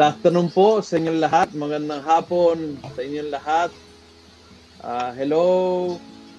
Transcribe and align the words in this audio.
Good 0.00 0.16
afternoon 0.16 0.48
po 0.48 0.80
sa 0.80 0.96
inyong 0.96 1.20
lahat. 1.20 1.52
Magandang 1.52 2.00
hapon 2.00 2.80
sa 2.96 3.04
inyong 3.04 3.36
lahat. 3.36 3.68
Uh, 4.80 5.12
hello 5.12 5.46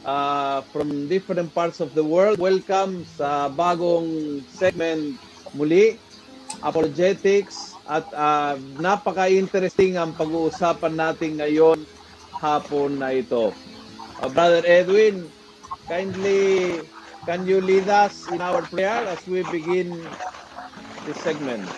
uh, 0.01 0.65
from 0.73 1.05
different 1.05 1.53
parts 1.53 1.77
of 1.77 1.93
the 1.93 2.01
world. 2.01 2.41
Welcome 2.41 3.05
sa 3.05 3.53
bagong 3.53 4.41
segment 4.49 5.13
muli, 5.53 6.01
Apologetics. 6.65 7.77
At 7.85 8.09
uh, 8.17 8.57
napaka-interesting 8.81 9.93
ang 9.93 10.17
pag-uusapan 10.17 10.97
natin 10.97 11.37
ngayon 11.37 11.85
hapon 12.41 12.97
na 12.97 13.13
ito. 13.13 13.53
Uh, 14.25 14.29
Brother 14.33 14.65
Edwin, 14.65 15.29
kindly 15.85 16.81
can 17.29 17.45
you 17.45 17.61
lead 17.61 17.85
us 17.85 18.25
in 18.33 18.41
our 18.41 18.65
prayer 18.73 19.05
as 19.05 19.21
we 19.29 19.45
begin 19.53 20.01
this 21.05 21.21
segment? 21.21 21.69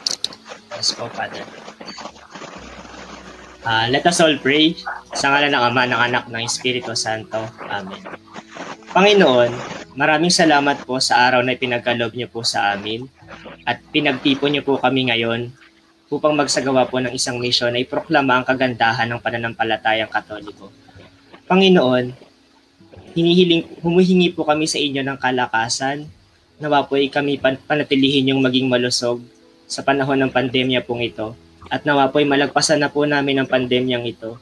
Yes 0.80 0.96
po, 0.96 1.12
Father. 1.12 1.63
Uh, 3.64 3.88
let 3.88 4.04
us 4.04 4.20
all 4.20 4.36
pray 4.44 4.76
sa 5.16 5.32
ngalan 5.32 5.56
ng 5.56 5.64
Ama, 5.72 5.84
ng 5.88 6.02
Anak, 6.12 6.24
ng 6.28 6.44
Espiritu 6.44 6.92
Santo. 7.00 7.40
Amen. 7.64 7.96
Panginoon, 8.92 9.56
maraming 9.96 10.36
salamat 10.36 10.84
po 10.84 11.00
sa 11.00 11.32
araw 11.32 11.40
na 11.48 11.56
pinagkalob 11.56 12.12
niyo 12.12 12.28
po 12.28 12.44
sa 12.44 12.76
amin 12.76 13.08
at 13.64 13.80
pinagtipon 13.96 14.52
niyo 14.52 14.68
po 14.68 14.76
kami 14.84 15.08
ngayon 15.08 15.48
upang 16.12 16.36
magsagawa 16.36 16.92
po 16.92 17.00
ng 17.00 17.16
isang 17.16 17.40
misyon 17.40 17.72
na 17.72 17.80
iproklama 17.80 18.36
ang 18.36 18.46
kagandahan 18.46 19.08
ng 19.08 19.24
pananampalatayang 19.24 20.12
katoliko. 20.12 20.68
Panginoon, 21.48 22.12
hinihiling, 23.16 23.80
humihingi 23.80 24.36
po 24.36 24.44
kami 24.44 24.68
sa 24.68 24.76
inyo 24.76 25.08
ng 25.08 25.16
kalakasan, 25.16 26.04
nawa 26.60 26.84
po 26.84 27.00
ay 27.00 27.08
kami 27.08 27.40
pan- 27.40 27.64
panatilihin 27.64 28.36
yung 28.36 28.44
maging 28.44 28.68
malusog 28.68 29.24
sa 29.72 29.88
panahon 29.88 30.20
ng 30.20 30.36
pandemya 30.36 30.84
pong 30.84 31.08
ito 31.08 31.32
at 31.70 31.84
nawa 31.88 32.12
po 32.12 32.20
ay 32.20 32.28
malagpasan 32.28 32.82
na 32.82 32.92
po 32.92 33.08
namin 33.08 33.40
ang 33.40 33.48
pandemyang 33.48 34.04
ito. 34.08 34.40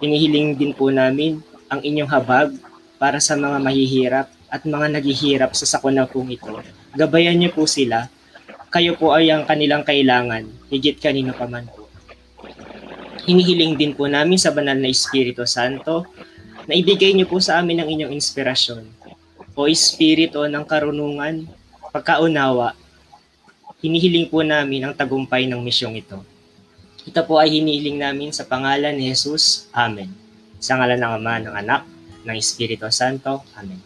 Hinihiling 0.00 0.56
din 0.56 0.72
po 0.72 0.88
namin 0.88 1.40
ang 1.68 1.80
inyong 1.80 2.10
habag 2.10 2.54
para 3.00 3.18
sa 3.20 3.36
mga 3.36 3.58
mahihirap 3.60 4.26
at 4.48 4.62
mga 4.62 4.86
naghihirap 4.94 5.50
sa 5.52 5.66
sakuna 5.66 6.06
pong 6.06 6.36
ito. 6.36 6.54
Gabayan 6.94 7.34
niyo 7.34 7.50
po 7.50 7.66
sila. 7.66 8.06
Kayo 8.70 8.94
po 8.98 9.14
ay 9.14 9.30
ang 9.30 9.46
kanilang 9.46 9.86
kailangan, 9.86 10.46
higit 10.70 10.98
kanino 10.98 11.30
pa 11.34 11.46
man 11.46 11.66
po. 11.70 11.86
Hinihiling 13.24 13.78
din 13.78 13.94
po 13.94 14.04
namin 14.10 14.36
sa 14.36 14.50
banal 14.50 14.76
na 14.76 14.90
Espiritu 14.90 15.46
Santo 15.46 16.04
na 16.66 16.74
ibigay 16.74 17.14
niyo 17.14 17.30
po 17.30 17.38
sa 17.40 17.62
amin 17.62 17.80
ang 17.80 17.88
inyong 17.88 18.12
inspirasyon 18.12 18.84
o 19.54 19.70
Espiritu 19.70 20.42
ng 20.44 20.64
karunungan, 20.66 21.46
pagkaunawa, 21.94 22.74
hinihiling 23.78 24.26
po 24.26 24.42
namin 24.42 24.90
ang 24.90 24.94
tagumpay 24.94 25.46
ng 25.46 25.62
misyong 25.62 25.94
ito. 25.94 26.18
Ito 27.04 27.20
po 27.28 27.36
ay 27.36 27.52
hinihiling 27.60 28.00
namin 28.00 28.32
sa 28.32 28.48
pangalan 28.48 28.96
ni 28.96 29.12
Jesus. 29.12 29.68
Amen. 29.76 30.08
Sa 30.56 30.80
ngalan 30.80 30.96
ng 30.96 31.12
Ama, 31.20 31.34
ng 31.44 31.54
Anak, 31.54 31.82
ng 32.24 32.36
Espiritu 32.36 32.88
Santo. 32.88 33.44
Amen. 33.60 33.80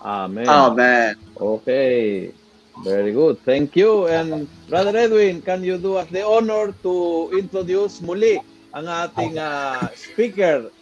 Amen. 0.00 0.48
Amen. 0.48 1.12
Okay. 1.36 2.32
Very 2.80 3.12
good. 3.12 3.38
Thank 3.44 3.76
you. 3.76 4.08
And 4.08 4.48
Brother 4.66 4.96
Edwin, 4.96 5.44
can 5.44 5.62
you 5.62 5.76
do 5.76 6.00
us 6.00 6.08
the 6.08 6.24
honor 6.24 6.72
to 6.82 7.28
introduce 7.36 8.00
muli 8.00 8.40
ang 8.74 8.88
ating 8.88 9.38
uh, 9.38 9.92
speaker? 9.94 10.72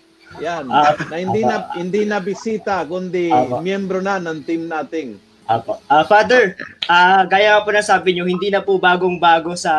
Yan. 0.41 0.71
Ah, 0.73 0.97
na 1.13 1.17
hindi 1.21 1.45
na 1.45 1.69
hindi 1.77 2.03
na 2.09 2.23
bisita 2.23 2.87
kundi 2.89 3.29
miyembro 3.61 4.01
na 4.01 4.17
ng 4.17 4.41
team 4.47 4.71
nating. 4.71 5.21
Apo. 5.53 5.77
Ah, 5.85 6.01
Father, 6.09 6.57
ah 6.89 7.29
gaya 7.29 7.61
po 7.61 7.69
na 7.69 7.85
sabi 7.85 8.17
nyo, 8.17 8.25
hindi 8.25 8.49
na 8.49 8.65
po 8.65 8.81
bagong-bago 8.81 9.53
sa 9.53 9.73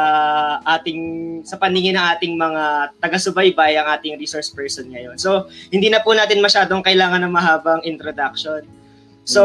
ating 0.62 1.02
sa 1.42 1.58
paningin 1.58 1.98
ng 1.98 2.06
ating 2.14 2.34
mga 2.38 2.94
taga-subaybay 3.02 3.82
ang 3.82 3.90
ating 3.98 4.14
resource 4.22 4.54
person 4.54 4.86
ngayon. 4.94 5.18
So, 5.18 5.50
hindi 5.74 5.90
na 5.90 6.06
po 6.06 6.14
natin 6.14 6.46
masyadong 6.46 6.86
kailangan 6.86 7.26
ng 7.26 7.34
mahabang 7.34 7.82
introduction. 7.82 8.62
So, 9.26 9.42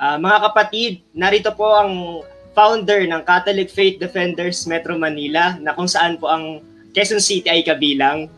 ah, 0.00 0.16
mga 0.16 0.48
kapatid, 0.50 1.04
narito 1.12 1.52
po 1.52 1.68
ang 1.68 2.24
founder 2.56 3.04
ng 3.04 3.20
Catholic 3.28 3.68
Faith 3.68 4.00
Defenders 4.00 4.64
Metro 4.64 4.96
Manila 4.96 5.60
na 5.60 5.76
kung 5.76 5.90
saan 5.90 6.16
po 6.16 6.32
ang 6.32 6.64
Quezon 6.96 7.20
City 7.20 7.52
ay 7.52 7.60
kabilang. 7.60 8.32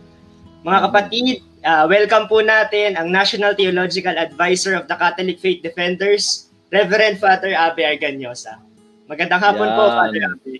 Mga 0.67 0.91
kapatid, 0.91 1.47
ah, 1.63 1.87
welcome 1.87 2.27
po 2.27 2.43
natin 2.43 2.99
ang 2.99 3.07
National 3.15 3.55
Theological 3.55 4.19
Advisor 4.19 4.75
of 4.75 4.91
the 4.91 4.99
Catholic 4.99 5.39
Faith 5.39 5.63
Defenders, 5.63 6.48
Reverend 6.69 7.17
Father 7.17 7.53
Abe 7.57 7.85
Arganyosa. 7.85 8.61
Magandang 9.09 9.41
hapon 9.41 9.69
po, 9.73 9.83
Yan. 9.89 9.97
Father 9.97 10.23
Abe. 10.29 10.55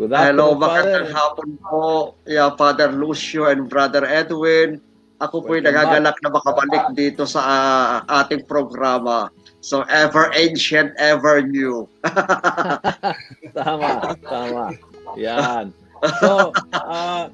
Good 0.00 0.10
Hello, 0.10 0.56
afternoon, 0.56 0.58
Father. 0.58 0.66
magandang 0.66 1.10
hapon 1.14 1.48
po. 1.62 1.82
Yeah, 2.26 2.50
Father 2.58 2.90
Lucio 2.90 3.46
and 3.46 3.70
Brother 3.70 4.02
Edwin. 4.02 4.82
Ako 5.20 5.44
po'y 5.44 5.60
nagagalak 5.60 6.16
na 6.24 6.32
makabalik 6.32 6.96
dito 6.96 7.28
sa 7.28 7.40
ah, 7.44 8.24
ating 8.24 8.48
programa. 8.48 9.28
So, 9.60 9.84
ever 9.92 10.32
ancient, 10.32 10.96
ever 10.96 11.44
new. 11.44 11.84
Tama, 13.56 14.16
tama. 14.24 14.72
Yan. 15.20 15.76
So, 16.24 16.56
ah, 16.72 17.28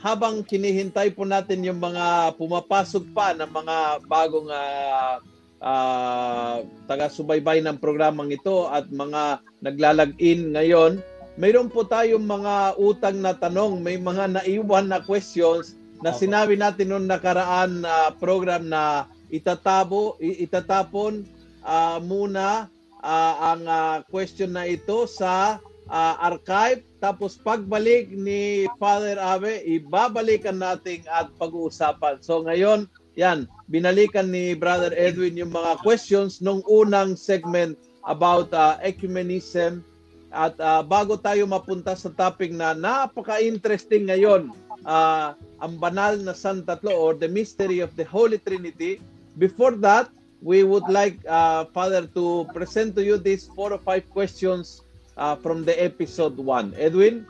habang 0.00 0.40
kinihintay 0.40 1.12
po 1.12 1.28
natin 1.28 1.60
yung 1.60 1.76
mga 1.76 2.32
pumapasok 2.40 3.04
pa 3.12 3.36
ng 3.36 3.50
mga 3.52 3.76
bagong 4.08 4.48
ah, 4.48 5.20
ah, 5.62 6.62
taga-subaybay 6.86 7.62
ng 7.64 7.78
programang 7.82 8.30
ito 8.30 8.66
at 8.70 8.90
mga 8.90 9.42
naglalag-in 9.62 10.54
ngayon, 10.54 11.02
mayroon 11.38 11.70
po 11.70 11.86
tayong 11.86 12.26
mga 12.26 12.74
utang 12.78 13.22
na 13.22 13.34
tanong, 13.34 13.78
may 13.78 13.94
mga 13.94 14.42
naiwan 14.42 14.90
na 14.90 14.98
questions 15.02 15.78
na 16.02 16.14
sinabi 16.14 16.54
natin 16.54 16.94
noong 16.94 17.10
nakaraan 17.10 17.82
na 17.82 18.14
program 18.18 18.70
na 18.70 19.10
itatabo, 19.30 20.18
itatapon 20.22 21.26
ah, 21.62 21.98
muna 21.98 22.70
ah, 23.02 23.54
ang 23.54 23.62
ah, 23.66 23.96
question 24.06 24.54
na 24.54 24.66
ito 24.66 25.06
sa 25.10 25.58
ah, 25.90 26.14
archive. 26.22 26.82
Tapos 26.98 27.38
pagbalik 27.38 28.10
ni 28.10 28.66
Father 28.82 29.18
Abe, 29.18 29.62
ibabalikan 29.62 30.58
natin 30.58 31.02
at 31.10 31.30
pag-uusapan. 31.38 32.18
So 32.22 32.42
ngayon, 32.42 32.90
yan, 33.14 33.46
binalikan 33.68 34.32
ni 34.32 34.56
Brother 34.56 34.96
Edwin 34.96 35.36
yung 35.36 35.52
mga 35.52 35.80
questions 35.84 36.40
nung 36.40 36.64
unang 36.64 37.14
segment 37.14 37.76
about 38.08 38.48
ah, 38.56 38.80
ecumenism. 38.80 39.84
At 40.32 40.56
ah, 40.60 40.80
bago 40.84 41.20
tayo 41.20 41.44
mapunta 41.44 41.92
sa 41.96 42.08
topic 42.12 42.52
na 42.52 42.72
napaka-interesting 42.72 44.08
ngayon, 44.08 44.52
ah, 44.88 45.36
ang 45.60 45.76
banal 45.76 46.16
na 46.20 46.32
Santatlo 46.32 46.92
or 46.96 47.12
the 47.14 47.28
mystery 47.28 47.84
of 47.84 47.92
the 47.94 48.04
Holy 48.08 48.40
Trinity. 48.40 49.04
Before 49.36 49.76
that, 49.84 50.10
we 50.42 50.62
would 50.62 50.86
like 50.86 51.18
uh, 51.26 51.66
Father 51.70 52.06
to 52.14 52.46
present 52.54 52.94
to 52.94 53.02
you 53.02 53.18
these 53.18 53.50
four 53.54 53.74
or 53.74 53.82
five 53.82 54.06
questions 54.10 54.82
uh, 55.18 55.34
from 55.34 55.66
the 55.66 55.74
episode 55.74 56.38
1. 56.38 56.74
Edwin? 56.78 57.26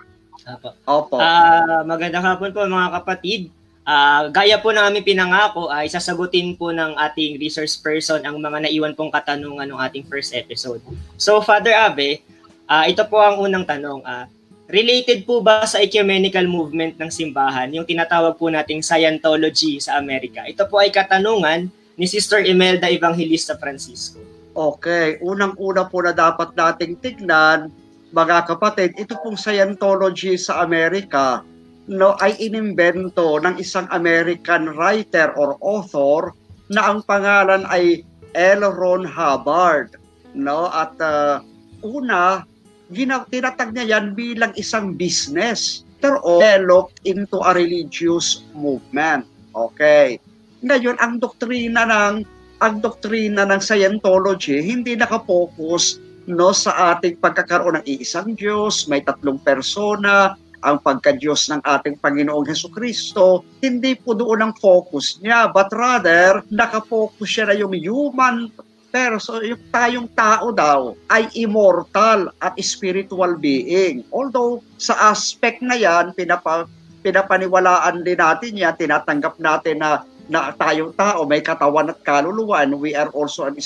Opo. 0.88 1.18
Ah, 1.18 1.82
magandang 1.84 2.24
hapon 2.24 2.52
po 2.54 2.64
mga 2.64 2.90
kapatid. 3.02 3.52
Ah, 3.88 4.28
gaya 4.28 4.60
po 4.60 4.68
na 4.68 4.84
aming 4.84 5.00
pinangako 5.00 5.72
ay 5.72 5.88
sasagutin 5.88 6.52
po 6.52 6.68
ng 6.76 6.92
ating 7.08 7.40
resource 7.40 7.72
person 7.80 8.20
ang 8.20 8.36
mga 8.36 8.68
naiwan 8.68 8.92
pong 8.92 9.08
katanungan 9.08 9.64
ng 9.64 9.80
ating 9.80 10.04
first 10.04 10.36
episode. 10.36 10.84
So 11.16 11.40
Father 11.40 11.72
Abe, 11.72 12.20
ah, 12.68 12.84
ito 12.84 13.00
po 13.08 13.16
ang 13.16 13.40
unang 13.40 13.64
tanong. 13.64 14.04
Ah, 14.04 14.28
related 14.68 15.24
po 15.24 15.40
ba 15.40 15.64
sa 15.64 15.80
ecumenical 15.80 16.44
movement 16.44 17.00
ng 17.00 17.08
simbahan, 17.08 17.72
yung 17.72 17.88
tinatawag 17.88 18.36
po 18.36 18.52
nating 18.52 18.84
Scientology 18.84 19.80
sa 19.80 19.96
Amerika? 19.96 20.44
Ito 20.44 20.68
po 20.68 20.84
ay 20.84 20.92
katanungan 20.92 21.72
ni 21.96 22.04
Sister 22.04 22.44
Imelda 22.44 22.92
Evangelista 22.92 23.56
Francisco. 23.56 24.20
Okay, 24.52 25.16
unang-una 25.24 25.88
po 25.88 26.04
na 26.04 26.12
dapat 26.12 26.52
nating 26.52 27.00
tignan, 27.00 27.72
mga 28.12 28.52
kapatid, 28.52 29.00
ito 29.00 29.16
pong 29.24 29.40
Scientology 29.40 30.36
sa 30.36 30.60
Amerika 30.60 31.40
no, 31.88 32.14
ay 32.20 32.36
inimbento 32.36 33.40
ng 33.40 33.56
isang 33.56 33.88
American 33.90 34.76
writer 34.76 35.32
or 35.34 35.56
author 35.64 36.36
na 36.68 36.92
ang 36.92 37.00
pangalan 37.08 37.64
ay 37.72 38.04
L. 38.36 38.68
Ron 38.68 39.08
Hubbard. 39.08 39.96
No? 40.36 40.68
At 40.68 40.94
uh, 41.00 41.40
una, 41.80 42.44
gina- 42.92 43.26
tinatag 43.26 43.72
niya 43.72 43.98
yan 43.98 44.12
bilang 44.12 44.52
isang 44.54 44.94
business 44.94 45.82
pero 45.98 46.22
developed 46.22 47.02
into 47.02 47.42
a 47.42 47.50
religious 47.56 48.46
movement. 48.54 49.26
Okay. 49.50 50.22
Ngayon, 50.62 50.94
ang 51.02 51.18
doktrina 51.18 51.82
ng 51.88 52.22
ang 52.58 52.74
doktrina 52.82 53.46
ng 53.46 53.62
Scientology 53.62 54.58
hindi 54.62 54.98
nakapokus 54.98 56.02
no 56.26 56.50
sa 56.50 56.94
ating 56.94 57.22
pagkakaroon 57.22 57.80
ng 57.80 57.86
iisang 57.86 58.34
Diyos, 58.36 58.84
may 58.90 59.00
tatlong 59.00 59.40
persona, 59.40 60.36
ang 60.62 60.82
pagka-Diyos 60.82 61.50
ng 61.52 61.62
ating 61.62 61.98
Panginoong 62.02 62.46
Heso 62.46 62.70
Kristo, 62.72 63.46
hindi 63.62 63.94
po 63.94 64.14
doon 64.14 64.50
ang 64.50 64.54
focus 64.58 65.18
niya, 65.22 65.50
but 65.50 65.70
rather, 65.74 66.42
nakapokus 66.50 67.28
siya 67.28 67.50
na 67.50 67.56
yung 67.56 67.74
human 67.74 68.50
Pero 68.88 69.20
so, 69.20 69.44
yung 69.44 69.60
tayong 69.68 70.08
tao 70.16 70.48
daw 70.48 70.96
ay 71.12 71.28
immortal 71.36 72.32
at 72.40 72.56
spiritual 72.64 73.36
being. 73.36 74.00
Although 74.08 74.64
sa 74.80 75.12
aspect 75.12 75.60
na 75.60 75.76
yan, 75.76 76.16
pinapa, 76.16 76.64
pinapaniwalaan 77.04 78.00
din 78.00 78.16
natin 78.16 78.56
yan, 78.56 78.74
tinatanggap 78.80 79.36
natin 79.36 79.84
na 79.84 80.08
na 80.28 80.52
tayong 80.52 80.92
tao 80.92 81.24
may 81.24 81.40
katawan 81.40 81.88
at 81.88 82.00
kaluluwa 82.04 82.60
and 82.60 82.76
we 82.76 82.92
are 82.92 83.08
also 83.16 83.48
an, 83.48 83.56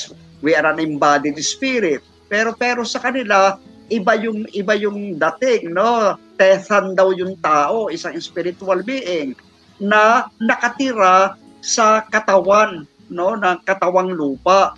we 0.46 0.54
are 0.54 0.66
an 0.66 0.78
embodied 0.78 1.38
spirit. 1.42 2.02
Pero 2.26 2.54
pero 2.54 2.82
sa 2.86 3.02
kanila 3.02 3.58
iba 3.90 4.14
yung 4.18 4.46
iba 4.54 4.74
yung 4.74 5.18
dating, 5.18 5.74
no? 5.74 6.18
Tethan 6.42 6.98
daw 6.98 7.14
yung 7.14 7.38
tao, 7.38 7.86
isang 7.86 8.18
spiritual 8.18 8.82
being 8.82 9.38
na 9.78 10.26
nakatira 10.42 11.38
sa 11.62 12.02
katawan, 12.10 12.82
no, 13.06 13.38
ng 13.38 13.62
katawang 13.62 14.10
lupa. 14.10 14.74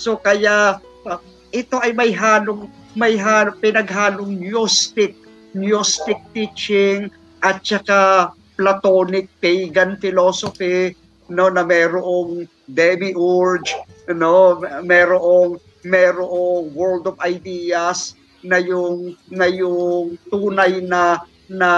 So 0.00 0.16
kaya 0.16 0.80
uh, 1.04 1.20
ito 1.52 1.76
ay 1.84 1.92
may 1.92 2.16
halong 2.16 2.64
may 2.96 3.20
halong, 3.20 3.60
pinaghalong 3.60 4.40
Gnostic, 4.40 5.12
Gnostic 5.52 6.16
teaching 6.32 7.12
at 7.44 7.60
saka 7.60 8.32
Platonic 8.56 9.28
pagan 9.36 10.00
philosophy 10.00 10.96
no 11.28 11.52
na 11.52 11.64
merong 11.64 12.48
demiurge 12.68 13.72
no 14.12 14.60
merong 14.84 15.56
merong 15.84 16.68
world 16.76 17.08
of 17.08 17.16
ideas 17.24 18.16
na 18.42 18.58
yung 18.58 19.14
na 19.30 19.46
yung 19.46 20.18
tunay 20.30 20.82
na 20.82 21.22
na 21.52 21.70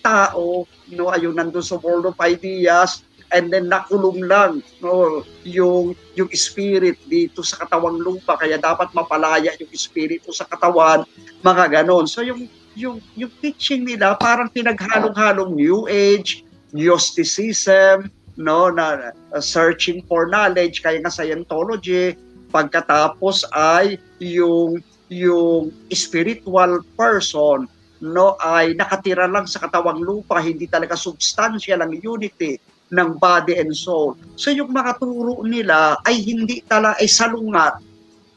tao 0.00 0.64
no 0.92 1.10
ayun 1.10 1.34
nandoon 1.34 1.64
sa 1.64 1.80
world 1.82 2.06
of 2.06 2.16
ideas 2.22 3.02
and 3.34 3.50
then 3.50 3.66
nakulong 3.66 4.22
lang 4.22 4.62
no 4.78 5.22
yung 5.42 5.96
yung 6.14 6.30
spirit 6.32 6.96
dito 7.10 7.42
sa 7.42 7.66
katawang 7.66 7.98
lupa. 8.00 8.38
Kaya 8.38 8.56
dapat 8.56 8.94
mapalaya 8.94 9.52
yung 9.58 9.72
espiritu 9.74 10.30
sa 10.30 10.46
katawan 10.46 11.02
mga 11.42 11.82
ganon. 11.82 12.06
So 12.06 12.22
yung 12.22 12.46
yung 12.76 13.00
yung 13.16 13.32
teaching 13.40 13.88
nila 13.88 14.14
parang 14.20 14.52
pinaghalong-halong 14.52 15.56
new 15.56 15.88
age 15.88 16.44
gnosticism 16.76 18.12
no 18.36 18.68
na 18.68 19.16
uh, 19.32 19.40
searching 19.40 20.04
for 20.04 20.28
knowledge 20.28 20.84
kaya 20.84 21.00
nga 21.00 21.08
Scientology 21.08 22.12
pagkatapos 22.52 23.48
ay 23.56 23.96
yung 24.20 24.84
yung 25.12 25.70
spiritual 25.94 26.82
person 26.98 27.66
no 28.02 28.36
ay 28.42 28.76
nakatira 28.76 29.24
lang 29.24 29.48
sa 29.48 29.64
katawang 29.64 30.04
lupa 30.04 30.36
hindi 30.42 30.68
talaga 30.68 30.98
substansya 30.98 31.80
lang 31.80 31.96
unity 31.96 32.60
ng 32.92 33.16
body 33.16 33.56
and 33.56 33.72
soul 33.72 34.14
so 34.36 34.52
yung 34.52 34.68
makaturo 34.70 35.40
nila 35.42 35.96
ay 36.04 36.20
hindi 36.20 36.60
talaga 36.66 37.00
ay 37.00 37.08
salungat 37.08 37.80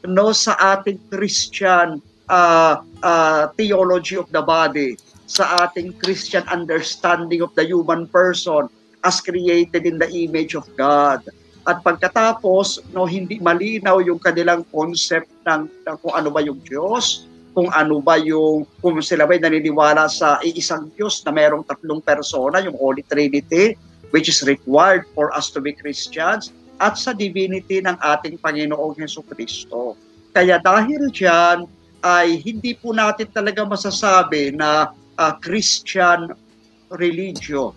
no 0.08 0.32
sa 0.32 0.56
ating 0.78 0.96
Christian 1.12 2.00
uh, 2.30 2.80
uh, 3.04 3.52
theology 3.58 4.16
of 4.16 4.30
the 4.32 4.40
body 4.40 4.96
sa 5.30 5.66
ating 5.66 5.94
Christian 6.02 6.42
understanding 6.50 7.44
of 7.44 7.54
the 7.54 7.62
human 7.62 8.08
person 8.10 8.66
as 9.06 9.22
created 9.22 9.86
in 9.86 9.96
the 9.96 10.10
image 10.10 10.58
of 10.58 10.66
God. 10.74 11.22
At 11.68 11.84
pagkatapos, 11.84 12.92
no, 12.96 13.04
hindi 13.04 13.36
malinaw 13.36 14.00
yung 14.00 14.16
kanilang 14.16 14.64
concept 14.72 15.28
ng, 15.44 15.68
ng 15.68 15.96
kung 16.00 16.14
ano 16.16 16.28
ba 16.32 16.40
yung 16.40 16.60
Diyos, 16.64 17.28
kung 17.52 17.68
ano 17.68 18.00
ba 18.00 18.16
yung, 18.16 18.64
kung 18.80 18.96
sila 19.04 19.28
ba'y 19.28 19.42
naniniwala 19.42 20.08
sa 20.08 20.40
iisang 20.40 20.88
Diyos 20.96 21.20
na 21.28 21.34
mayroong 21.34 21.66
tatlong 21.68 22.00
persona, 22.00 22.64
yung 22.64 22.78
Holy 22.80 23.04
Trinity, 23.04 23.76
which 24.14 24.32
is 24.32 24.40
required 24.48 25.04
for 25.12 25.28
us 25.36 25.52
to 25.52 25.60
be 25.60 25.76
Christians, 25.76 26.54
at 26.80 26.96
sa 26.96 27.12
divinity 27.12 27.84
ng 27.84 27.96
ating 28.00 28.40
Panginoong 28.40 28.96
Heso 28.96 29.20
Kristo. 29.20 30.00
Kaya 30.32 30.56
dahil 30.64 31.12
dyan, 31.12 31.68
ay 32.00 32.40
hindi 32.40 32.72
po 32.72 32.96
natin 32.96 33.28
talaga 33.28 33.60
masasabi 33.68 34.56
na 34.56 34.88
uh, 35.20 35.32
Christian 35.44 36.32
religion 36.96 37.76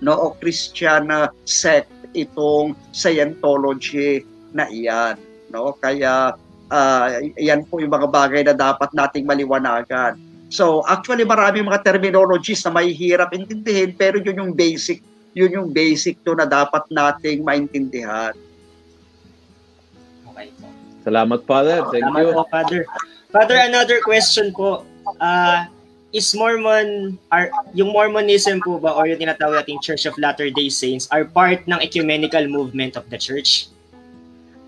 no 0.00 0.12
o 0.12 0.26
Christian 0.36 1.08
sect 1.48 1.88
itong 2.12 2.76
Scientology 2.92 4.22
na 4.54 4.68
iyan 4.70 5.18
no 5.50 5.74
kaya 5.78 6.34
uh, 6.70 7.06
yan 7.38 7.64
po 7.66 7.78
yung 7.78 7.94
mga 7.94 8.08
bagay 8.10 8.42
na 8.46 8.54
dapat 8.54 8.90
nating 8.94 9.26
maliwanagan 9.26 10.18
so 10.50 10.82
actually 10.86 11.26
marami 11.26 11.62
mga 11.62 11.82
terminologies 11.82 12.62
na 12.66 12.74
mahihirap 12.74 13.34
intindihin 13.34 13.94
pero 13.94 14.18
yun 14.22 14.38
yung 14.38 14.52
basic 14.54 15.02
yun 15.36 15.52
yung 15.52 15.68
basic 15.74 16.18
to 16.22 16.34
na 16.34 16.46
dapat 16.46 16.86
nating 16.90 17.42
maintindihan 17.42 18.34
Okay 20.36 20.52
po. 20.60 20.68
Salamat, 21.00 21.40
Father. 21.48 21.80
Thank 21.88 22.04
Salamat 22.04 22.20
you. 22.20 22.28
po, 22.36 22.42
Father. 22.52 22.80
Father, 23.32 23.58
another 23.64 23.98
question 24.04 24.52
po. 24.52 24.84
Uh, 25.16 25.64
is 26.12 26.34
Mormon, 26.34 27.18
are, 27.32 27.50
yung 27.74 27.90
Mormonism 27.90 28.62
po 28.62 28.78
ba 28.78 28.94
or 28.94 29.10
yung 29.10 29.18
tinatawag 29.18 29.66
nating 29.66 29.82
Church 29.82 30.06
of 30.06 30.14
Latter-day 30.18 30.70
Saints 30.70 31.10
are 31.10 31.26
part 31.26 31.66
ng 31.66 31.78
ecumenical 31.82 32.46
movement 32.46 32.94
of 32.94 33.08
the 33.10 33.18
church? 33.18 33.68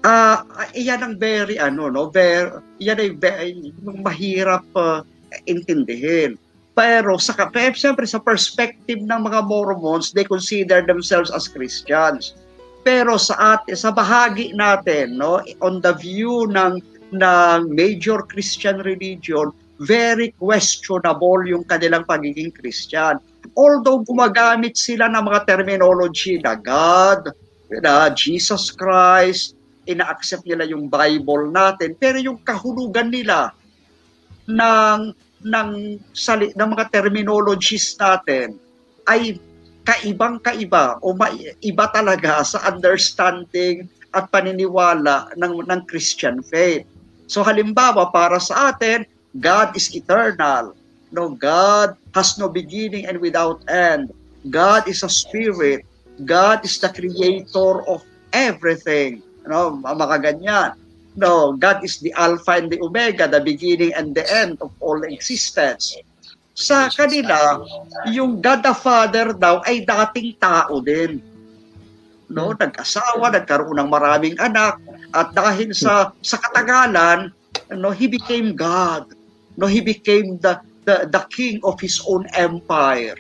Ah, 0.07 0.47
uh, 0.47 0.67
iyan 0.79 1.03
ang 1.03 1.15
very 1.19 1.59
ano 1.59 1.91
no, 1.91 2.07
very 2.07 2.55
yan 2.79 3.03
ay 3.03 3.11
very, 3.19 3.75
mahirap 3.83 4.63
uh, 4.79 5.03
intindihin. 5.51 6.39
Pero 6.79 7.19
sa 7.19 7.35
pero, 7.51 7.75
siyempre 7.75 8.07
sa 8.07 8.23
perspective 8.23 9.03
ng 9.03 9.21
mga 9.27 9.43
Mormons, 9.51 10.15
they 10.15 10.23
consider 10.23 10.87
themselves 10.87 11.35
as 11.35 11.51
Christians. 11.51 12.39
Pero 12.87 13.19
sa 13.19 13.59
at 13.59 13.67
sa 13.75 13.91
bahagi 13.91 14.55
natin, 14.55 15.19
no, 15.19 15.43
on 15.59 15.83
the 15.83 15.91
view 15.99 16.47
ng 16.47 16.79
ng 17.11 17.61
major 17.75 18.23
Christian 18.31 18.79
religion, 18.87 19.51
very 19.79 20.35
questionable 20.35 21.47
yung 21.47 21.63
kanilang 21.63 22.03
pagiging 22.03 22.51
Christian. 22.51 23.23
Although 23.55 24.03
gumagamit 24.03 24.75
sila 24.75 25.07
ng 25.07 25.23
mga 25.23 25.41
terminology 25.47 26.43
na 26.43 26.59
God, 26.59 27.31
na 27.83 28.11
Jesus 28.11 28.75
Christ, 28.75 29.55
ina-accept 29.89 30.45
nila 30.45 30.69
yung 30.69 30.91
Bible 30.91 31.49
natin, 31.49 31.95
pero 31.97 32.19
yung 32.21 32.43
kahulugan 32.43 33.09
nila 33.09 33.55
ng 34.51 35.15
ng 35.39 35.71
sali, 36.11 36.51
ng 36.53 36.69
mga 36.75 36.91
terminologies 36.91 37.95
natin 37.95 38.59
ay 39.07 39.39
kaibang-kaiba 39.87 41.01
o 41.01 41.15
iba 41.63 41.87
talaga 41.95 42.43
sa 42.53 42.59
understanding 42.67 43.87
at 44.13 44.29
paniniwala 44.35 45.31
ng 45.39 45.65
ng 45.69 45.81
Christian 45.87 46.43
faith. 46.43 46.85
So 47.29 47.45
halimbawa 47.45 48.09
para 48.09 48.41
sa 48.41 48.73
atin, 48.73 49.05
God 49.37 49.77
is 49.77 49.93
eternal. 49.93 50.73
No, 51.13 51.33
God 51.33 51.97
has 52.13 52.37
no 52.37 52.49
beginning 52.49 53.09
and 53.09 53.21
without 53.21 53.65
end. 53.69 54.13
God 54.49 54.89
is 54.89 55.05
a 55.05 55.09
spirit. 55.09 55.85
God 56.25 56.65
is 56.65 56.81
the 56.81 56.89
creator 56.89 57.85
of 57.89 58.05
everything. 58.33 59.25
No, 59.49 59.73
mga 59.73 60.17
ganyan. 60.21 60.73
No, 61.19 61.57
God 61.57 61.83
is 61.83 61.99
the 61.99 62.15
Alpha 62.15 62.61
and 62.61 62.71
the 62.71 62.79
Omega, 62.79 63.27
the 63.27 63.43
beginning 63.43 63.91
and 63.97 64.15
the 64.15 64.23
end 64.29 64.61
of 64.63 64.71
all 64.79 65.03
existence. 65.03 65.99
Sa 66.55 66.91
kanila, 66.91 67.63
yung 68.11 68.39
God 68.39 68.63
the 68.63 68.75
Father 68.75 69.35
daw 69.35 69.63
ay 69.67 69.83
dating 69.83 70.39
tao 70.39 70.79
din. 70.79 71.19
No, 72.29 72.53
nag-asawa, 72.53 73.33
nagkaroon 73.33 73.83
ng 73.83 73.91
maraming 73.91 74.37
anak 74.37 74.77
at 75.17 75.33
dahil 75.33 75.73
sa 75.73 76.13
sa 76.21 76.37
katagalan, 76.37 77.33
no, 77.73 77.91
he 77.91 78.05
became 78.07 78.53
God. 78.53 79.09
No, 79.59 79.67
he 79.67 79.83
became 79.83 80.39
the 80.39 80.63
the, 80.87 81.11
the 81.11 81.23
king 81.35 81.59
of 81.67 81.77
his 81.83 82.01
own 82.07 82.25
empire. 82.33 83.19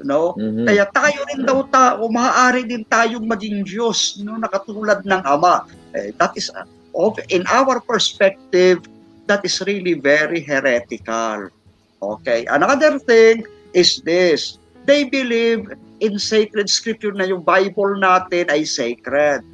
No? 0.00 0.32
Mhm. 0.38 0.64
Kaya 0.64 0.88
tayo 0.94 1.20
rin 1.28 1.44
daw 1.44 1.60
tao, 1.68 2.08
maaari 2.08 2.64
din 2.64 2.88
tayong 2.88 3.28
maging 3.28 3.68
Diyos, 3.68 4.16
no, 4.24 4.40
nakatulad 4.40 5.04
ng 5.04 5.22
Ama. 5.28 5.68
Eh, 5.92 6.14
that 6.16 6.32
is 6.38 6.48
uh, 6.56 6.64
of 6.96 7.20
in 7.28 7.44
our 7.52 7.82
perspective, 7.84 8.80
that 9.28 9.44
is 9.44 9.60
really 9.68 9.98
very 9.98 10.40
heretical. 10.40 11.52
Okay. 12.00 12.48
Another 12.48 12.96
thing 12.96 13.44
is 13.76 14.00
this. 14.08 14.56
They 14.88 15.04
believe 15.04 15.68
in 16.00 16.16
sacred 16.16 16.72
scripture 16.72 17.12
na 17.12 17.28
yung 17.28 17.44
Bible 17.44 18.00
natin 18.00 18.48
ay 18.48 18.64
sacred. 18.64 19.44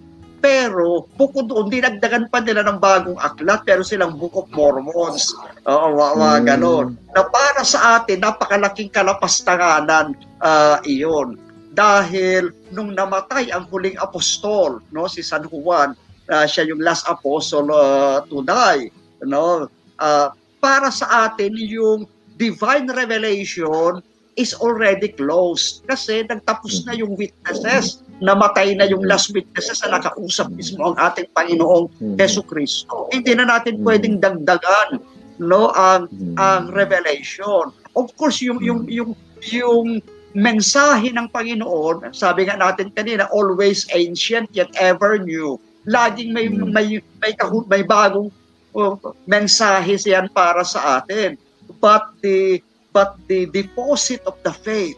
Pero 0.40 1.08
bukod 1.16 1.48
doon, 1.48 1.72
dinagdagan 1.72 2.28
pa 2.28 2.44
nila 2.44 2.62
ng 2.66 2.78
bagong 2.78 3.18
aklat, 3.18 3.64
pero 3.64 3.80
silang 3.80 4.14
Book 4.20 4.36
of 4.36 4.46
Mormons. 4.52 5.32
Oo, 5.64 5.86
mga, 5.96 6.12
mga 6.16 6.36
Mm. 6.38 6.46
ganon. 6.46 6.86
Na 7.16 7.24
para 7.26 7.62
sa 7.64 7.98
atin, 8.00 8.20
napakalaking 8.20 8.92
kalapastanganan 8.92 10.12
uh, 10.44 10.78
iyon. 10.84 11.40
Dahil 11.76 12.52
nung 12.72 12.92
namatay 12.96 13.52
ang 13.52 13.68
huling 13.68 13.96
apostol, 14.00 14.80
no, 14.92 15.08
si 15.08 15.20
San 15.20 15.44
Juan, 15.48 15.92
uh, 16.28 16.46
siya 16.48 16.68
yung 16.68 16.80
last 16.80 17.04
apostle 17.08 17.68
uh, 17.72 18.24
to 18.28 18.40
die. 18.44 18.88
No? 19.24 19.68
Uh, 20.00 20.28
para 20.60 20.88
sa 20.88 21.28
atin, 21.28 21.52
yung 21.56 22.04
divine 22.36 22.88
revelation 22.92 24.00
is 24.36 24.52
already 24.60 25.08
closed 25.16 25.80
kasi 25.88 26.20
nagtapos 26.28 26.84
na 26.84 26.92
yung 26.92 27.16
witnesses 27.16 28.04
namatay 28.18 28.72
na 28.72 28.88
yung 28.88 29.04
last 29.04 29.28
witnesses 29.30 29.84
na 29.84 30.00
nakausap 30.00 30.48
mismo 30.52 30.80
ang 30.80 30.96
ating 30.96 31.28
Panginoong 31.32 31.92
Mhm. 31.92 32.16
Yesu 32.16 32.40
Kristo. 32.40 33.12
Hindi 33.12 33.36
na 33.36 33.44
natin 33.44 33.80
Mhm. 33.80 33.84
pwedeng 33.84 34.16
dagdagan 34.20 35.00
no 35.36 35.68
ang 35.76 36.08
ang 36.40 36.72
revelation. 36.72 37.68
Of 37.92 38.16
course, 38.16 38.40
yung 38.40 38.60
yung 38.64 38.88
yung 38.88 39.12
yung 39.52 40.00
mensahe 40.32 41.12
ng 41.12 41.28
Panginoon, 41.28 42.12
sabi 42.12 42.48
nga 42.48 42.56
natin 42.56 42.92
kanina, 42.92 43.28
always 43.28 43.84
ancient 43.92 44.48
yet 44.52 44.68
ever 44.76 45.16
new. 45.16 45.56
Laging 45.84 46.32
may 46.32 46.48
Mm. 46.48 46.72
may 46.72 46.86
may 47.20 47.32
kahu- 47.36 47.68
may 47.68 47.84
bagong 47.84 48.32
uh, 48.72 48.96
mensahe 49.24 49.96
siyan 49.96 50.28
para 50.32 50.64
sa 50.64 51.00
atin. 51.00 51.36
But 51.80 52.16
the 52.20 52.60
but 52.92 53.16
the 53.28 53.44
deposit 53.48 54.24
of 54.24 54.36
the 54.40 54.52
faith 54.52 54.96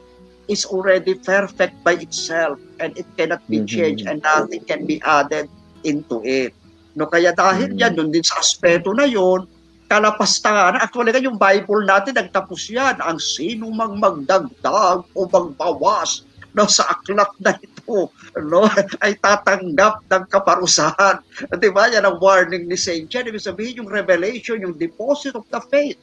is 0.49 0.65
already 0.65 1.15
perfect 1.15 1.77
by 1.85 1.95
itself 2.01 2.57
and 2.81 2.97
it 2.97 3.07
cannot 3.21 3.45
be 3.47 3.61
Mhm. 3.63 3.69
changed 3.69 4.05
and 4.09 4.25
nothing 4.25 4.65
can 4.65 4.89
be 4.89 4.99
added 5.05 5.47
into 5.85 6.25
it. 6.25 6.57
No 6.97 7.07
kaya 7.07 7.37
dahil 7.37 7.77
Mhm. 7.77 7.79
yan 7.79 7.93
doon 7.95 8.11
din 8.11 8.25
sa 8.25 8.41
aspeto 8.41 8.91
na 8.97 9.07
yon, 9.07 9.47
kalapastangan. 9.89 10.77
Actually, 10.81 11.17
yung 11.25 11.41
Bible 11.41 11.85
natin, 11.85 12.17
nagtapos 12.17 12.69
yan. 12.69 13.01
Ang 13.01 13.17
sino 13.21 13.73
mang 13.73 13.97
magdagdag 13.97 15.05
o 15.17 15.21
magbawas 15.25 16.29
no, 16.57 16.65
sa 16.69 16.91
aklat 16.91 17.29
na 17.41 17.55
ito 17.61 18.11
no, 18.41 18.61
ay 19.05 19.15
tatanggap 19.21 20.05
ng 20.11 20.25
kaparusahan. 20.29 21.21
Di 21.55 21.71
ba? 21.71 21.89
Yan 21.89 22.05
ang 22.05 22.19
warning 22.19 22.67
ni 22.67 22.77
St. 22.77 23.07
John. 23.09 23.29
Ibig 23.29 23.45
sabihin, 23.45 23.85
yung 23.85 23.91
revelation, 23.93 24.61
yung 24.61 24.77
deposit 24.77 25.37
of 25.39 25.45
the 25.53 25.61
faith 25.73 25.97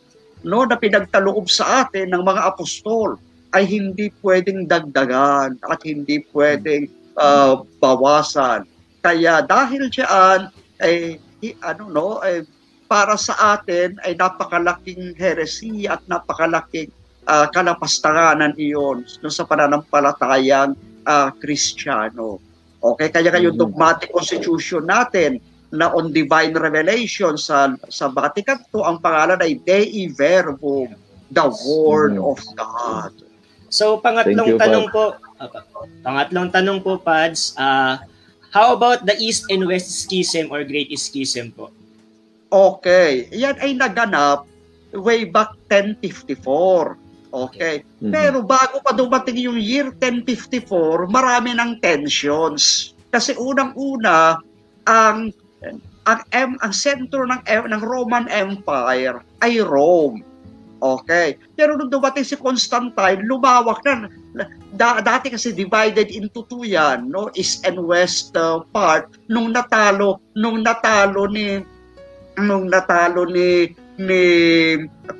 no, 0.46 0.66
na 0.66 0.78
pinagtaloob 0.78 1.50
sa 1.50 1.86
atin 1.86 2.14
ng 2.14 2.24
mga 2.26 2.42
apostol 2.56 3.18
ay 3.56 3.64
hindi 3.64 4.12
pwedeng 4.20 4.68
dagdagan 4.68 5.56
at 5.64 5.80
hindi 5.88 6.20
pwedeng 6.36 6.92
ah, 7.16 7.64
bawasan. 7.80 8.68
Kaya 9.00 9.40
dahil 9.48 9.88
diyan 9.88 10.40
ay 10.84 11.24
ano 11.64 11.84
no 11.88 12.08
ay 12.20 12.44
para 12.86 13.16
sa 13.16 13.58
atin 13.58 13.96
ay 14.04 14.14
napakalaking 14.14 15.16
heresy 15.16 15.88
at 15.88 16.02
napakalaking 16.06 16.92
uh, 17.26 17.48
kalapastanganan 17.50 18.54
iyon 18.60 19.02
no, 19.24 19.30
sa 19.32 19.48
pananampalatayang 19.48 20.76
ah, 21.08 21.32
Kristiyano. 21.40 22.42
Okay, 22.82 23.10
kaya 23.10 23.34
kayo 23.34 23.50
Mhm. 23.50 23.58
dogmatic 23.58 24.12
constitution 24.14 24.86
natin 24.86 25.42
na 25.74 25.90
on 25.90 26.14
divine 26.14 26.54
revelation 26.54 27.34
sa 27.38 27.74
sa 27.90 28.12
Vatican 28.14 28.62
II, 28.70 28.86
ang 28.86 28.98
pangalan 29.02 29.42
ay 29.42 29.58
Dei 29.66 30.06
Verbum, 30.14 30.94
the 31.32 31.46
Word 31.66 32.18
Mhm. 32.18 32.26
of 32.26 32.40
God. 32.54 33.14
So, 33.70 34.00
pangatlong 34.00 34.56
you, 34.56 34.58
tanong 34.60 34.88
po, 34.94 35.18
apa, 35.42 35.66
pangatlong 36.06 36.50
tanong 36.54 36.80
po, 36.80 36.98
Pads, 37.02 37.58
ah, 37.60 38.00
how 38.56 38.72
about 38.74 39.04
the 39.04 39.16
East 39.20 39.50
and 39.52 39.66
West 39.68 39.92
Schism 39.92 40.54
or 40.54 40.64
Great 40.64 40.94
Schism 40.96 41.52
po? 41.52 41.74
Okay, 42.54 43.28
yan 43.36 43.58
ay 43.60 43.76
naganap 43.76 44.48
way 44.96 45.28
back 45.28 45.52
1054. 45.68 46.96
Okay. 47.36 47.84
Mhm. 48.00 48.16
Pero 48.16 48.40
bago 48.40 48.80
pa 48.80 48.96
dumating 48.96 49.36
yung 49.36 49.60
year 49.60 49.92
1054, 49.92 51.04
marami 51.12 51.52
ng 51.52 51.84
tensions. 51.84 52.96
Kasi 53.12 53.36
unang-una, 53.36 54.40
ang 54.88 55.36
ang 56.06 56.22
M, 56.32 56.56
ang 56.62 56.72
sentro 56.72 57.28
ng 57.28 57.42
M- 57.44 57.68
ng 57.68 57.82
Roman 57.84 58.30
Empire 58.32 59.20
ay 59.44 59.60
Rome. 59.60 60.24
Okay. 60.84 61.40
Pero 61.56 61.80
nung 61.80 61.88
dumating 61.90 62.28
si 62.28 62.36
Constantine, 62.36 63.24
lumawak 63.24 63.82
na. 63.88 64.12
Da, 64.76 65.00
dati 65.00 65.32
kasi 65.32 65.56
divided 65.56 66.12
into 66.12 66.44
two 66.52 66.68
yan, 66.68 67.08
no? 67.08 67.32
East 67.32 67.64
and 67.64 67.80
West 67.80 68.36
uh, 68.36 68.60
part. 68.76 69.08
Nung 69.32 69.56
natalo, 69.56 70.20
nung 70.36 70.60
natalo 70.60 71.32
ni 71.32 71.64
nung 72.36 72.68
natalo 72.68 73.24
ni 73.24 73.72
ni 73.96 74.24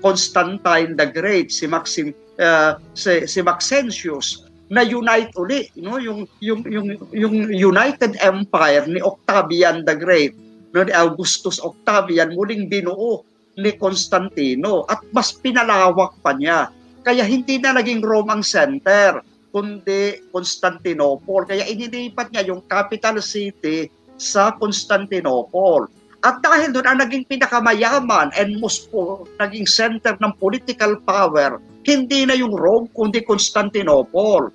Constantine 0.04 1.00
the 1.00 1.08
Great, 1.08 1.48
si 1.56 1.64
Maxim 1.64 2.12
uh, 2.40 2.76
si, 2.92 3.24
si 3.24 3.40
Maxentius 3.40 4.44
na 4.66 4.82
unite 4.82 5.30
uli 5.38 5.70
no 5.78 6.02
yung 6.02 6.26
yung 6.42 6.66
yung 6.66 6.98
yung 7.14 7.36
United 7.54 8.18
Empire 8.18 8.90
ni 8.90 8.98
Octavian 8.98 9.86
the 9.86 9.94
Great 9.94 10.34
no 10.74 10.82
ni 10.82 10.90
Augustus 10.90 11.62
Octavian 11.62 12.34
muling 12.34 12.66
binuo 12.66 13.22
ni 13.56 13.72
Constantino 13.76 14.84
at 14.92 15.02
mas 15.16 15.32
pinalawak 15.36 16.16
pa 16.20 16.36
niya 16.36 16.72
kaya 17.06 17.24
hindi 17.24 17.60
na 17.62 17.76
naging 17.76 18.04
Rome 18.04 18.32
ang 18.32 18.44
center 18.44 19.24
kundi 19.56 20.20
Constantinople 20.32 21.48
kaya 21.48 21.64
inilipat 21.68 22.32
niya 22.32 22.52
yung 22.52 22.64
capital 22.68 23.24
city 23.24 23.88
sa 24.20 24.56
Constantinople 24.60 25.88
at 26.26 26.42
dahil 26.42 26.74
doon 26.74 26.90
ang 26.90 27.00
naging 27.06 27.22
pinakamayaman 27.30 28.34
and 28.34 28.58
most 28.58 28.90
po, 28.90 29.30
naging 29.38 29.70
center 29.70 30.18
ng 30.18 30.34
political 30.42 30.98
power, 31.06 31.62
hindi 31.86 32.26
na 32.26 32.34
yung 32.34 32.58
Rome 32.58 32.90
kundi 32.98 33.22
Constantinople. 33.22 34.50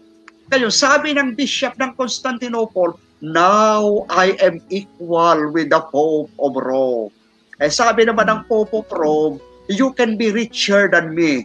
Kaya 0.50 0.66
sabi 0.66 1.14
ng 1.14 1.38
bishop 1.38 1.78
ng 1.78 1.94
Constantinople, 1.94 2.98
Now 3.22 4.02
I 4.10 4.34
am 4.42 4.58
equal 4.66 5.54
with 5.54 5.70
the 5.70 5.78
Pope 5.94 6.34
of 6.42 6.58
Rome. 6.58 7.14
Eh 7.60 7.68
sabi 7.68 8.08
naman 8.08 8.24
ng 8.24 8.40
Pope 8.48 8.72
of 8.72 8.88
Rome, 8.88 9.36
you 9.68 9.92
can 9.92 10.16
be 10.16 10.32
richer 10.32 10.88
than 10.88 11.12
me. 11.12 11.44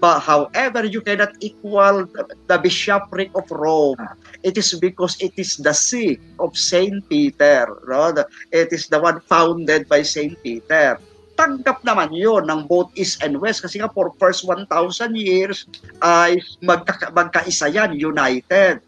But 0.00 0.20
however, 0.20 0.84
you 0.84 1.00
cannot 1.00 1.36
equal 1.40 2.04
the 2.48 2.58
bishopric 2.60 3.32
of 3.32 3.48
Rome. 3.48 4.00
It 4.44 4.60
is 4.60 4.76
because 4.76 5.16
it 5.20 5.32
is 5.40 5.56
the 5.56 5.72
see 5.72 6.20
of 6.36 6.56
Saint 6.56 7.04
Peter. 7.08 7.68
No? 7.88 8.12
It 8.52 8.68
is 8.72 8.88
the 8.88 9.00
one 9.00 9.20
founded 9.24 9.88
by 9.88 10.04
Saint 10.04 10.36
Peter. 10.44 11.00
Tanggap 11.40 11.80
naman 11.88 12.12
yon 12.12 12.52
ng 12.52 12.68
both 12.68 12.92
East 13.00 13.24
and 13.24 13.40
West 13.40 13.64
kasi 13.64 13.80
nga 13.80 13.88
for 13.88 14.12
first 14.20 14.44
1,000 14.44 14.68
years 15.16 15.64
ay 16.04 16.36
magka, 16.60 17.08
magkaisa 17.12 17.72
yan, 17.72 17.96
united. 17.96 18.84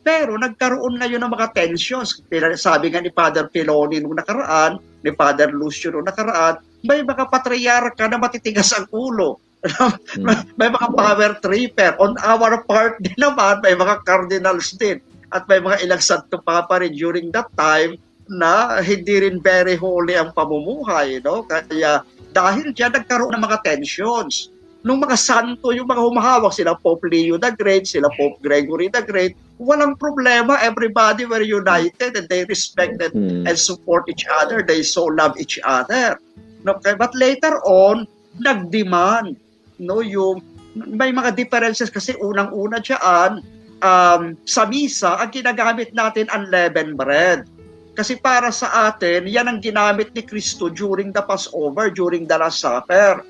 Pero 0.00 0.36
nagkaroon 0.36 0.96
ngayon 1.00 1.20
ng 1.24 1.32
mga 1.32 1.52
tensions. 1.52 2.24
Sabi 2.56 2.88
nga 2.88 3.04
ni 3.04 3.12
Father 3.12 3.52
Piloni 3.52 4.00
nung 4.00 4.16
nakaraan, 4.16 4.80
ni 5.04 5.12
Father 5.12 5.52
Lucio 5.52 5.92
nung 5.92 6.08
nakaraan, 6.08 6.64
may 6.80 7.04
mga 7.04 7.28
patriarka 7.28 8.08
na 8.08 8.16
matitigas 8.16 8.72
ang 8.72 8.88
ulo. 8.88 9.36
Mhm. 9.64 10.36
may 10.60 10.68
mga 10.72 10.88
power 10.92 11.32
tripper. 11.40 11.92
On 12.00 12.16
our 12.20 12.64
part 12.64 12.96
din 13.00 13.16
naman, 13.16 13.60
may 13.60 13.76
mga 13.76 14.00
cardinals 14.04 14.72
din. 14.76 15.00
At 15.28 15.44
may 15.44 15.60
mga 15.60 15.84
ilang 15.84 16.00
santo 16.04 16.40
papa 16.40 16.80
rin 16.80 16.96
during 16.96 17.28
that 17.32 17.48
time 17.56 17.96
na 18.28 18.80
hindi 18.80 19.24
rin 19.28 19.40
very 19.40 19.76
holy 19.76 20.16
ang 20.16 20.32
pamumuhay. 20.32 21.20
No? 21.20 21.44
Kaya 21.44 22.04
dahil 22.32 22.72
dyan 22.72 22.92
nagkaroon 22.92 23.32
ng 23.36 23.44
mga 23.44 23.58
tensions. 23.64 24.53
Nung 24.84 25.00
mga 25.00 25.16
santo, 25.16 25.72
yung 25.72 25.88
mga 25.88 26.04
humahawak, 26.04 26.52
sila 26.52 26.76
Pope 26.76 27.08
Leo 27.08 27.40
the 27.40 27.56
Great, 27.56 27.88
sila 27.88 28.12
Pope 28.20 28.36
Gregory 28.44 28.92
the 28.92 29.00
Great, 29.00 29.32
walang 29.56 29.96
problema. 29.96 30.60
Everybody 30.60 31.24
were 31.24 31.40
united 31.40 32.12
and 32.12 32.28
they 32.28 32.44
respected 32.44 33.16
Mhm. 33.16 33.48
and 33.48 33.56
support 33.56 34.04
each 34.12 34.28
other. 34.28 34.60
They 34.60 34.84
so 34.84 35.08
love 35.08 35.40
each 35.40 35.56
other. 35.64 36.20
No, 36.68 36.76
okay? 36.76 36.92
But 37.00 37.16
later 37.16 37.64
on, 37.64 38.04
nag-demand 38.36 39.40
no 39.80 40.04
yung 40.04 40.42
may 40.74 41.10
mga 41.14 41.32
differences 41.38 41.88
kasi 41.88 42.18
unang-una 42.18 42.82
diyan 42.82 43.40
um, 43.80 44.22
sa 44.44 44.62
misa 44.66 45.16
ang 45.22 45.30
ginagamit 45.30 45.94
natin 45.96 46.26
unleavened 46.28 46.98
bread. 46.98 47.46
Kasi 47.94 48.18
para 48.18 48.50
sa 48.50 48.90
atin, 48.90 49.30
yan 49.30 49.46
ang 49.46 49.62
ginamit 49.62 50.10
ni 50.18 50.26
Kristo 50.26 50.66
during 50.66 51.14
the 51.14 51.22
Passover, 51.22 51.94
during 51.94 52.26
the 52.26 52.34
Last 52.34 52.58
Supper. 52.58 53.22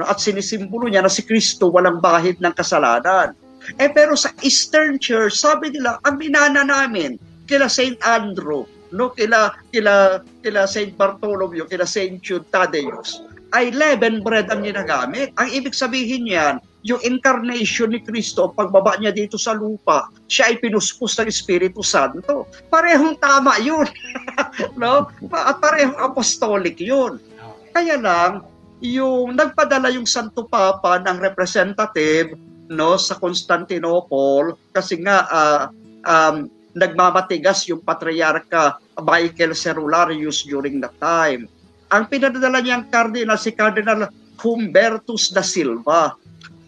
No, 0.00 0.08
at 0.08 0.24
sinisimbolo 0.24 0.88
niya 0.88 1.04
na 1.04 1.12
si 1.12 1.20
Kristo 1.20 1.68
walang 1.68 2.00
bahid 2.00 2.40
ng 2.40 2.54
kasalanan. 2.56 3.36
Eh 3.76 3.92
pero 3.92 4.16
sa 4.16 4.32
Eastern 4.40 4.96
Church, 4.96 5.36
sabi 5.36 5.70
nila, 5.70 6.00
ang 6.08 6.16
binana 6.16 6.64
namin 6.64 7.20
kila 7.44 7.68
Saint 7.68 8.00
Andrew, 8.02 8.64
no, 8.90 9.12
kila 9.12 9.52
kila 9.70 10.24
kila 10.40 10.64
Saint 10.64 10.96
Bartholomew, 10.96 11.68
kila 11.68 11.84
Saint 11.84 12.18
Jude 12.24 12.48
Thaddeus, 12.48 13.20
ay 13.52 13.68
leavened 13.70 14.24
bread 14.24 14.48
ang 14.48 14.64
ginagamit. 14.64 15.30
Ang 15.36 15.48
ibig 15.52 15.76
sabihin 15.76 16.24
niyan, 16.24 16.56
yung 16.82 16.98
incarnation 17.06 17.94
ni 17.94 18.02
Kristo, 18.02 18.50
pagbaba 18.50 18.98
niya 18.98 19.14
dito 19.14 19.38
sa 19.38 19.54
lupa, 19.54 20.10
siya 20.26 20.50
ay 20.50 20.58
pinuspos 20.58 21.14
ng 21.20 21.30
Espiritu 21.30 21.84
Santo. 21.84 22.50
Parehong 22.72 23.14
tama 23.22 23.60
yun. 23.62 23.86
no? 24.80 25.06
At 25.30 25.62
parehong 25.62 25.94
apostolic 26.00 26.80
yun. 26.82 27.22
Kaya 27.70 27.96
lang, 28.00 28.42
yung 28.82 29.38
nagpadala 29.38 29.94
yung 29.94 30.04
Santo 30.10 30.50
Papa 30.50 30.98
ng 30.98 31.22
representative 31.22 32.34
no 32.66 32.98
sa 32.98 33.14
Constantinople 33.14 34.58
kasi 34.74 34.98
nga 35.00 35.24
ah, 35.30 35.62
um, 36.02 36.50
nagmamatigas 36.74 37.68
yung 37.70 37.84
patriarka 37.84 38.82
Michael 38.98 39.54
Cerularius 39.54 40.42
during 40.42 40.82
that 40.82 40.96
time. 40.98 41.46
Ang 41.92 42.08
pinadala 42.08 42.58
niyang 42.58 42.88
cardinal 42.88 43.36
si 43.36 43.52
Cardinal 43.52 44.08
Humbertus 44.40 45.30
da 45.30 45.44
Silva. 45.44 46.16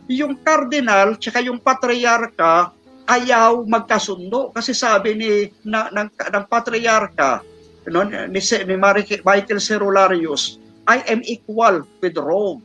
Yung 0.07 0.39
cardinal 0.45 1.17
tsaka 1.17 1.41
yung 1.41 1.59
patriarka 1.59 2.71
ayaw 3.09 3.65
magkasundo 3.65 4.53
kasi 4.53 4.77
sabi 4.77 5.17
ni 5.17 5.31
na, 5.65 5.89
ng, 5.89 6.09
ng 6.13 6.45
patriarka 6.47 7.41
no, 7.89 8.05
ni, 8.05 8.41
ni 8.41 8.77
Michael 9.25 9.61
Cerularius, 9.61 10.61
I 10.87 11.01
am 11.09 11.25
equal 11.25 11.85
with 12.01 12.17
Rome. 12.17 12.61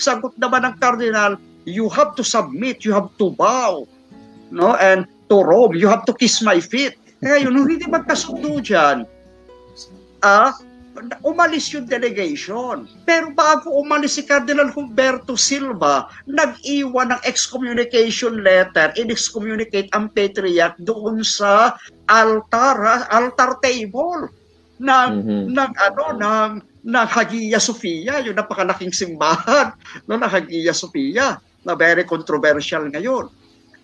Sagot 0.00 0.32
naman 0.40 0.64
ng 0.64 0.74
cardinal, 0.80 1.36
you 1.68 1.92
have 1.92 2.16
to 2.16 2.24
submit, 2.24 2.84
you 2.84 2.92
have 2.96 3.12
to 3.20 3.32
bow. 3.36 3.84
No? 4.48 4.74
And 4.80 5.04
to 5.28 5.44
Rome, 5.44 5.76
you 5.76 5.86
have 5.88 6.08
to 6.08 6.14
kiss 6.16 6.40
my 6.40 6.58
feet. 6.58 6.96
Kaya 7.20 7.44
yun, 7.44 7.68
hindi 7.68 7.84
magkasundo 7.84 8.64
dyan. 8.64 9.04
Ah, 10.24 10.56
umalis 11.24 11.72
yung 11.72 11.84
delegation. 11.84 12.88
Pero 13.04 13.32
bago 13.32 13.72
umalis 13.76 14.16
si 14.16 14.22
Cardinal 14.24 14.72
Humberto 14.72 15.36
Silva, 15.36 16.08
nag-iwan 16.28 17.14
ng 17.14 17.22
excommunication 17.24 18.40
letter, 18.40 18.92
in-excommunicate 18.96 19.88
ang 19.92 20.08
Patriarch 20.12 20.76
doon 20.82 21.20
sa 21.24 21.76
altar, 22.08 23.06
altar 23.12 23.60
table 23.60 24.28
ng, 24.80 25.10
mm-hmm. 25.20 25.44
ng 25.54 25.70
ano, 25.76 26.04
ng, 26.16 26.50
ng 26.80 27.06
Hagia 27.08 27.60
Sophia, 27.60 28.24
yung 28.24 28.36
napakalaking 28.36 28.92
simbahan 28.92 29.72
no, 30.08 30.16
ng 30.16 30.30
Hagia 30.30 30.72
Sophia, 30.72 31.36
na 31.64 31.76
very 31.76 32.08
controversial 32.08 32.88
ngayon. 32.88 33.28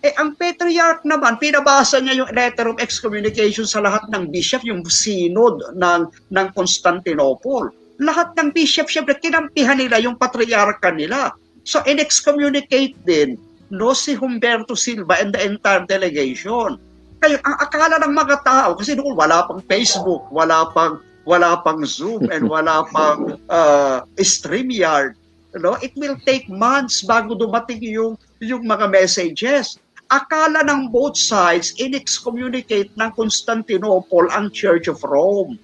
Eh, 0.05 0.13
ang 0.17 0.37
Patriarch 0.37 1.01
naman, 1.05 1.41
pinabasa 1.41 1.97
niya 1.97 2.21
yung 2.21 2.29
letter 2.29 2.69
of 2.69 2.77
excommunication 2.77 3.65
sa 3.65 3.81
lahat 3.81 4.05
ng 4.13 4.29
bishop, 4.29 4.61
yung 4.61 4.85
synod 4.85 5.61
ng, 5.73 6.01
ng 6.29 6.47
Constantinople. 6.53 7.73
Lahat 7.97 8.29
ng 8.37 8.53
bishop, 8.53 8.89
syempre, 8.93 9.17
kinampihan 9.17 9.77
nila 9.77 9.97
yung 9.97 10.13
patriarka 10.13 10.93
nila. 10.93 11.33
So, 11.65 11.81
in-excommunicate 11.85 12.93
din 13.09 13.41
no, 13.73 13.91
si 13.91 14.15
Humberto 14.15 14.77
Silva 14.77 15.19
and 15.19 15.35
the 15.35 15.41
entire 15.43 15.83
delegation. 15.83 16.79
Kaya 17.17 17.41
ang 17.41 17.57
akala 17.57 17.97
ng 17.99 18.13
mga 18.13 18.45
tao, 18.45 18.77
kasi 18.77 18.93
noon 18.93 19.17
wala 19.17 19.43
pang 19.49 19.59
Facebook, 19.65 20.29
wala 20.29 20.69
pang 20.71 21.01
wala 21.27 21.59
pang 21.59 21.83
Zoom 21.83 22.31
and 22.31 22.47
wala 22.47 22.87
pang 22.95 23.35
uh, 23.51 24.07
StreamYard. 24.15 25.19
No? 25.59 25.75
It 25.83 25.91
will 25.99 26.15
take 26.23 26.47
months 26.47 27.03
bago 27.03 27.35
dumating 27.35 27.83
yung 27.83 28.15
yung 28.39 28.63
mga 28.63 28.87
messages 28.87 29.75
akala 30.07 30.63
ng 30.63 30.87
both 30.87 31.19
sides 31.19 31.75
in-excommunicate 31.75 32.91
ng 32.95 33.09
Constantinople 33.11 34.31
ang 34.31 34.47
Church 34.55 34.87
of 34.87 35.03
Rome. 35.03 35.59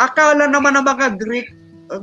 Akala 0.00 0.48
naman 0.48 0.80
ng 0.80 0.86
mga 0.88 1.06
Greek 1.20 1.48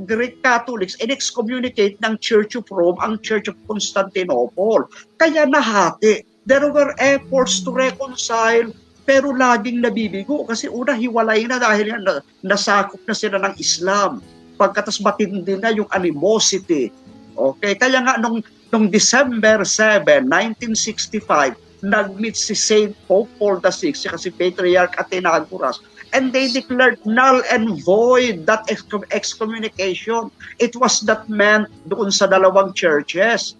Greek 0.05 0.45
Catholics 0.45 0.93
in-excommunicate 1.01 1.97
ng 2.05 2.13
Church 2.21 2.53
of 2.53 2.69
Rome 2.69 3.01
ang 3.01 3.17
Church 3.25 3.49
of 3.49 3.57
Constantinople. 3.65 4.85
Kaya 5.17 5.49
nahati. 5.49 6.21
There 6.45 6.69
were 6.69 6.93
efforts 7.01 7.61
to 7.65 7.73
reconcile 7.73 8.69
pero 9.03 9.33
laging 9.33 9.81
nabibigo 9.81 10.45
kasi 10.45 10.69
una 10.69 10.93
hiwalay 10.93 11.49
na 11.49 11.57
dahil 11.57 11.97
na, 12.01 12.21
nasakop 12.45 13.01
na 13.05 13.15
sila 13.17 13.37
ng 13.41 13.55
Islam. 13.57 14.21
Pagkatas 14.61 15.01
matindi 15.01 15.57
na 15.57 15.73
yung 15.73 15.89
animosity. 15.89 16.93
Okay, 17.33 17.73
kaya 17.73 18.03
nga 18.03 18.21
nung, 18.21 18.45
nung 18.69 18.91
December 18.91 19.65
7, 19.65 20.27
1965, 20.29 21.57
nag-meet 21.81 22.37
si 22.37 22.53
Saint 22.53 22.93
Pope 23.09 23.29
Paul 23.41 23.57
VI, 23.57 23.97
si 23.97 24.29
Patriarch 24.29 24.93
Athenagoras, 25.01 25.81
and 26.13 26.31
they 26.31 26.51
declared 26.51 26.99
null 27.05 27.41
and 27.49 27.81
void 27.83 28.45
that 28.45 28.67
excommunication. 29.11 30.29
It 30.59 30.75
was 30.75 31.03
not 31.03 31.27
meant 31.31 31.71
doon 31.87 32.11
sa 32.11 32.27
dalawang 32.27 32.75
churches. 32.75 33.55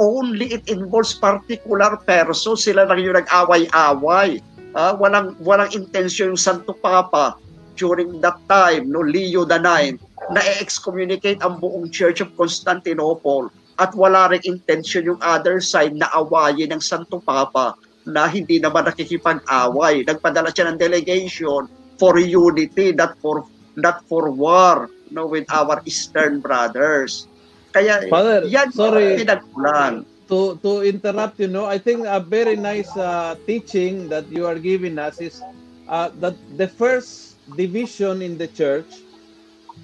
Only 0.00 0.56
it 0.56 0.64
involves 0.72 1.12
particular 1.12 2.00
person. 2.08 2.56
Sila 2.56 2.88
lang 2.88 3.04
yung 3.04 3.20
nag-away-away. 3.20 4.40
Uh, 4.70 4.94
walang, 4.98 5.34
walang 5.42 5.70
intensyon 5.74 6.34
yung 6.34 6.40
Santo 6.40 6.72
Papa 6.76 7.34
during 7.74 8.20
that 8.20 8.38
time, 8.46 8.92
no, 8.92 9.02
Leo 9.02 9.48
the 9.48 9.58
IX, 9.58 9.98
na 10.30 10.40
excommunicate 10.60 11.40
ang 11.42 11.58
buong 11.58 11.88
Church 11.88 12.20
of 12.20 12.30
Constantinople 12.36 13.50
at 13.80 13.96
wala 13.96 14.28
rin 14.28 14.44
intention 14.44 15.08
yung 15.08 15.20
other 15.24 15.58
side 15.64 15.96
na 15.96 16.12
awayin 16.12 16.70
ng 16.70 16.82
Santo 16.84 17.18
Papa 17.24 17.74
na 18.04 18.28
hindi 18.28 18.60
naman 18.60 18.84
nakikipag-away. 18.84 20.04
Nagpadala 20.04 20.52
siya 20.52 20.68
ng 20.70 20.76
delegation 20.76 21.64
for 21.96 22.20
unity, 22.20 22.92
not 22.92 23.16
for 23.24 23.48
not 23.80 24.04
for 24.04 24.28
war 24.28 24.92
no, 25.08 25.24
with 25.24 25.48
our 25.48 25.80
Eastern 25.88 26.44
brothers. 26.44 27.24
Kaya 27.72 28.04
Father, 28.12 28.44
yan 28.44 28.68
sorry, 28.74 29.16
pinagkulan. 29.16 30.04
To, 30.30 30.56
to 30.62 30.82
interrupt 30.82 31.40
you 31.40 31.48
know, 31.48 31.66
I 31.66 31.78
think 31.78 32.06
a 32.06 32.20
very 32.20 32.56
nice 32.56 32.96
uh, 32.96 33.34
teaching 33.46 34.08
that 34.08 34.30
you 34.30 34.46
are 34.46 34.58
giving 34.58 34.98
us 34.98 35.20
is 35.20 35.42
uh, 35.88 36.10
that 36.22 36.36
the 36.56 36.68
first 36.68 37.34
division 37.56 38.22
in 38.22 38.38
the 38.38 38.46
church 38.46 39.02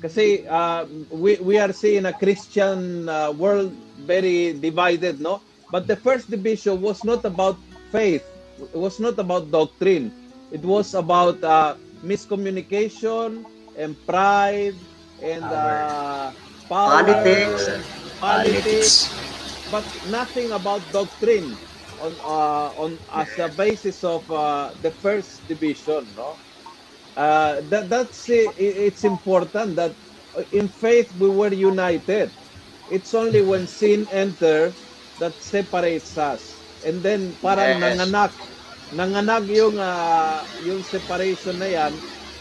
kasi 0.01 0.47
uh, 0.47 0.85
we, 1.11 1.37
we 1.41 1.59
are 1.59 1.73
seeing 1.73 2.07
a 2.07 2.13
Christian 2.13 3.09
uh, 3.09 3.33
world 3.33 3.73
very 4.05 4.53
divided, 4.53 5.21
no? 5.21 5.41
But 5.71 5.87
the 5.89 5.97
first 5.97 6.31
division 6.31 6.81
was 6.81 7.03
not 7.03 7.25
about 7.25 7.59
faith. 7.91 8.23
It 8.61 8.77
was 8.77 9.01
not 9.01 9.19
about 9.19 9.51
doctrine. 9.51 10.13
It 10.53 10.63
was 10.63 10.95
about 10.95 11.43
uh, 11.43 11.75
miscommunication 12.05 13.45
and 13.77 13.97
pride 14.07 14.77
and 15.21 15.51
uh, 15.53 16.31
power, 16.69 17.03
politics, 17.03 17.69
politics, 18.21 19.11
but 19.71 19.89
nothing 20.05 20.53
about 20.53 20.93
doctrine 20.93 21.61
on 21.99 22.19
uh, 22.21 22.71
on 22.77 23.01
as 23.13 23.39
a 23.39 23.49
basis 23.49 24.05
of 24.05 24.29
uh, 24.31 24.73
the 24.81 24.93
first 24.93 25.47
division, 25.49 26.15
no? 26.15 26.41
Uh, 27.17 27.63
that 27.69 27.89
that's 27.89 28.29
it's 28.29 29.05
important 29.05 29.77
that 29.77 29.97
in 30.53 30.69
faith 30.69 31.13
we 31.17 31.29
were 31.31 31.53
united 31.53 32.31
it's 32.89 33.15
only 33.15 33.43
when 33.43 33.67
sin 33.67 34.07
enter 34.13 34.77
that 35.19 35.43
separates 35.43 36.17
us. 36.19 36.65
And 36.85 37.03
then 37.03 37.35
parang 37.43 37.83
yes. 37.83 37.99
nanganak 37.99 38.33
nanganak 38.95 39.45
yung 39.51 39.77
uh, 39.81 40.47
yung 40.63 40.87
separation 40.87 41.59
na 41.59 41.67
yan 41.67 41.93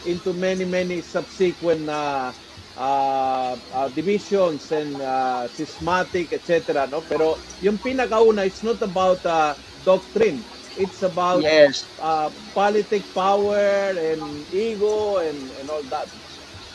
into 0.06 0.38
many 0.38 0.66
many 0.70 1.02
subsequent 1.02 1.90
uh, 1.90 2.30
uh, 2.78 3.56
uh, 3.74 3.88
divisions 3.96 4.72
and 4.72 5.00
uh, 5.02 5.48
schismatic 5.52 6.32
etc 6.32 6.88
no 6.88 7.02
pero 7.04 7.40
yung 7.60 7.80
pinakauna 7.80 8.46
it's 8.46 8.64
not 8.64 8.80
about 8.84 9.20
uh, 9.26 9.56
doctrine 9.84 10.40
it's 10.76 11.04
about 11.04 11.40
yes. 11.40 11.88
uh, 12.04 12.28
politic 12.52 13.04
power 13.16 13.96
and 13.96 14.24
ego 14.52 15.24
and 15.24 15.40
and 15.60 15.68
all 15.72 15.84
that 15.88 16.08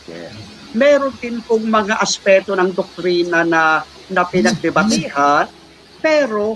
yeah 0.08 0.32
meron 0.74 1.10
din 1.18 1.42
pong 1.42 1.66
mga 1.66 1.98
aspeto 1.98 2.54
ng 2.54 2.70
doktrina 2.70 3.42
na, 3.42 3.82
na 4.10 4.22
pinagdebatihan, 4.26 5.50
pero 5.98 6.54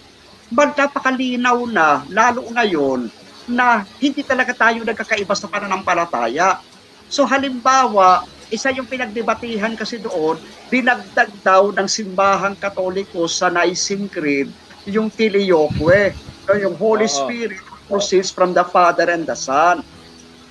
magnapakalinaw 0.55 1.59
na, 1.67 2.07
lalo 2.11 2.47
ngayon, 2.55 3.11
na 3.51 3.85
hindi 3.99 4.23
talaga 4.25 4.55
tayo 4.55 4.87
nagkakaiba 4.87 5.35
sa 5.35 5.51
pananampalataya. 5.51 6.63
So 7.11 7.27
halimbawa, 7.27 8.25
isa 8.51 8.73
yung 8.73 8.89
pinagdebatihan 8.89 9.73
kasi 9.77 10.01
doon, 10.01 10.41
dinagdag 10.69 11.31
daw 11.45 11.71
ng 11.73 11.89
simbahang 11.89 12.57
katoliko 12.59 13.25
sa 13.29 13.49
Nicene 13.49 14.11
Creed, 14.11 14.49
yung 14.85 15.09
Filioque, 15.09 16.13
yung 16.53 16.77
Holy 16.77 17.09
Uh-oh. 17.09 17.21
Spirit 17.25 17.61
proceeds 17.89 18.33
from 18.33 18.57
the 18.57 18.65
Father 18.65 19.09
and 19.09 19.29
the 19.29 19.37
Son. 19.37 19.85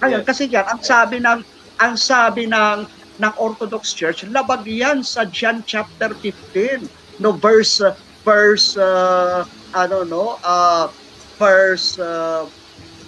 Ayun, 0.02 0.22
yes. 0.22 0.28
kasi 0.28 0.44
yan, 0.50 0.66
ang 0.66 0.82
sabi 0.82 1.18
ng 1.22 1.40
ang 1.82 1.96
sabi 1.98 2.46
ng 2.46 2.86
ng 3.22 3.34
Orthodox 3.38 3.94
Church, 3.94 4.26
labag 4.30 4.66
yan 4.66 5.06
sa 5.06 5.26
John 5.30 5.62
chapter 5.66 6.14
15, 6.18 6.90
no 7.22 7.34
verse 7.34 7.82
verse 8.26 8.74
uh, 8.78 9.46
ano 9.78 10.06
no, 10.06 10.42
uh, 10.42 10.90
verse 11.38 11.98
uh, 12.02 12.46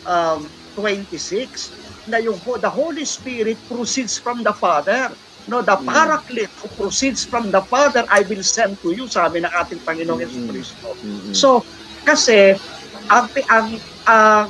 um, 0.05 0.45
26 0.77 1.84
na 2.07 2.21
yung 2.21 2.37
the 2.37 2.69
Holy 2.69 3.05
Spirit 3.05 3.57
proceeds 3.69 4.17
from 4.17 4.45
the 4.45 4.53
Father. 4.53 5.11
No, 5.45 5.61
the 5.61 5.77
mm. 5.77 5.85
Paraclete 5.85 6.53
who 6.61 6.67
proceeds 6.73 7.21
from 7.21 7.53
the 7.53 7.61
Father, 7.61 8.01
I 8.09 8.25
will 8.25 8.41
send 8.41 8.81
to 8.81 8.89
you, 8.97 9.05
sabi 9.05 9.45
ng 9.45 9.53
ating 9.53 9.81
Panginoong 9.85 10.25
mm-hmm. 10.25 10.49
Kristo. 10.49 10.89
Mm-hmm. 10.97 11.33
So, 11.37 11.61
kasi 12.01 12.57
ang 13.13 13.29
ang 13.49 13.67
ang 14.09 14.49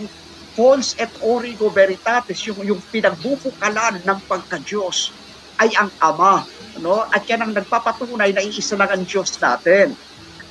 Fons 0.56 0.96
et 0.96 1.12
Origo 1.20 1.68
Veritatis, 1.68 2.40
yung, 2.48 2.64
yung 2.64 2.80
pinagbubukalan 2.88 4.00
ng 4.08 4.20
pagka-Diyos, 4.24 5.12
ay 5.60 5.68
ang 5.76 5.92
Ama. 6.00 6.48
No? 6.80 7.04
At 7.12 7.28
yan 7.28 7.44
ang 7.44 7.52
nagpapatunay 7.52 8.32
na 8.32 8.40
iisa 8.40 8.80
lang 8.80 8.88
ang 8.88 9.04
Diyos 9.04 9.36
natin. 9.36 9.92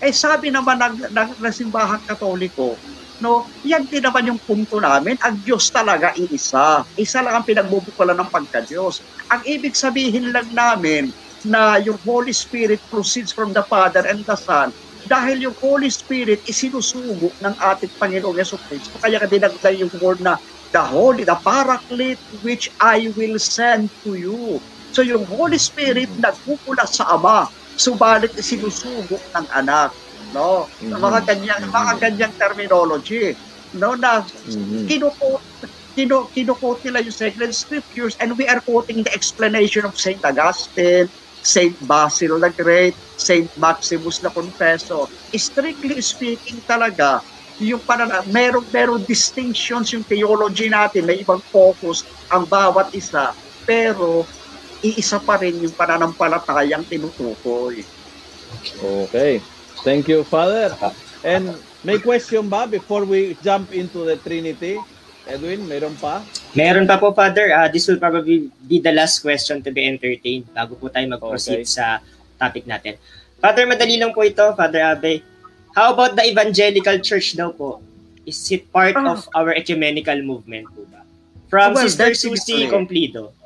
Eh 0.04 0.12
sabi 0.12 0.52
naman 0.52 0.76
ng, 0.76 1.08
ng, 1.08 1.30
ng 1.40 1.54
simbahang 1.56 2.04
katoliko, 2.04 2.76
no, 3.24 3.48
yan 3.64 3.88
din 3.88 4.04
naman 4.04 4.28
yung 4.28 4.40
punto 4.44 4.76
namin, 4.76 5.16
ang 5.24 5.40
Diyos 5.40 5.72
talaga 5.72 6.12
iisa. 6.12 6.84
Isa 6.92 7.24
lang 7.24 7.40
ang 7.40 7.46
pinagbubukulan 7.48 8.20
ng 8.20 8.28
pagka-Diyos. 8.28 9.00
Ang 9.32 9.40
ibig 9.48 9.72
sabihin 9.72 10.28
lang 10.28 10.52
namin 10.52 11.08
na 11.40 11.80
yung 11.80 11.96
Holy 12.04 12.36
Spirit 12.36 12.84
proceeds 12.92 13.32
from 13.32 13.56
the 13.56 13.64
Father 13.72 14.04
and 14.04 14.20
the 14.28 14.36
Son, 14.36 14.68
dahil 15.04 15.48
yung 15.48 15.56
Holy 15.60 15.92
Spirit 15.92 16.40
isinusugo 16.48 17.36
ng 17.40 17.54
ating 17.60 17.92
Panginoong 18.00 18.40
Yeso 18.40 18.56
Kristo. 18.64 18.96
Kaya 19.00 19.20
ka 19.20 19.28
dinagdag 19.28 19.76
yung 19.76 19.92
word 20.00 20.20
na 20.24 20.36
the 20.72 20.80
Holy, 20.80 21.24
the 21.28 21.36
Paraclete 21.44 22.24
which 22.40 22.68
I 22.80 23.12
will 23.12 23.36
send 23.36 23.92
to 24.04 24.16
you. 24.16 24.60
So 24.92 25.04
yung 25.04 25.28
Holy 25.28 25.60
Spirit 25.60 26.08
nagpupula 26.16 26.88
sa 26.88 27.12
Ama, 27.12 27.44
subalit 27.76 28.32
isinusugo 28.36 29.20
ng 29.36 29.46
anak. 29.52 29.92
No? 30.34 30.66
Mm-hmm. 30.82 30.98
Mga 30.98 31.20
ganyang, 31.30 31.62
mga 31.70 31.92
ganyang 32.02 32.34
terminology. 32.34 33.38
No? 33.78 33.94
Na 33.94 34.26
mm-hmm. 34.26 34.84
kinukot 34.90 35.42
kinu 35.94 36.26
kinukot 36.34 36.82
nila 36.82 37.06
yung 37.06 37.14
sacred 37.14 37.54
scriptures 37.54 38.18
and 38.18 38.34
we 38.34 38.50
are 38.50 38.58
quoting 38.58 39.06
the 39.06 39.12
explanation 39.14 39.86
of 39.86 39.94
St. 39.94 40.18
Augustine, 40.26 41.06
St. 41.46 41.74
Basil 41.86 42.42
the 42.42 42.50
Great, 42.50 42.98
St. 43.14 43.46
Maximus 43.54 44.18
the 44.18 44.30
Confessor. 44.34 45.06
Strictly 45.30 46.02
speaking 46.02 46.58
talaga, 46.66 47.22
yung 47.62 47.78
panana, 47.86 48.26
meron, 48.34 48.66
meron 48.74 49.06
distinctions 49.06 49.94
yung 49.94 50.02
theology 50.02 50.66
natin, 50.66 51.06
may 51.06 51.22
ibang 51.22 51.38
focus 51.54 52.02
ang 52.26 52.42
bawat 52.42 52.90
isa, 52.90 53.30
pero 53.62 54.26
iisa 54.82 55.22
pa 55.22 55.38
rin 55.38 55.62
yung 55.62 55.74
pananampalatayang 55.78 56.82
tinutukoy. 56.90 57.86
Okay. 58.82 59.38
Thank 59.84 60.08
you, 60.08 60.24
Father. 60.24 60.72
And 61.20 61.60
may 61.84 62.00
question 62.00 62.48
ba 62.48 62.64
before 62.64 63.04
we 63.04 63.36
jump 63.44 63.68
into 63.76 64.08
the 64.08 64.16
Trinity? 64.16 64.80
Edwin, 65.28 65.64
meron 65.68 65.96
pa? 66.00 66.24
Meron 66.56 66.88
pa 66.88 66.96
po, 67.00 67.12
Father. 67.12 67.52
Uh, 67.52 67.68
this 67.68 67.88
will 67.88 68.00
probably 68.00 68.48
be 68.64 68.80
the 68.80 68.92
last 68.92 69.20
question 69.20 69.60
to 69.60 69.68
be 69.72 69.84
entertained 69.84 70.48
bago 70.52 70.76
po 70.76 70.92
tayo 70.92 71.04
mag-proceed 71.08 71.64
okay. 71.64 71.68
sa 71.68 72.00
topic 72.36 72.68
natin. 72.68 72.96
Father, 73.40 73.64
madali 73.64 74.00
lang 74.00 74.12
po 74.12 74.24
ito, 74.24 74.44
Father 74.56 74.80
Abe. 74.84 75.20
How 75.76 75.92
about 75.92 76.16
the 76.16 76.24
evangelical 76.28 76.96
church 77.00 77.36
daw 77.36 77.52
po? 77.52 77.80
Is 78.24 78.40
it 78.52 78.68
part 78.72 78.96
oh. 78.96 79.16
of 79.16 79.28
our 79.36 79.52
ecumenical 79.52 80.16
movement 80.24 80.68
po 80.72 80.88
ba? 80.88 81.04
From 81.52 81.76
well, 81.76 81.84
Sister 81.84 82.16
Susie 82.16 82.72
Complido. 82.72 83.36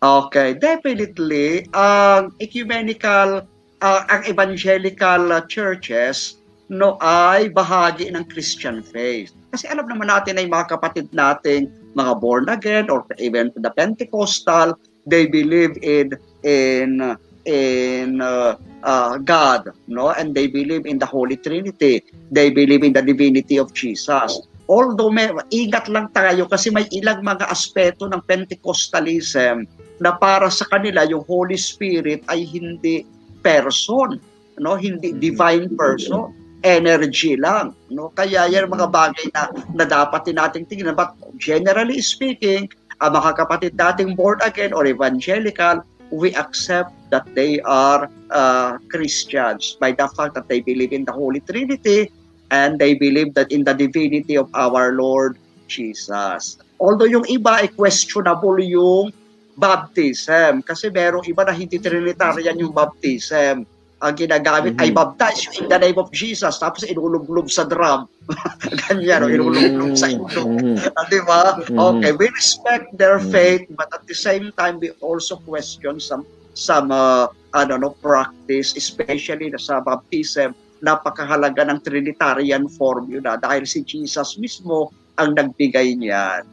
Okay, 0.00 0.54
definitely. 0.54 1.66
Ang 1.76 2.32
um, 2.32 2.40
ecumenical, 2.40 3.44
uh, 3.80 4.02
ang 4.08 4.22
evangelical 4.28 5.32
churches 5.48 6.40
no 6.70 6.94
ay 7.02 7.50
bahagi 7.50 8.14
ng 8.14 8.22
Christian 8.30 8.78
faith. 8.80 9.34
Kasi 9.50 9.66
alam 9.66 9.90
naman 9.90 10.06
natin 10.06 10.38
ay 10.38 10.46
mga 10.46 10.78
kapatid 10.78 11.10
nating 11.10 11.66
mga 11.98 12.22
born 12.22 12.46
again 12.46 12.86
or 12.86 13.02
even 13.18 13.50
the 13.58 13.72
Pentecostal, 13.74 14.78
they 15.10 15.26
believe 15.26 15.74
in 15.82 16.14
in 16.46 17.18
in 17.50 18.22
uh, 18.22 18.54
uh, 18.86 19.18
God, 19.18 19.74
no? 19.90 20.14
And 20.14 20.30
they 20.30 20.46
believe 20.46 20.86
in 20.86 21.02
the 21.02 21.10
Holy 21.10 21.34
Trinity. 21.34 22.06
They 22.30 22.54
believe 22.54 22.86
in 22.86 22.94
the 22.94 23.02
divinity 23.02 23.58
of 23.58 23.74
Jesus. 23.74 24.38
Although 24.70 25.10
may 25.10 25.26
ingat 25.50 25.90
lang 25.90 26.14
tayo 26.14 26.46
kasi 26.46 26.70
may 26.70 26.86
ilang 26.94 27.26
mga 27.26 27.50
aspeto 27.50 28.06
ng 28.06 28.22
Pentecostalism 28.22 29.66
na 29.98 30.14
para 30.14 30.46
sa 30.46 30.62
kanila 30.70 31.02
yung 31.10 31.26
Holy 31.26 31.58
Spirit 31.58 32.22
ay 32.30 32.46
hindi 32.46 33.02
person, 33.42 34.20
no? 34.60 34.76
Hindi 34.76 35.16
divine 35.16 35.72
person 35.76 36.36
energy 36.62 37.36
lang. 37.36 37.72
No? 37.88 38.12
Kaya 38.12 38.48
yan 38.48 38.68
mga 38.68 38.88
bagay 38.92 39.26
na, 39.32 39.48
na 39.72 39.84
dapat 39.88 40.28
nating 40.28 40.68
tingnan. 40.68 40.96
But 40.96 41.16
generally 41.40 42.00
speaking, 42.04 42.68
ang 43.00 43.16
mga 43.16 43.40
kapatid 43.40 43.72
nating 43.76 44.16
born 44.16 44.40
again 44.44 44.76
or 44.76 44.84
evangelical, 44.84 45.80
we 46.12 46.34
accept 46.36 46.92
that 47.08 47.24
they 47.32 47.60
are 47.64 48.10
uh, 48.30 48.76
Christians 48.92 49.78
by 49.80 49.92
the 49.92 50.08
fact 50.12 50.34
that 50.34 50.48
they 50.48 50.60
believe 50.60 50.92
in 50.92 51.04
the 51.06 51.14
Holy 51.14 51.40
Trinity 51.40 52.10
and 52.50 52.78
they 52.78 52.94
believe 52.94 53.34
that 53.34 53.50
in 53.50 53.64
the 53.64 53.74
divinity 53.74 54.36
of 54.36 54.50
our 54.54 54.92
Lord 54.92 55.38
Jesus. 55.70 56.58
Although 56.82 57.06
yung 57.06 57.26
iba 57.30 57.62
ay 57.62 57.68
questionable 57.70 58.58
yung 58.58 59.14
baptism 59.58 60.62
kasi 60.62 60.88
merong 60.88 61.26
iba 61.26 61.42
na 61.44 61.54
hindi 61.54 61.76
Trinitarian 61.78 62.56
yung 62.58 62.74
baptism 62.74 63.66
ang 64.00 64.16
ginagamit 64.16 64.74
mm-hmm. 64.74 64.88
ay 64.88 64.96
baptize 64.96 65.44
in 65.60 65.68
the 65.68 65.76
name 65.76 66.00
of 66.00 66.08
Jesus 66.08 66.56
tapos 66.56 66.88
inulublob 66.88 67.52
sa 67.52 67.68
drum 67.68 68.08
ganyan 68.88 69.20
mm-hmm. 69.20 69.36
inulublob 69.36 69.92
sa 69.92 70.08
itlog 70.08 70.48
mm-hmm. 70.56 71.04
di 71.12 71.20
ba 71.28 71.60
mm-hmm. 71.60 71.76
okay 71.76 72.12
we 72.16 72.26
respect 72.32 72.88
their 72.96 73.20
mm-hmm. 73.20 73.32
faith 73.32 73.64
but 73.76 73.92
at 73.92 74.00
the 74.08 74.16
same 74.16 74.48
time 74.56 74.80
we 74.80 74.88
also 75.04 75.36
question 75.44 76.00
some 76.00 76.24
some 76.56 76.88
uh, 76.88 77.28
ano 77.52 77.76
no 77.76 77.92
practice 78.00 78.72
especially 78.72 79.52
sa 79.60 79.84
baptism 79.84 80.56
napakahalaga 80.80 81.68
ng 81.68 81.84
Trinitarian 81.84 82.64
formula 82.72 83.36
dahil 83.36 83.68
si 83.68 83.84
Jesus 83.84 84.40
mismo 84.40 84.88
ang 85.20 85.36
nagbigay 85.36 85.92
niyan 85.92 86.48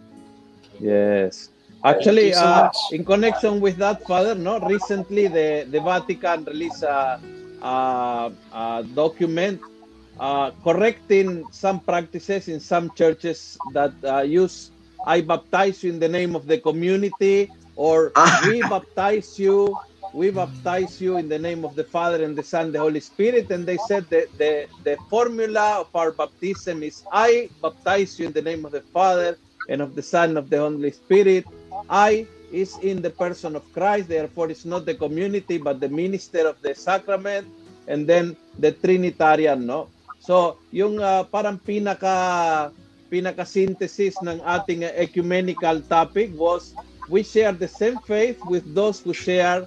yes 0.84 1.48
Actually, 1.84 2.34
uh, 2.34 2.72
in 2.92 3.06
connection 3.06 3.62
with 3.62 3.78
that, 3.78 4.06
Father, 4.06 4.36
no, 4.36 4.60
recently 4.60 5.28
the, 5.28 5.68
the 5.70 5.80
Vatican 5.80 6.44
released 6.46 6.84
a, 6.84 7.20
uh, 7.62 8.30
uh, 8.52 8.82
document 8.94 9.62
uh, 10.20 10.52
correcting 10.64 11.48
some 11.52 11.80
practices 11.80 12.48
in 12.48 12.60
some 12.60 12.92
churches 12.92 13.60
that 13.74 13.94
uh, 14.04 14.22
use 14.22 14.72
I 15.08 15.22
baptize 15.22 15.84
you 15.84 15.92
in 15.94 16.00
the 16.00 16.10
name 16.10 16.36
of 16.36 16.48
the 16.48 16.58
community 16.58 17.50
or 17.76 18.12
we 18.44 18.62
baptize 18.62 19.40
you 19.40 19.80
we 20.14 20.32
baptize 20.32 21.00
you 21.00 21.18
in 21.18 21.30
the 21.30 21.38
name 21.40 21.64
of 21.64 21.76
the 21.76 21.84
Father 21.84 22.24
and 22.24 22.36
the 22.36 22.44
Son, 22.44 22.72
the 22.72 22.80
Holy 22.80 23.00
Spirit. 23.00 23.52
And 23.52 23.66
they 23.66 23.78
said 23.78 24.10
that 24.10 24.36
the, 24.38 24.68
the 24.84 24.98
formula 25.10 25.82
of 25.82 25.90
our 25.94 26.12
baptism 26.12 26.82
is 26.82 27.04
I 27.12 27.50
baptize 27.62 28.18
you 28.20 28.28
in 28.28 28.34
the 28.34 28.42
name 28.42 28.66
of 28.66 28.72
the 28.72 28.82
Father 28.82 29.38
and 29.70 29.82
of 29.82 29.96
the 29.96 30.04
Son 30.04 30.38
of 30.38 30.50
the 30.50 30.60
Holy 30.60 30.92
Spirit. 30.92 31.46
I 31.90 32.28
is 32.52 32.80
in 32.80 33.02
the 33.02 33.12
person 33.12 33.56
of 33.56 33.64
Christ. 33.74 34.08
Therefore, 34.08 34.50
it's 34.50 34.66
not 34.66 34.86
the 34.86 34.96
community, 34.96 35.58
but 35.58 35.80
the 35.80 35.90
minister 35.90 36.48
of 36.48 36.56
the 36.62 36.74
sacrament, 36.76 37.48
and 37.88 38.08
then 38.08 38.36
the 38.60 38.72
Trinitarian, 38.72 39.68
no? 39.68 39.90
So, 40.20 40.58
yung 40.72 41.00
uh, 41.00 41.24
parang 41.28 41.60
pinaka 41.60 42.72
pinaka 43.08 43.48
synthesis 43.48 44.20
ng 44.20 44.44
ating 44.44 44.84
ecumenical 44.84 45.80
topic 45.88 46.36
was 46.36 46.76
we 47.08 47.24
share 47.24 47.56
the 47.56 47.68
same 47.68 47.96
faith 48.04 48.44
with 48.44 48.68
those 48.76 49.00
who 49.00 49.16
share 49.16 49.64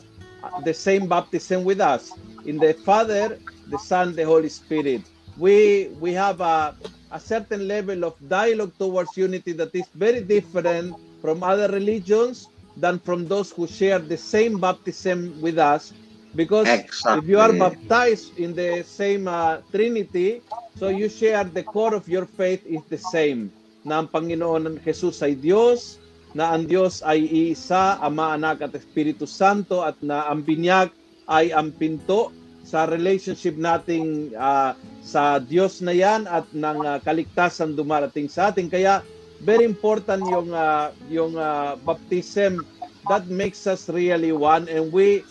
the 0.60 0.74
same 0.76 1.08
baptism 1.08 1.64
with 1.64 1.80
us 1.80 2.12
in 2.44 2.60
the 2.60 2.76
Father, 2.84 3.40
the 3.72 3.80
Son, 3.80 4.12
the 4.12 4.24
Holy 4.24 4.52
Spirit. 4.52 5.00
We 5.40 5.88
we 6.00 6.12
have 6.12 6.44
a 6.44 6.76
a 7.10 7.18
certain 7.18 7.66
level 7.66 8.04
of 8.04 8.14
dialogue 8.28 8.72
towards 8.78 9.16
unity 9.16 9.52
that 9.52 9.74
is 9.74 9.86
very 9.94 10.20
different 10.22 10.94
from 11.20 11.42
other 11.42 11.68
religions 11.68 12.48
than 12.76 12.98
from 12.98 13.26
those 13.26 13.50
who 13.50 13.66
share 13.66 13.98
the 13.98 14.16
same 14.16 14.58
baptism 14.58 15.34
with 15.42 15.58
us. 15.58 15.92
Because 16.34 16.68
exactly. 16.70 17.18
if 17.18 17.24
you 17.26 17.38
are 17.42 17.52
baptized 17.52 18.38
in 18.38 18.54
the 18.54 18.86
same 18.86 19.26
uh, 19.26 19.58
Trinity, 19.74 20.42
so 20.78 20.86
you 20.86 21.10
share 21.10 21.42
the 21.42 21.66
core 21.66 21.94
of 21.94 22.06
your 22.06 22.24
faith 22.24 22.62
is 22.62 22.86
the 22.86 22.98
same. 23.10 23.50
Na 23.82 23.98
ang 23.98 24.06
Panginoon 24.06 24.70
ng 24.70 24.76
Jesus 24.86 25.18
ay 25.26 25.34
Diyos, 25.34 25.98
na 26.30 26.54
ang 26.54 26.70
Diyos 26.70 27.02
ay 27.02 27.26
iisa, 27.26 27.98
Ama, 27.98 28.38
Anak 28.38 28.62
at 28.62 28.78
Espiritu 28.78 29.26
Santo, 29.26 29.82
at 29.82 29.98
na 30.06 30.30
ang 30.30 30.46
binyag 30.46 30.94
ay 31.26 31.50
ang 31.50 31.74
pinto 31.74 32.30
sa 32.70 32.86
relationship 32.86 33.58
nating 33.58 34.30
uh, 34.38 34.78
sa 35.02 35.42
Diyos 35.42 35.82
na 35.82 35.90
yan 35.90 36.30
at 36.30 36.46
ng 36.54 36.78
uh, 36.86 37.02
kaligtasan 37.02 37.74
dumarating 37.74 38.30
sa 38.30 38.54
atin. 38.54 38.70
Kaya 38.70 39.02
very 39.42 39.66
important 39.66 40.22
yung 40.30 40.54
uh, 40.54 40.94
yung 41.10 41.34
uh, 41.34 41.74
baptism 41.82 42.62
that 43.10 43.26
makes 43.26 43.66
us 43.66 43.90
really 43.90 44.30
one 44.30 44.70
and 44.70 44.94
we 44.94 45.26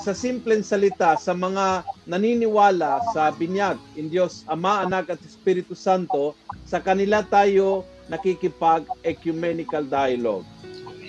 sa 0.00 0.16
simpleng 0.16 0.64
salita 0.64 1.18
sa 1.20 1.36
mga 1.36 1.84
naniniwala 2.08 3.04
sa 3.12 3.34
binyag 3.36 3.76
in 4.00 4.08
Diyos 4.08 4.48
Ama, 4.48 4.88
Anak 4.88 5.12
at 5.12 5.20
Espiritu 5.26 5.76
Santo 5.76 6.32
sa 6.64 6.80
kanila 6.80 7.20
tayo 7.26 7.84
nakikipag 8.08 8.88
ecumenical 9.04 9.84
dialogue. 9.84 10.46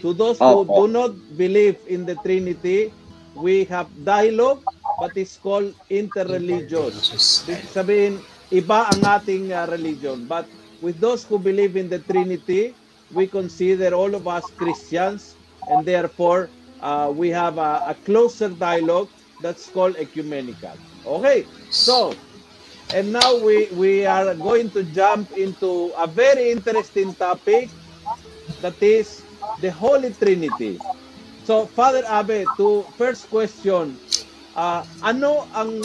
To 0.04 0.12
those 0.16 0.40
who 0.40 0.64
do 0.64 0.88
not 0.88 1.12
believe 1.36 1.76
in 1.88 2.08
the 2.08 2.16
Trinity, 2.24 2.92
we 3.36 3.68
have 3.68 3.88
dialogue 4.04 4.64
but 5.00 5.16
it's 5.16 5.40
called 5.40 5.74
interreligious. 5.90 7.16
Sabihin, 7.72 8.20
iba 8.52 8.92
ang 8.92 9.02
ating 9.04 9.52
uh, 9.56 9.66
religion 9.72 10.28
but 10.28 10.46
with 10.82 11.00
those 11.00 11.24
who 11.24 11.40
believe 11.40 11.76
in 11.76 11.90
the 11.90 12.00
Trinity, 12.00 12.74
we 13.12 13.28
consider 13.28 13.94
all 13.94 14.16
of 14.16 14.28
us 14.28 14.46
Christians, 14.56 15.36
and 15.68 15.86
therefore 15.86 16.50
uh, 16.82 17.12
we 17.14 17.30
have 17.30 17.58
a, 17.58 17.84
a 17.88 17.96
closer 18.06 18.50
dialogue 18.50 19.10
that's 19.42 19.68
called 19.70 19.96
ecumenical. 19.98 20.76
Okay, 21.06 21.46
so 21.70 22.14
and 22.94 23.12
now 23.14 23.38
we 23.40 23.68
we 23.74 24.06
are 24.06 24.34
going 24.36 24.70
to 24.72 24.84
jump 24.84 25.32
into 25.38 25.92
a 25.98 26.08
very 26.08 26.52
interesting 26.52 27.14
topic 27.16 27.70
that 28.62 28.76
is 28.82 29.22
the 29.62 29.72
Holy 29.72 30.12
Trinity. 30.14 30.80
So 31.46 31.66
Father 31.66 32.04
Abe, 32.06 32.46
to 32.58 32.86
first 32.98 33.30
question, 33.30 33.98
uh, 34.56 34.82
ano 35.02 35.46
ang 35.54 35.82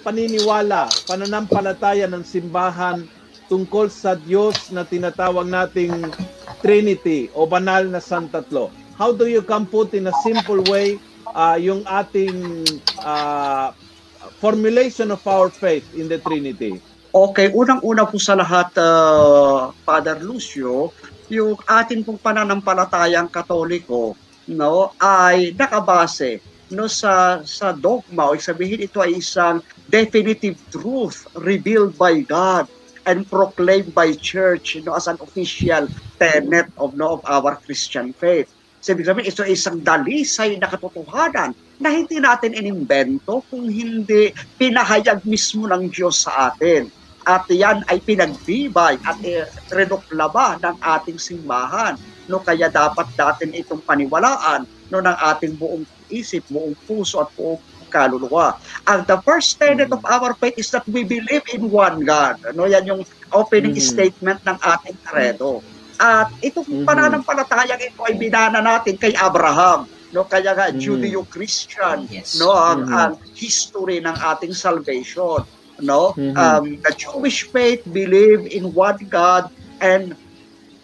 paniniwala, 0.00 0.88
pananampalataya 1.04 2.08
ng 2.08 2.24
simbahan 2.24 3.04
tungkol 3.52 3.92
sa 3.92 4.16
Diyos 4.16 4.72
na 4.72 4.86
tinatawag 4.86 5.46
nating 5.48 6.08
Trinity 6.60 7.28
o 7.36 7.44
banal 7.44 7.88
na 7.88 8.00
Santatlo? 8.00 8.72
How 9.00 9.16
do 9.16 9.24
you 9.24 9.40
compute 9.40 9.96
in 9.96 10.08
a 10.08 10.14
simple 10.20 10.60
way 10.68 11.00
uh, 11.32 11.56
yung 11.56 11.84
ating 11.88 12.68
uh, 13.00 13.72
formulation 14.40 15.08
of 15.12 15.24
our 15.24 15.48
faith 15.48 15.84
in 15.96 16.08
the 16.08 16.20
Trinity? 16.20 16.80
Okay, 17.10 17.50
unang-una 17.50 18.06
po 18.06 18.22
sa 18.22 18.38
lahat, 18.38 18.70
uh, 18.78 19.74
Father 19.82 20.22
Lucio, 20.22 20.94
yung 21.26 21.58
atin 21.66 22.06
pong 22.06 22.22
pananampalatayang 22.22 23.26
katoliko 23.30 24.14
no, 24.50 24.94
ay 24.98 25.54
nakabase 25.54 26.42
no, 26.70 26.86
sa, 26.86 27.42
sa 27.42 27.74
dogma 27.74 28.30
o 28.30 28.38
sabihin 28.38 28.86
ito 28.86 29.02
ay 29.02 29.18
isang 29.18 29.58
definitive 29.90 30.56
truth 30.70 31.26
revealed 31.34 31.94
by 31.98 32.22
God 32.22 32.70
and 33.04 33.26
proclaimed 33.26 33.90
by 33.90 34.14
church 34.14 34.78
you 34.78 34.82
know, 34.86 34.94
as 34.94 35.10
an 35.10 35.18
official 35.18 35.90
tenet 36.20 36.70
of, 36.78 36.94
no, 36.94 37.18
of 37.18 37.20
our 37.26 37.58
Christian 37.66 38.14
faith. 38.14 38.48
Sabi 38.80 39.04
sabihin, 39.04 39.28
ito 39.28 39.44
ay 39.44 39.52
isang 39.52 39.76
dalisay 39.84 40.56
na 40.56 40.70
katotohanan 40.70 41.52
na 41.76 41.88
hindi 41.92 42.16
natin 42.16 42.56
inimbento 42.56 43.44
kung 43.52 43.68
hindi 43.68 44.32
pinahayag 44.56 45.20
mismo 45.28 45.68
ng 45.68 45.92
Diyos 45.92 46.24
sa 46.24 46.48
atin. 46.48 46.88
At 47.28 47.44
yan 47.52 47.84
ay 47.92 48.00
pinagtibay 48.00 48.96
at 49.04 49.20
eh, 49.20 49.44
ng 49.44 50.76
ating 50.80 51.18
simbahan. 51.20 52.00
No, 52.24 52.40
kaya 52.40 52.72
dapat 52.72 53.12
natin 53.12 53.52
itong 53.52 53.84
paniwalaan 53.84 54.64
no, 54.88 55.04
ng 55.04 55.16
ating 55.28 55.60
buong 55.60 55.84
isip, 56.10 56.44
buong 56.50 56.76
puso 56.84 57.22
at 57.22 57.30
buong 57.38 57.58
kaluluwa. 57.90 58.54
And 58.86 59.02
the 59.04 59.18
first 59.26 59.58
tenet 59.58 59.90
of 59.90 60.06
our 60.06 60.32
faith 60.38 60.56
is 60.56 60.70
that 60.70 60.86
we 60.86 61.02
believe 61.02 61.42
in 61.50 61.68
one 61.68 62.06
God. 62.06 62.38
Ano, 62.46 62.70
yan 62.70 62.86
yung 62.86 63.02
opening 63.34 63.74
mm-hmm. 63.74 63.90
statement 63.98 64.40
ng 64.46 64.56
ating 64.62 64.96
credo. 65.02 65.60
At 65.98 66.30
itong 66.40 66.64
mm-hmm. 66.64 66.86
pananampalatayang 66.86 67.82
ito 67.82 68.00
ay 68.06 68.14
binana 68.16 68.62
natin 68.62 68.96
kay 68.96 69.12
Abraham. 69.18 69.90
No, 70.10 70.26
kaya 70.26 70.54
nga 70.54 70.70
mm-hmm. 70.70 70.82
Judeo-Christian 70.82 72.10
yes. 72.10 72.38
no 72.38 72.50
ang, 72.50 72.86
mm-hmm. 72.86 72.98
ang 72.98 73.12
history 73.34 74.02
ng 74.02 74.16
ating 74.16 74.54
salvation. 74.54 75.42
No, 75.82 76.14
mm-hmm. 76.14 76.34
um, 76.34 76.64
the 76.82 76.92
Jewish 76.94 77.46
faith 77.50 77.82
believe 77.90 78.46
in 78.50 78.74
one 78.74 79.00
God 79.06 79.50
and 79.82 80.14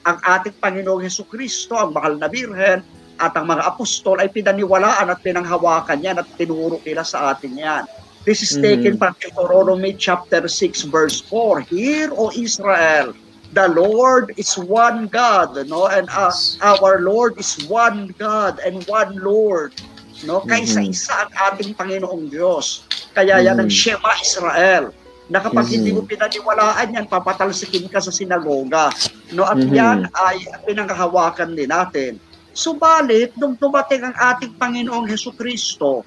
ang 0.07 0.19
ating 0.23 0.55
Panginoong 0.63 1.03
Heso 1.03 1.27
Kristo, 1.27 1.75
ang 1.75 1.91
mahal 1.91 2.15
na 2.15 2.31
Birhen, 2.31 2.81
at 3.17 3.33
ang 3.37 3.49
mga 3.49 3.65
apostol 3.65 4.21
ay 4.21 4.29
pinaniwalaan 4.29 5.09
at 5.09 5.21
pinanghawakan 5.25 6.05
yan 6.05 6.17
at 6.21 6.29
tinuro 6.37 6.81
nila 6.85 7.03
sa 7.05 7.33
atin 7.33 7.57
yan. 7.57 7.85
This 8.27 8.43
is 8.43 8.59
taken 8.59 8.99
mm-hmm. 8.99 9.01
from 9.01 9.15
Deuteronomy 9.23 9.95
chapter 9.95 10.43
6 10.51 10.91
verse 10.91 11.23
4. 11.31 11.63
Hear, 11.71 12.11
O 12.11 12.35
Israel, 12.35 13.15
the 13.55 13.71
Lord 13.71 14.35
is 14.35 14.59
one 14.59 15.07
God, 15.07 15.55
no? 15.71 15.87
And 15.87 16.11
uh, 16.11 16.35
our 16.59 16.99
Lord 16.99 17.39
is 17.39 17.55
one 17.71 18.11
God 18.19 18.59
and 18.67 18.83
one 18.91 19.23
Lord. 19.23 19.79
No? 20.27 20.43
Kaisa-isa 20.43 21.29
ang 21.29 21.33
ating 21.55 21.79
Panginoong 21.79 22.27
Diyos. 22.27 22.89
Kaya 23.15 23.39
yan 23.39 23.63
ang 23.63 23.71
Shema 23.71 24.17
Israel 24.19 24.91
na 25.31 25.43
kapag 25.43 25.71
hindi 25.71 25.91
mo 25.91 26.03
pinaniwalaan 26.03 26.99
yan, 26.99 27.07
papatalsikin 27.07 27.87
ka 27.87 28.03
sa 28.03 28.11
sinagoga. 28.11 28.91
No? 29.31 29.47
At 29.47 29.63
mm-hmm. 29.63 29.77
yan 29.77 29.99
ay 30.11 30.51
pinanghahawakan 30.67 31.55
din 31.55 31.71
natin. 31.71 32.19
Subalit, 32.57 33.37
nung 33.37 33.53
dumating 33.61 34.01
ang 34.01 34.17
ating 34.17 34.57
Panginoong 34.57 35.05
Heso 35.13 35.37
Kristo, 35.37 36.01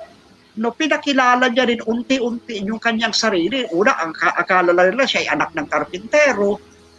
no, 0.58 0.74
pinakilala 0.74 1.46
niya 1.54 1.70
rin 1.70 1.86
unti-unti 1.86 2.66
yung 2.66 2.82
kanyang 2.82 3.14
sarili. 3.14 3.70
Una, 3.70 4.02
ang 4.02 4.18
akala 4.18 4.74
nila 4.74 5.06
siya 5.06 5.22
ay 5.24 5.30
anak 5.38 5.54
ng 5.54 5.68
karpintero, 5.70 6.58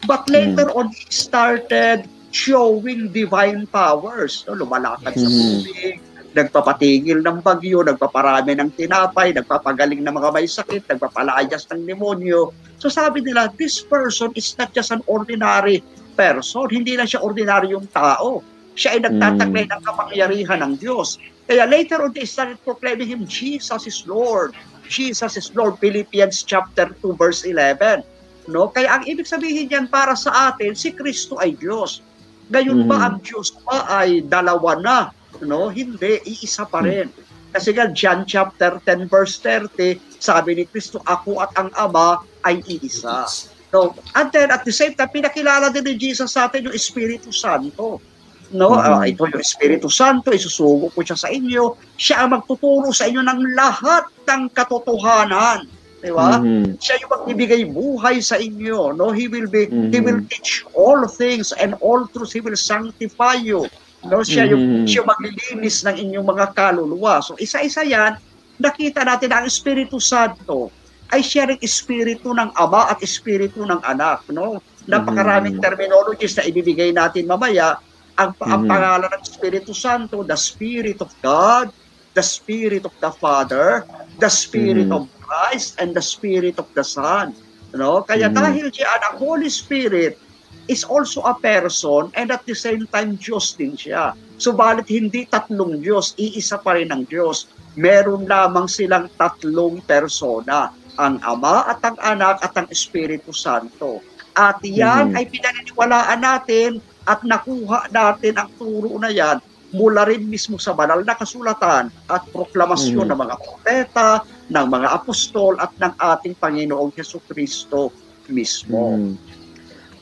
But 0.09 0.29
later 0.33 0.73
mm. 0.73 0.79
on, 0.79 0.89
he 0.97 1.05
started 1.13 2.09
showing 2.33 3.13
divine 3.13 3.69
powers. 3.69 4.47
No, 4.49 4.57
lumalakad 4.57 5.13
mm. 5.13 5.21
sa 5.21 5.29
tubig, 5.29 5.97
nagpapatigil 6.33 7.19
ng 7.21 7.39
bagyo, 7.45 7.85
nagpaparami 7.85 8.55
ng 8.57 8.71
tinapay, 8.79 9.35
nagpapagaling 9.37 10.01
ng 10.01 10.15
mga 10.15 10.31
may 10.33 10.47
sakit, 10.49 10.89
nagpapalayas 10.89 11.69
ng 11.69 11.85
demonyo. 11.85 12.55
So 12.81 12.89
sabi 12.89 13.21
nila, 13.21 13.53
this 13.61 13.83
person 13.85 14.33
is 14.39 14.55
not 14.57 14.73
just 14.73 14.95
an 14.95 15.05
ordinary 15.05 15.85
person. 16.17 16.71
Hindi 16.71 16.97
na 16.97 17.05
siya 17.05 17.21
ordinaryong 17.21 17.91
tao. 17.93 18.41
Siya 18.79 18.99
ay 18.99 19.01
nagtataglay 19.03 19.65
mm. 19.67 19.73
ng 19.75 19.83
kapangyarihan 19.83 20.59
ng 20.63 20.73
Diyos. 20.79 21.19
Kaya 21.51 21.67
later 21.67 22.03
on, 22.07 22.15
they 22.15 22.29
started 22.29 22.59
proclaiming 22.63 23.11
him, 23.11 23.23
Jesus 23.27 23.87
is 23.87 24.07
Lord. 24.07 24.55
Jesus 24.87 25.35
is 25.35 25.51
Lord. 25.55 25.79
Philippians 25.83 26.47
chapter 26.47 26.95
2 27.03 27.19
verse 27.19 27.43
11 27.43 28.07
no? 28.51 28.69
Kaya 28.69 28.99
ang 28.99 29.05
ibig 29.07 29.25
sabihin 29.25 29.71
niyan 29.71 29.87
para 29.87 30.19
sa 30.19 30.53
atin, 30.53 30.75
si 30.75 30.91
Kristo 30.91 31.39
ay 31.39 31.55
Diyos. 31.55 32.03
Ngayon 32.51 32.85
mm-hmm. 32.85 32.91
ba 32.91 32.97
ang 33.07 33.17
Diyos 33.23 33.55
pa 33.63 33.87
ay 33.87 34.27
dalawa 34.27 34.79
na? 34.83 34.99
No? 35.47 35.71
Hindi, 35.71 36.19
iisa 36.27 36.67
pa 36.67 36.83
rin. 36.83 37.09
Kasi 37.51 37.75
nga 37.75 37.91
John 37.91 38.27
chapter 38.27 38.79
10 38.87 39.11
verse 39.11 39.39
30, 39.43 39.99
sabi 40.19 40.59
ni 40.59 40.65
Kristo, 40.67 41.03
ako 41.07 41.43
at 41.43 41.55
ang 41.59 41.71
Ama 41.79 42.23
ay 42.47 42.63
iisa. 42.67 43.27
No? 43.71 43.95
And 44.19 44.29
then 44.35 44.51
at 44.51 44.67
the 44.67 44.75
same 44.75 44.99
time, 44.99 45.15
pinakilala 45.15 45.71
din 45.71 45.87
ni 45.87 45.95
Jesus 45.95 46.35
sa 46.35 46.51
atin 46.51 46.67
yung 46.67 46.75
Espiritu 46.75 47.31
Santo. 47.31 48.03
No, 48.51 48.75
mm-hmm. 48.75 48.99
uh, 48.99 49.05
ito 49.07 49.23
yung 49.31 49.43
Espiritu 49.43 49.87
Santo, 49.87 50.35
isusugo 50.35 50.91
ko 50.91 51.01
siya 51.07 51.15
sa 51.15 51.31
inyo. 51.31 51.79
Siya 51.95 52.27
ang 52.27 52.35
magtuturo 52.35 52.91
sa 52.91 53.07
inyo 53.07 53.23
ng 53.23 53.41
lahat 53.55 54.11
ng 54.27 54.51
katotohanan 54.51 55.81
Di 56.01 56.09
ba? 56.09 56.41
Mm-hmm. 56.41 56.81
Siya 56.81 56.95
yung 57.05 57.11
magbibigay 57.13 57.63
buhay 57.69 58.17
sa 58.25 58.41
inyo. 58.41 58.97
No? 58.97 59.13
He 59.13 59.29
will 59.29 59.47
be, 59.47 59.69
mm-hmm. 59.69 59.93
He 59.93 60.01
will 60.01 60.25
teach 60.33 60.65
all 60.73 61.05
things 61.05 61.53
and 61.61 61.77
all 61.85 62.09
truths. 62.09 62.33
He 62.33 62.41
will 62.41 62.57
sanctify 62.57 63.37
you. 63.37 63.69
No? 64.09 64.25
Siya 64.25 64.49
yung, 64.49 64.65
mm-hmm. 64.65 64.87
siya 64.89 65.05
maglilinis 65.05 65.85
ng 65.85 65.97
inyong 66.09 66.27
mga 66.27 66.57
kaluluwa. 66.57 67.21
So 67.21 67.37
isa-isa 67.37 67.85
yan, 67.85 68.17
nakita 68.57 69.05
natin 69.05 69.29
ang 69.37 69.45
Espiritu 69.45 70.01
Santo 70.01 70.73
ay 71.11 71.21
siya 71.21 71.51
rin 71.51 71.59
espiritu 71.59 72.31
ng 72.31 72.55
Ama 72.55 72.97
at 72.97 73.05
espiritu 73.05 73.69
ng 73.69 73.85
Anak. 73.85 74.25
No? 74.33 74.65
Napakaraming 74.89 75.61
mm-hmm. 75.61 75.69
terminologies 75.69 76.33
na 76.41 76.49
ibibigay 76.49 76.97
natin 76.97 77.29
mamaya. 77.29 77.77
Ang, 78.21 78.37
mm-hmm. 78.37 78.53
ang 78.53 78.63
pangalan 78.69 79.09
ng 79.17 79.23
Espiritu 79.25 79.73
Santo, 79.73 80.21
the 80.21 80.37
Spirit 80.37 81.01
of 81.01 81.09
God, 81.25 81.73
the 82.13 82.21
Spirit 82.21 82.85
of 82.85 82.93
the 83.01 83.09
Father, 83.09 83.89
the 84.21 84.29
Spirit 84.29 84.93
mm-hmm. 84.93 85.09
of 85.09 85.21
Christ 85.25 85.81
and 85.81 85.97
the 85.97 86.05
Spirit 86.05 86.61
of 86.61 86.69
the 86.77 86.85
Son. 86.85 87.33
No? 87.73 88.05
Kaya 88.05 88.29
mm. 88.29 88.37
dahil 88.37 88.67
siya 88.69 88.99
ang 88.99 89.17
Holy 89.17 89.49
Spirit 89.49 90.21
is 90.69 90.85
also 90.85 91.23
a 91.25 91.35
person 91.39 92.11
and 92.19 92.29
at 92.29 92.43
the 92.45 92.55
same 92.55 92.85
time 92.93 93.17
Diyos 93.17 93.57
din 93.57 93.79
siya. 93.79 94.13
Subalit 94.37 94.91
hindi 94.91 95.25
tatlong 95.25 95.81
Diyos, 95.81 96.19
iisa 96.21 96.61
pa 96.61 96.77
rin 96.77 96.91
ang 96.93 97.07
Diyos. 97.07 97.49
Meron 97.79 98.27
lamang 98.27 98.67
silang 98.67 99.07
tatlong 99.15 99.79
persona, 99.87 100.75
ang 100.99 101.23
Ama 101.23 101.71
at 101.71 101.81
ang 101.87 101.97
Anak 102.03 102.43
at 102.43 102.53
ang 102.59 102.67
Espiritu 102.69 103.31
Santo. 103.31 104.03
At 104.35 104.59
yan 104.63 105.15
mm-hmm. 105.15 105.19
ay 105.19 105.25
pinaniniwalaan 105.31 106.21
natin 106.21 106.71
at 107.11 107.27
nakuha 107.27 107.91
natin 107.91 108.39
ang 108.39 108.51
turo 108.55 108.95
na 109.03 109.11
yan 109.11 109.43
mula 109.75 110.07
rin 110.07 110.27
mismo 110.27 110.59
sa 110.59 110.75
banal 110.75 111.03
na 111.03 111.15
kasulatan 111.15 111.91
at 112.11 112.23
proklamasyon 112.31 113.07
mm. 113.07 113.11
ng 113.11 113.19
mga 113.19 113.37
propeta, 113.39 114.11
ng 114.51 114.67
mga 114.67 114.89
apostol 114.95 115.55
at 115.63 115.71
ng 115.79 115.95
ating 115.95 116.35
Panginoong 116.39 116.91
Heso 116.95 117.23
Kristo 117.27 117.95
mismo. 118.31 118.99
Mm. 118.99 119.15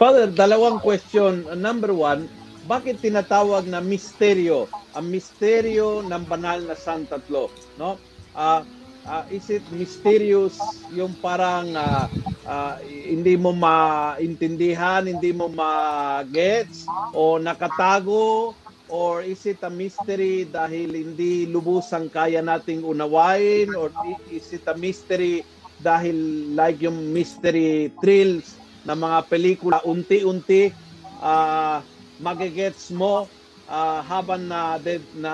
Father, 0.00 0.30
dalawang 0.30 0.80
question. 0.80 1.44
Number 1.58 1.92
one, 1.92 2.28
bakit 2.64 3.00
tinatawag 3.00 3.68
na 3.68 3.80
misteryo? 3.80 4.68
Ang 4.96 5.12
misteryo 5.12 6.04
ng 6.04 6.22
banal 6.28 6.60
na 6.64 6.76
Santatlo, 6.76 7.52
no? 7.76 7.96
Uh, 8.36 8.62
uh, 9.04 9.24
is 9.30 9.46
it 9.50 9.66
mysterious 9.70 10.86
yung 10.90 11.14
parang 11.18 11.74
uh, 11.76 12.08
uh, 12.42 12.74
hindi 12.82 13.36
mo 13.36 13.52
maintindihan, 13.54 15.04
hindi 15.06 15.30
mo 15.34 15.52
ma-gets 15.52 16.90
o 17.12 17.36
nakatago 17.36 18.56
or 18.88 19.20
is 19.20 19.44
it 19.44 19.60
a 19.60 19.68
mystery 19.68 20.48
dahil 20.48 20.96
hindi 20.96 21.44
lubusang 21.44 22.08
kaya 22.08 22.40
nating 22.40 22.80
unawain 22.80 23.76
or 23.76 23.92
is 24.24 24.48
it 24.56 24.64
a 24.64 24.74
mystery 24.76 25.44
dahil 25.76 26.16
like 26.56 26.80
yung 26.82 27.12
mystery 27.12 27.92
thrills 28.00 28.58
na 28.82 28.96
mga 28.96 29.28
pelikula 29.28 29.78
unti-unti 29.84 30.72
uh, 31.20 31.84
magigets 32.18 32.90
mo 32.90 33.30
uh, 33.70 34.00
habang 34.02 34.48
na 34.48 34.80
de, 34.80 34.98
na 35.14 35.32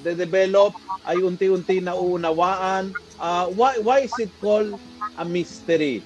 de-develop 0.00 0.74
ay 1.06 1.20
unti-unti 1.20 1.84
na 1.84 1.94
uunawaan 1.94 2.90
uh, 3.20 3.46
why 3.54 3.76
why 3.84 4.02
is 4.02 4.14
it 4.18 4.32
called 4.40 4.74
a 5.20 5.24
mystery 5.24 6.02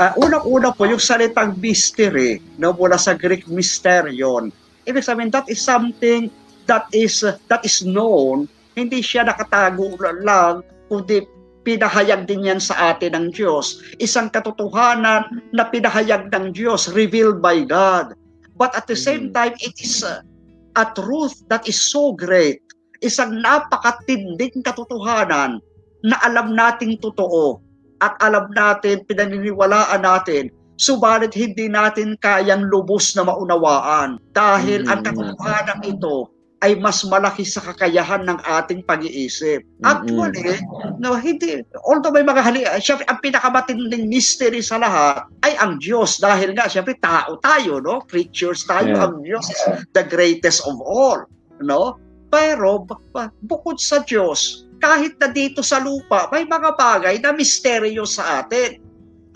uh, 0.00 0.12
unang-una 0.18 0.74
po 0.74 0.88
yung 0.88 1.00
salitang 1.00 1.54
mystery 1.60 2.40
no 2.58 2.72
mula 2.74 2.96
sa 2.96 3.14
Greek 3.14 3.46
mysterion 3.46 4.50
Ibig 4.88 5.04
sabihin, 5.04 5.30
that 5.30 5.46
is 5.46 5.60
something 5.60 6.32
that 6.64 6.88
is 6.90 7.20
uh, 7.20 7.36
that 7.52 7.60
is 7.62 7.84
known. 7.84 8.48
Hindi 8.74 9.04
siya 9.04 9.28
nakatago 9.28 9.94
lang, 10.24 10.64
kundi 10.88 11.22
pinahayag 11.62 12.24
din 12.24 12.48
yan 12.48 12.58
sa 12.62 12.94
atin 12.94 13.12
ng 13.12 13.26
Diyos. 13.30 13.78
Isang 14.00 14.32
katotohanan 14.32 15.44
na 15.52 15.68
pinahayag 15.68 16.32
ng 16.32 16.56
Diyos, 16.56 16.88
revealed 16.90 17.44
by 17.44 17.60
God. 17.68 18.16
But 18.56 18.72
at 18.72 18.88
the 18.88 18.96
same 18.96 19.32
time, 19.36 19.52
it 19.60 19.76
is 19.78 20.00
a, 20.00 20.24
a 20.76 20.84
truth 20.94 21.42
that 21.50 21.66
is 21.66 21.78
so 21.78 22.12
great. 22.14 22.62
Isang 23.00 23.40
napakatinding 23.40 24.60
katotohanan 24.60 25.58
na 26.04 26.16
alam 26.20 26.52
nating 26.52 27.00
totoo 27.00 27.60
at 28.00 28.16
alam 28.24 28.48
natin, 28.56 29.04
pinaniniwalaan 29.04 30.00
natin, 30.00 30.48
subalit 30.80 31.36
hindi 31.36 31.68
natin 31.68 32.16
kayang 32.24 32.64
lubos 32.72 33.12
na 33.12 33.28
maunawaan 33.28 34.16
dahil 34.32 34.84
mm-hmm. 34.84 34.92
ang 34.92 35.00
katotohanan 35.04 35.80
ito 35.84 36.32
ay 36.60 36.76
mas 36.76 37.00
malaki 37.08 37.40
sa 37.40 37.64
kakayahan 37.64 38.28
ng 38.28 38.36
ating 38.44 38.84
pag-iisip. 38.84 39.64
Actually, 39.80 40.60
mm-hmm. 40.60 41.00
no, 41.00 41.16
hindi, 41.16 41.64
although 41.88 42.12
may 42.12 42.20
mga 42.20 42.40
hali, 42.44 42.60
syempre, 42.84 43.08
ang 43.08 43.16
pinakamatinding 43.24 44.12
mystery 44.12 44.60
sa 44.60 44.76
lahat 44.76 45.24
ay 45.40 45.56
ang 45.56 45.80
Diyos 45.80 46.20
dahil 46.20 46.52
nga, 46.52 46.68
syempre, 46.68 47.00
tao 47.00 47.40
tayo, 47.40 47.80
no? 47.80 48.04
Creatures 48.04 48.68
tayo, 48.68 48.92
yeah. 48.92 49.04
ang 49.08 49.24
Diyos 49.24 49.48
is 49.48 49.60
the 49.96 50.04
greatest 50.04 50.60
of 50.68 50.76
all, 50.84 51.24
no? 51.64 51.96
Pero, 52.28 52.84
bukod 53.40 53.80
sa 53.80 54.04
Diyos, 54.04 54.68
kahit 54.84 55.16
na 55.16 55.32
dito 55.32 55.64
sa 55.64 55.80
lupa, 55.80 56.28
may 56.28 56.44
mga 56.44 56.76
bagay 56.76 57.16
na 57.24 57.32
misteryo 57.32 58.04
sa 58.04 58.44
atin. 58.44 58.80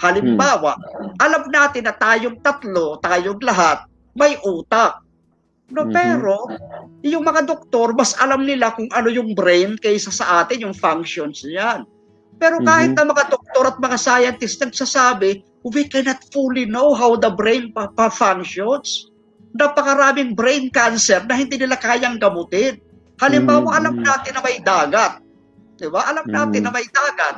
Halimbawa, 0.00 0.76
hmm. 0.76 1.16
alam 1.24 1.48
natin 1.48 1.88
na 1.88 1.94
tayong 1.96 2.36
tatlo, 2.44 3.00
tayong 3.00 3.40
lahat, 3.40 3.88
may 4.12 4.36
utak 4.44 5.03
No, 5.72 5.88
mm-hmm. 5.88 5.96
pero 5.96 6.36
yung 7.00 7.24
mga 7.24 7.48
doktor 7.48 7.96
mas 7.96 8.12
alam 8.20 8.44
nila 8.44 8.76
kung 8.76 8.88
ano 8.92 9.08
yung 9.08 9.32
brain 9.32 9.80
kaysa 9.80 10.12
sa 10.12 10.44
atin 10.44 10.68
yung 10.68 10.76
functions 10.76 11.40
niyan. 11.40 11.88
Pero 12.36 12.60
kahit 12.60 12.92
mm-hmm. 12.92 13.08
na 13.08 13.12
mga 13.14 13.24
doktor 13.32 13.64
at 13.72 13.78
mga 13.80 13.96
scientists 13.96 14.60
nagsasabi, 14.60 15.40
we 15.64 15.88
cannot 15.88 16.20
fully 16.28 16.68
know 16.68 16.92
how 16.92 17.16
the 17.16 17.32
brain 17.32 17.72
pa, 17.72 17.88
pa 17.88 18.12
functions. 18.12 19.08
Napakaraming 19.54 20.36
brain 20.36 20.68
cancer 20.68 21.22
na 21.24 21.38
hindi 21.38 21.56
nila 21.56 21.78
kayang 21.80 22.20
gamutin. 22.20 22.76
Halimbawa, 23.22 23.72
mm-hmm. 23.72 23.78
alam 23.80 23.94
natin 24.02 24.32
na 24.34 24.42
may 24.42 24.58
dagat. 24.60 25.12
'Di 25.78 25.88
ba? 25.88 26.00
Alam 26.10 26.26
natin 26.28 26.60
mm-hmm. 26.60 26.66
na 26.68 26.76
may 26.76 26.86
dagat. 26.90 27.36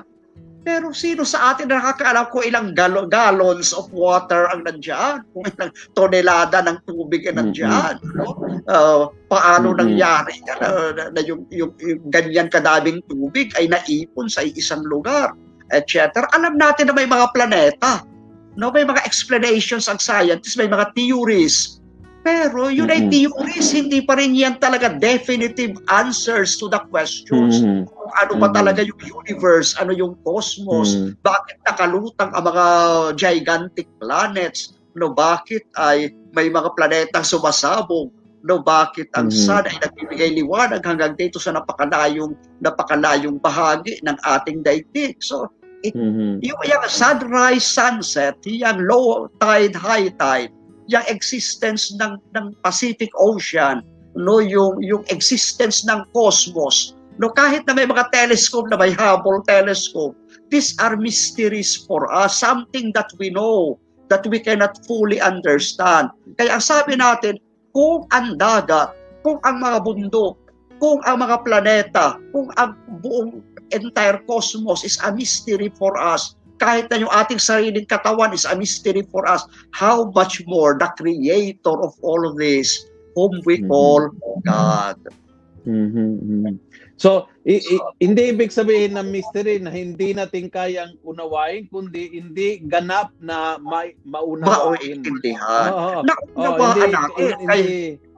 Pero 0.67 0.91
sino 0.91 1.23
sa 1.23 1.55
atin 1.55 1.71
nakakaalam 1.71 2.27
kung 2.35 2.43
ilang 2.43 2.75
gal- 2.75 3.07
gallons 3.07 3.71
of 3.71 3.87
water 3.95 4.51
ang 4.51 4.67
nandiyan? 4.67 5.23
Kung 5.31 5.47
ilang 5.47 5.71
tonelada 5.95 6.59
ng 6.67 6.83
tubig 6.91 7.23
ang 7.31 7.39
nandiyan? 7.39 8.03
Mm-hmm. 8.03 8.19
No? 8.19 8.35
Uh, 8.67 9.07
paano 9.31 9.71
mm-hmm. 9.71 9.83
nangyari 9.87 10.35
na, 10.43 10.55
na, 10.59 11.03
na 11.15 11.21
yung, 11.23 11.47
yung, 11.55 11.71
yung 11.79 12.03
ganyan 12.11 12.51
kadaming 12.51 12.99
tubig 13.07 13.55
ay 13.55 13.71
naipon 13.71 14.27
sa 14.27 14.43
isang 14.43 14.83
lugar, 14.91 15.39
etc. 15.71 16.27
Alam 16.35 16.59
natin 16.59 16.91
na 16.91 16.99
may 16.99 17.07
mga 17.07 17.31
planeta. 17.31 18.03
No, 18.59 18.75
may 18.75 18.83
mga 18.83 19.07
explanations 19.07 19.87
ang 19.87 20.03
scientists, 20.03 20.59
may 20.59 20.67
mga 20.67 20.91
theories 20.99 21.79
pero 22.27 22.67
yun 22.67 22.91
mm-hmm. 22.91 23.07
ay 23.07 23.13
theories, 23.15 23.71
hindi 23.71 24.03
pa 24.03 24.19
rin 24.19 24.35
yan 24.35 24.59
talaga 24.59 24.91
definitive 24.91 25.79
answers 25.87 26.59
to 26.59 26.67
the 26.67 26.83
questions. 26.91 27.63
Mm-hmm. 27.63 27.87
Kung 27.87 28.13
ano 28.19 28.33
ba 28.43 28.51
talaga 28.51 28.83
yung 28.83 28.99
universe, 28.99 29.79
ano 29.79 29.95
yung 29.95 30.19
cosmos, 30.27 30.99
mm-hmm. 30.99 31.23
bakit 31.23 31.63
nakalutang 31.63 32.35
ang 32.35 32.45
mga 32.51 32.67
gigantic 33.15 33.87
planets, 34.03 34.75
no, 34.99 35.15
bakit 35.15 35.63
ay 35.79 36.11
may 36.35 36.51
mga 36.51 36.75
planetang 36.75 37.23
sumasabog, 37.23 38.11
no, 38.43 38.59
bakit 38.59 39.07
ang 39.15 39.31
mm-hmm. 39.31 39.47
sun 39.47 39.63
ay 39.63 39.79
nagbibigay 39.79 40.35
liwanag 40.35 40.83
hanggang 40.83 41.15
dito 41.15 41.39
sa 41.39 41.55
napakalayong, 41.55 42.35
napakalayong 42.59 43.39
bahagi 43.39 44.03
ng 44.03 44.19
ating 44.27 44.67
daigdig. 44.67 45.15
So, 45.23 45.47
it, 45.87 45.95
mm-hmm. 45.95 46.43
yung, 46.43 46.61
yung 46.67 46.85
sunrise, 46.91 47.63
sunset, 47.63 48.35
yung 48.51 48.83
low 48.83 49.31
tide, 49.39 49.79
high 49.79 50.11
tide, 50.19 50.51
yung 50.87 51.07
existence 51.11 51.95
ng 51.99 52.19
ng 52.35 52.47
Pacific 52.63 53.11
Ocean, 53.19 53.83
no, 54.15 54.39
yung 54.39 54.79
yung 54.83 55.03
existence 55.11 55.83
ng 55.87 56.07
cosmos. 56.15 56.95
No, 57.17 57.33
kahit 57.33 57.65
na 57.65 57.73
may 57.73 57.89
mga 57.89 58.13
telescope 58.13 58.69
na 58.69 58.77
may 58.77 58.93
Hubble 58.93 59.41
telescope, 59.49 60.13
these 60.53 60.77
are 60.79 61.01
mysteries 61.01 61.75
for 61.89 62.05
us, 62.13 62.37
something 62.37 62.93
that 62.93 63.09
we 63.17 63.33
know 63.33 63.81
that 64.13 64.23
we 64.29 64.39
cannot 64.39 64.77
fully 64.85 65.19
understand. 65.19 66.13
Kaya 66.37 66.61
ang 66.61 66.65
sabi 66.65 66.95
natin, 66.95 67.41
kung 67.73 68.05
ang 68.13 68.37
dagat, 68.37 68.93
kung 69.25 69.41
ang 69.49 69.65
mga 69.65 69.79
bundok, 69.83 70.37
kung 70.79 71.01
ang 71.09 71.25
mga 71.25 71.37
planeta, 71.43 72.07
kung 72.31 72.53
ang 72.61 72.77
buong 73.01 73.41
entire 73.75 74.21
cosmos 74.29 74.85
is 74.85 75.01
a 75.03 75.11
mystery 75.11 75.73
for 75.75 75.97
us, 75.99 76.37
kahit 76.57 76.89
na 76.89 77.01
yung 77.01 77.13
ating 77.13 77.41
sariling 77.41 77.87
katawan 77.89 78.33
is 78.33 78.49
a 78.49 78.57
mystery 78.57 79.05
for 79.09 79.29
us, 79.29 79.45
how 79.73 80.09
much 80.13 80.43
more 80.49 80.77
the 80.77 80.89
creator 80.97 81.77
of 81.81 81.93
all 82.01 82.25
of 82.25 82.37
this, 82.37 82.89
whom 83.17 83.33
we 83.45 83.61
mm-hmm. 83.61 83.71
call 83.71 84.09
God. 84.45 84.99
Mm-hmm. 85.67 86.57
So, 86.97 87.29
i- 87.45 87.61
i- 87.61 87.87
hindi 88.01 88.33
ibig 88.33 88.55
sabihin 88.55 88.97
ng 88.97 89.13
mystery 89.13 89.61
na 89.61 89.69
hindi 89.69 90.17
natin 90.17 90.49
kayang 90.49 90.97
unawain, 91.05 91.69
kundi 91.69 92.09
hindi 92.17 92.65
ganap 92.65 93.13
na 93.21 93.61
ma- 93.61 93.93
maunawain. 94.07 95.05
Mauintindihan. 95.05 95.69
Oo, 95.75 95.93
Naunawaan 96.07 96.89
natin. 96.89 97.31
Hindi, 97.43 97.73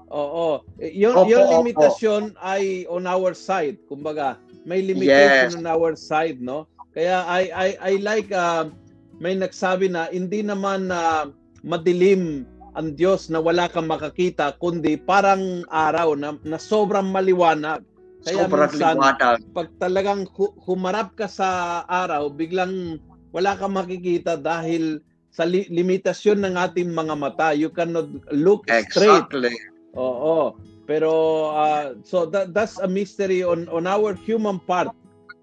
Oo. 0.08 0.64
Yun, 0.80 1.14
opo, 1.20 1.28
yung 1.28 1.46
limitasyon 1.60 2.22
opo. 2.32 2.40
ay 2.40 2.88
on 2.88 3.04
our 3.04 3.36
side. 3.36 3.76
Kumbaga, 3.88 4.40
may 4.64 4.80
limitation 4.80 5.52
yes. 5.52 5.58
on 5.58 5.68
our 5.68 5.92
side, 5.96 6.40
no? 6.40 6.64
Kaya 6.98 7.22
I 7.30 7.42
I 7.54 7.68
I 7.78 7.92
like 8.02 8.34
uh, 8.34 8.74
may 9.22 9.38
nagsabi 9.38 9.86
na 9.86 10.10
hindi 10.10 10.42
naman 10.42 10.90
na 10.90 11.30
uh, 11.30 11.30
madilim 11.62 12.42
ang 12.74 12.98
Diyos 12.98 13.30
na 13.30 13.38
wala 13.38 13.70
kang 13.70 13.86
makakita 13.86 14.58
kundi 14.58 14.98
parang 14.98 15.62
araw 15.70 16.18
na, 16.18 16.34
na 16.42 16.58
sobrang 16.58 17.06
maliwanag. 17.06 17.86
Kaya 18.26 18.50
sobrang 18.50 18.74
minsan, 18.74 18.98
liwanag. 18.98 19.38
pag 19.54 19.70
talagang 19.78 20.26
humarap 20.66 21.14
ka 21.14 21.30
sa 21.30 21.82
araw, 21.86 22.34
biglang 22.34 22.98
wala 23.30 23.54
kang 23.54 23.78
makikita 23.78 24.34
dahil 24.34 24.98
sa 25.30 25.46
li- 25.46 25.70
limitasyon 25.70 26.42
ng 26.42 26.58
ating 26.58 26.90
mga 26.90 27.14
mata. 27.14 27.54
You 27.54 27.70
cannot 27.70 28.10
look 28.34 28.66
straight. 28.66 29.22
Exactly. 29.30 29.54
Oo. 29.94 30.58
Pero 30.82 31.10
uh, 31.54 31.94
so 32.02 32.26
that 32.26 32.50
that's 32.50 32.82
a 32.82 32.90
mystery 32.90 33.46
on 33.46 33.70
on 33.70 33.86
our 33.86 34.18
human 34.18 34.58
part 34.58 34.90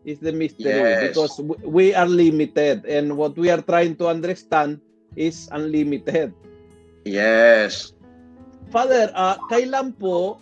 is 0.05 0.21
the 0.21 0.31
mystery 0.31 0.69
yes. 0.71 1.09
because 1.09 1.41
we 1.65 1.91
are 1.97 2.07
limited 2.07 2.85
and 2.85 3.09
what 3.17 3.33
we 3.35 3.49
are 3.49 3.61
trying 3.61 3.97
to 3.97 4.07
understand 4.07 4.79
is 5.17 5.49
unlimited. 5.51 6.31
Yes. 7.03 7.91
Father, 8.69 9.09
uh, 9.17 9.37
kailan 9.49 9.97
po 9.97 10.37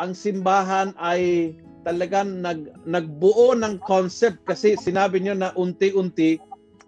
ang 0.00 0.16
simbahan 0.16 0.96
ay 0.96 1.52
talagang 1.84 2.40
nag, 2.40 2.72
nagbuo 2.88 3.52
ng 3.54 3.78
concept 3.84 4.42
kasi 4.48 4.74
sinabi 4.80 5.20
niyo 5.20 5.36
na 5.36 5.52
unti-unti 5.54 6.40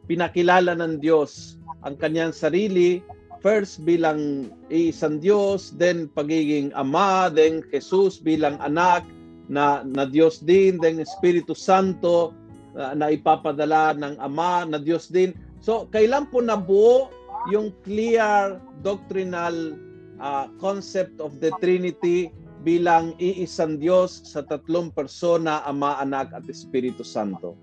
pinakilala 0.08 0.76
ng 0.76 1.00
Diyos 1.00 1.60
ang 1.84 2.00
kanyang 2.00 2.32
sarili 2.32 3.04
first 3.44 3.84
bilang 3.84 4.48
isang 4.72 5.20
Diyos, 5.20 5.76
then 5.76 6.08
pagiging 6.16 6.72
Ama, 6.72 7.28
then 7.28 7.60
Jesus 7.68 8.16
bilang 8.16 8.56
anak, 8.64 9.04
na, 9.48 9.84
na 9.84 10.08
Diyos 10.08 10.40
din, 10.40 10.80
then 10.80 11.00
Espiritu 11.00 11.52
Santo 11.52 12.32
uh, 12.76 12.92
na 12.96 13.12
ipapadala 13.12 13.92
ng 13.96 14.16
Ama 14.20 14.64
na 14.68 14.78
Diyos 14.80 15.08
din. 15.12 15.36
So, 15.60 15.88
kailan 15.88 16.28
po 16.28 16.40
nabuo 16.40 17.08
yung 17.52 17.72
clear 17.84 18.60
doctrinal 18.80 19.76
uh, 20.20 20.48
concept 20.60 21.20
of 21.20 21.36
the 21.40 21.52
Trinity 21.60 22.32
bilang 22.64 23.12
iisang 23.20 23.76
Diyos 23.76 24.24
sa 24.24 24.40
tatlong 24.44 24.88
persona, 24.92 25.60
Ama, 25.68 26.00
Anak 26.00 26.32
at 26.32 26.48
Espiritu 26.48 27.04
Santo? 27.04 27.56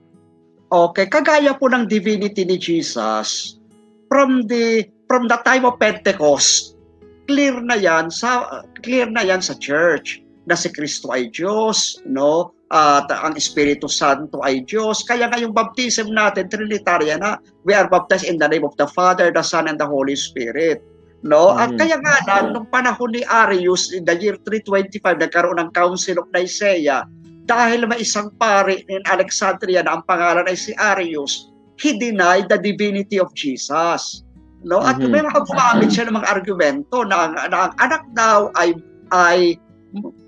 Okay, 0.71 1.09
kagaya 1.09 1.57
po 1.57 1.67
ng 1.67 1.89
divinity 1.89 2.47
ni 2.47 2.55
Jesus 2.55 3.59
from 4.07 4.47
the 4.47 4.87
from 5.11 5.27
the 5.27 5.35
time 5.43 5.67
of 5.67 5.75
Pentecost, 5.83 6.79
clear 7.27 7.59
na 7.59 7.75
'yan 7.75 8.07
sa 8.07 8.63
clear 8.79 9.11
na 9.11 9.27
'yan 9.27 9.43
sa 9.43 9.51
church 9.59 10.23
na 10.45 10.57
si 10.57 10.73
Kristo 10.73 11.13
ay 11.13 11.29
Diyos, 11.29 12.01
no? 12.09 12.55
At 12.71 13.11
ang 13.11 13.35
Espiritu 13.35 13.91
Santo 13.91 14.39
ay 14.41 14.63
Diyos. 14.63 15.03
Kaya 15.03 15.27
nga 15.27 15.37
yung 15.37 15.51
baptism 15.51 16.15
natin, 16.15 16.47
Trinitarian 16.47 17.19
na, 17.19 17.37
we 17.67 17.75
are 17.75 17.85
baptized 17.91 18.25
in 18.25 18.39
the 18.39 18.47
name 18.47 18.63
of 18.63 18.73
the 18.79 18.87
Father, 18.87 19.29
the 19.29 19.43
Son, 19.43 19.67
and 19.67 19.77
the 19.77 19.85
Holy 19.85 20.15
Spirit. 20.15 20.79
No? 21.21 21.53
At 21.53 21.75
mm. 21.75 21.77
kaya 21.77 21.99
nga 21.99 22.15
na, 22.25 22.35
nung 22.49 22.65
panahon 22.71 23.11
ni 23.13 23.21
Arius, 23.27 23.91
in 23.91 24.07
the 24.07 24.15
year 24.17 24.39
325, 24.47 25.03
nagkaroon 25.19 25.59
ng 25.61 25.69
Council 25.75 26.23
of 26.23 26.31
Nicaea, 26.31 27.05
dahil 27.45 27.83
may 27.85 28.01
isang 28.01 28.31
pari 28.39 28.87
in 28.87 29.03
Alexandria 29.11 29.83
na 29.83 29.99
ang 29.99 30.03
pangalan 30.07 30.47
ay 30.47 30.55
si 30.55 30.71
Arius, 30.79 31.51
he 31.75 31.99
denied 31.99 32.47
the 32.47 32.57
divinity 32.57 33.19
of 33.19 33.29
Jesus. 33.35 34.23
No? 34.63 34.79
At 34.79 34.97
mm-hmm. 34.97 35.11
may 35.11 35.21
mga 35.25 35.41
gumamit 35.43 35.89
siya 35.91 36.07
ng 36.07 36.15
mga 36.15 36.29
argumento 36.29 37.03
na, 37.03 37.33
na 37.35 37.69
ang 37.69 37.73
anak 37.81 38.03
daw 38.13 38.47
ay 38.55 38.77
ay 39.11 39.59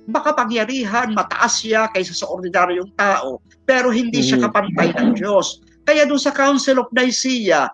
makapangyarihan, 0.07 1.15
mataas 1.15 1.63
siya 1.63 1.87
kaysa 1.91 2.15
sa 2.15 2.27
ordinaryong 2.27 2.91
tao, 2.99 3.39
pero 3.63 3.87
hindi 3.93 4.19
siya 4.19 4.43
kapantay 4.43 4.91
ng 4.99 5.15
Diyos. 5.15 5.63
Kaya 5.83 6.07
doon 6.07 6.19
sa 6.19 6.35
Council 6.35 6.79
of 6.83 6.91
Nicaea, 6.91 7.71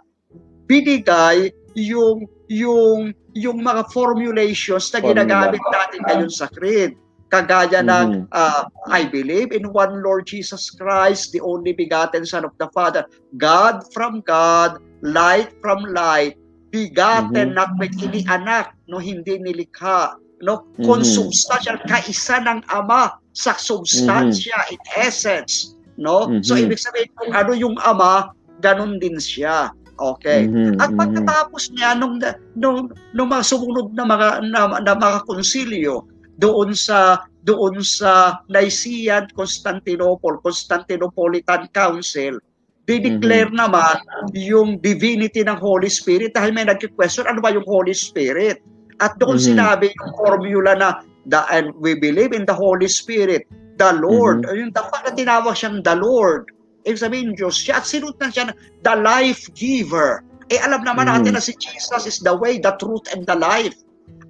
binigay 0.70 1.50
yung 1.74 2.26
yung 2.50 3.14
yung 3.38 3.62
mga 3.62 3.90
formulations 3.94 4.90
na 4.94 5.00
ginagamit 5.02 5.62
natin 5.70 6.02
ngayon 6.06 6.34
sa 6.34 6.50
creed. 6.50 6.98
Kagaya 7.30 7.86
ng 7.86 8.26
uh, 8.34 8.66
I 8.90 9.06
believe 9.06 9.54
in 9.54 9.70
one 9.70 10.02
Lord 10.02 10.26
Jesus 10.26 10.74
Christ, 10.74 11.30
the 11.30 11.42
only 11.46 11.78
begotten 11.78 12.26
Son 12.26 12.42
of 12.42 12.58
the 12.58 12.66
Father, 12.74 13.06
God 13.38 13.86
from 13.94 14.26
God, 14.26 14.82
light 15.06 15.54
from 15.62 15.86
light, 15.94 16.42
bigaten 16.74 17.54
mm-hmm. 17.54 17.58
not 17.58 17.78
any 18.02 18.26
anak, 18.26 18.74
no 18.90 18.98
hindi 18.98 19.38
nilikha, 19.38 20.18
no 20.40 20.64
mm-hmm. 20.64 20.88
consubstantial 20.88 21.80
kaisa 21.88 22.40
ng 22.44 22.64
ama 22.72 23.20
sa 23.36 23.56
substansya 23.56 24.56
mm-hmm. 24.56 24.74
in 24.76 24.82
essence, 25.00 25.76
no? 25.96 26.28
Mm-hmm. 26.28 26.44
So 26.44 26.60
ibig 26.60 26.80
sabihin 26.82 27.12
kung 27.16 27.32
ano 27.32 27.52
yung 27.56 27.76
ama, 27.84 28.36
ganun 28.60 29.00
din 29.00 29.16
siya. 29.20 29.72
Okay. 30.00 30.48
Mm-hmm, 30.48 30.80
At 30.80 30.96
pagkatapos 30.96 31.76
niya 31.76 31.96
nung 32.00 32.24
nung 32.56 32.88
nung 33.12 33.30
mga 33.30 33.44
sumunod 33.44 33.92
na 33.96 34.08
mga 34.08 34.28
na, 34.48 34.80
na 34.80 34.94
mga 34.96 35.28
konsilyo 35.28 36.08
doon 36.40 36.72
sa 36.72 37.28
doon 37.44 37.84
sa 37.84 38.40
Nicene 38.48 39.28
Constantinople 39.36 40.40
Constantinopolitan 40.40 41.68
Council 41.76 42.40
dideclare 42.88 43.52
mm-hmm. 43.52 43.60
naman 43.60 43.96
yung 44.34 44.80
divinity 44.80 45.44
ng 45.46 45.60
Holy 45.60 45.92
Spirit 45.92 46.34
dahil 46.34 46.56
may 46.56 46.66
nagki-question 46.66 47.28
ano 47.28 47.44
ba 47.44 47.54
yung 47.54 47.68
Holy 47.68 47.94
Spirit 47.94 48.64
at 49.00 49.16
doon 49.18 49.40
mm-hmm. 49.40 49.50
sinabi 49.56 49.92
yung 49.96 50.12
formula 50.20 50.72
na 50.76 50.90
the, 51.28 51.40
and 51.52 51.72
we 51.80 51.96
believe 51.96 52.36
in 52.36 52.44
the 52.44 52.56
Holy 52.56 52.88
Spirit 52.88 53.48
the 53.80 53.92
Lord 54.00 54.44
mm-hmm. 54.44 54.68
yung 54.68 54.74
dapat 54.76 55.08
na 55.08 55.12
tinawag 55.16 55.56
siyang 55.56 55.82
the 55.84 55.96
Lord 55.96 56.52
Ibig 56.88 57.02
sabihin 57.06 57.30
Diyos 57.36 57.60
siya 57.60 57.84
at 57.84 57.86
sinutan 57.86 58.32
siya 58.32 58.56
the 58.88 58.96
life 58.96 59.52
giver. 59.54 60.24
Eh 60.50 60.58
alam 60.58 60.82
naman 60.82 61.06
mm-hmm. 61.06 61.22
natin 61.28 61.32
na 61.36 61.44
si 61.44 61.54
Jesus 61.60 62.08
is 62.08 62.18
the 62.24 62.32
way, 62.32 62.58
the 62.58 62.72
truth, 62.80 63.04
and 63.12 63.28
the 63.28 63.36
life. 63.36 63.76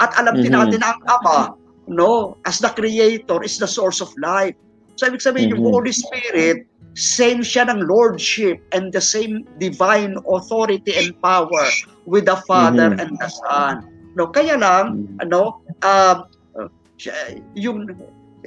At 0.02 0.16
alam 0.18 0.42
din 0.42 0.52
mm-hmm. 0.52 0.74
natin 0.74 0.80
na 0.82 0.98
ang 0.98 1.02
Ama, 1.08 1.40
no, 1.88 2.36
as 2.50 2.58
the 2.60 2.72
creator, 2.74 3.40
is 3.46 3.62
the 3.62 3.70
source 3.70 4.02
of 4.02 4.10
life. 4.18 4.58
So 4.98 5.08
ibig 5.08 5.24
sabihin 5.24 5.54
mm-hmm. 5.54 5.64
yung 5.64 5.72
Holy 5.72 5.94
Spirit, 5.94 6.66
same 6.98 7.46
siya 7.46 7.70
ng 7.70 7.86
lordship 7.86 8.60
and 8.74 8.92
the 8.92 9.00
same 9.00 9.46
divine 9.62 10.18
authority 10.28 10.92
and 10.98 11.16
power 11.24 11.70
with 12.10 12.26
the 12.26 12.36
Father 12.50 12.92
mm-hmm. 12.92 13.00
and 13.00 13.12
the 13.22 13.30
Son. 13.30 13.86
No, 14.20 14.28
kaya 14.28 14.60
lang, 14.60 15.00
mm-hmm. 15.00 15.24
ano, 15.24 15.64
uh, 15.80 16.28
yung 17.56 17.88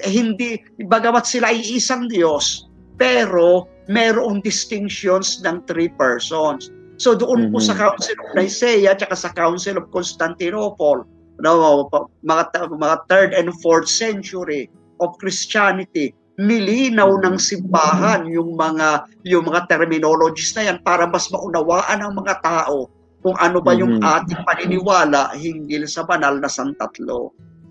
hindi 0.05 0.61
bagamat 0.85 1.25
sila 1.25 1.49
ay 1.49 1.64
isang 1.64 2.12
Diyos, 2.12 2.68
pero 3.01 3.64
merong 3.89 4.45
distinctions 4.45 5.41
ng 5.41 5.64
three 5.64 5.89
persons. 5.89 6.68
So 7.01 7.16
doon 7.16 7.49
mm-hmm. 7.49 7.57
po 7.57 7.64
sa 7.64 7.73
Council 7.73 8.20
of 8.20 8.37
Nicaea 8.37 8.93
at 8.93 9.01
sa 9.16 9.33
Council 9.33 9.81
of 9.81 9.89
Constantinople, 9.89 11.09
no, 11.41 11.89
mga, 12.20 12.45
mga 12.68 12.97
third 13.09 13.33
and 13.33 13.49
fourth 13.64 13.89
century 13.89 14.68
of 15.01 15.16
Christianity, 15.16 16.12
nilinaw 16.37 17.16
ng 17.25 17.37
simbahan 17.41 18.29
yung 18.29 18.57
mga 18.61 19.09
yung 19.25 19.49
mga 19.49 19.68
terminologies 19.73 20.53
na 20.53 20.68
yan 20.68 20.79
para 20.85 21.05
mas 21.09 21.29
maunawaan 21.33 22.01
ng 22.05 22.12
mga 22.12 22.41
tao 22.45 22.89
kung 23.23 23.39
ano 23.39 23.62
ba 23.62 23.73
yung 23.73 24.03
mm-hmm. 24.03 24.14
ating 24.18 24.43
paniniwala 24.43 25.31
hinggil 25.39 25.87
sa 25.87 26.03
banal 26.03 26.43
na 26.43 26.51
santatlo. 26.51 27.31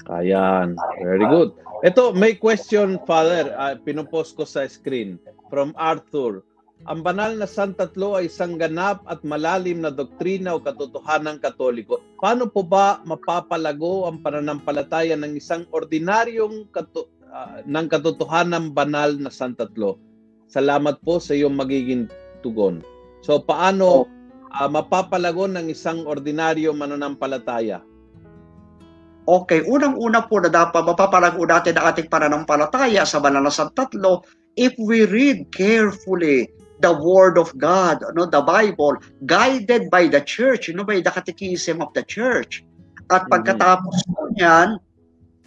Ayan, 0.09 0.79
very 1.03 1.27
good. 1.27 1.53
Ito, 1.85 2.15
may 2.15 2.39
question, 2.39 2.97
Father, 3.05 3.53
uh, 3.53 3.77
pinupost 3.77 4.33
ko 4.39 4.47
sa 4.47 4.65
screen 4.65 5.21
from 5.51 5.75
Arthur. 5.77 6.41
Ang 6.89 7.05
banal 7.05 7.37
na 7.37 7.45
santatlo 7.45 8.17
ay 8.17 8.25
isang 8.25 8.57
ganap 8.57 9.05
at 9.05 9.21
malalim 9.21 9.85
na 9.85 9.93
doktrina 9.93 10.57
o 10.57 10.63
katotohanan 10.63 11.37
katoliko. 11.37 12.01
Paano 12.17 12.49
po 12.49 12.65
ba 12.65 12.97
mapapalago 13.05 14.09
ang 14.09 14.17
pananampalataya 14.25 15.13
ng 15.13 15.37
isang 15.37 15.69
ordinaryong 15.69 16.73
kato, 16.73 17.05
uh, 17.29 17.61
ng 17.61 17.85
katotohanan 17.85 18.73
banal 18.73 19.13
na 19.13 19.29
santatlo? 19.29 20.01
Salamat 20.49 20.97
po 21.05 21.21
sa 21.21 21.37
iyong 21.37 21.53
magiging 21.53 22.09
tugon. 22.41 22.81
So 23.21 23.37
paano 23.37 24.09
uh, 24.51 24.69
mapapalago 24.69 25.47
ng 25.47 25.71
isang 25.71 26.03
ordinaryo 26.03 26.75
mananampalataya? 26.75 27.83
Okay, 29.29 29.61
unang-una 29.69 30.25
po 30.25 30.41
na 30.41 30.49
dapat 30.49 30.81
mapapalago 30.81 31.45
natin 31.45 31.77
ang 31.77 31.93
ating 31.93 32.09
pananampalataya 32.09 33.05
sa 33.05 33.21
banal 33.21 33.45
na 33.45 33.53
santatlo 33.53 34.25
if 34.57 34.73
we 34.81 35.05
read 35.07 35.47
carefully 35.53 36.49
the 36.81 36.89
Word 36.89 37.37
of 37.37 37.53
God, 37.61 38.01
no, 38.17 38.25
the 38.25 38.41
Bible, 38.41 38.97
guided 39.29 39.93
by 39.93 40.09
the 40.09 40.19
church, 40.25 40.67
you 40.67 40.73
know, 40.73 40.83
by 40.83 40.99
the 40.99 41.13
catechism 41.13 41.79
of 41.79 41.93
the 41.93 42.01
church. 42.01 42.65
At 43.13 43.29
mm-hmm. 43.29 43.31
pagkatapos 43.31 43.95
po 44.09 44.33
niyan, 44.33 44.81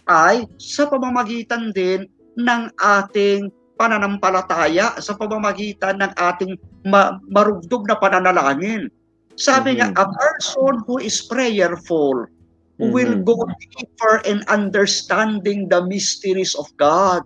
ay 0.07 0.47
sa 0.55 0.87
pamamagitan 0.87 1.75
din 1.75 2.07
ng 2.39 2.61
ating 2.79 3.51
pananampalataya, 3.75 4.95
sa 5.03 5.13
pamamagitan 5.19 5.99
ng 5.99 6.11
ating 6.15 6.55
ma- 6.87 7.19
marugdog 7.27 7.83
na 7.91 7.99
pananalangin. 7.99 8.87
Sabi 9.35 9.75
mm-hmm. 9.75 9.93
nga, 9.95 10.03
a 10.03 10.05
person 10.11 10.83
who 10.87 10.99
is 10.99 11.23
prayerful 11.27 12.27
mm-hmm. 12.27 12.91
will 12.91 13.19
go 13.23 13.47
deeper 13.75 14.23
in 14.23 14.43
understanding 14.47 15.67
the 15.67 15.83
mysteries 15.85 16.55
of 16.55 16.71
God 16.79 17.23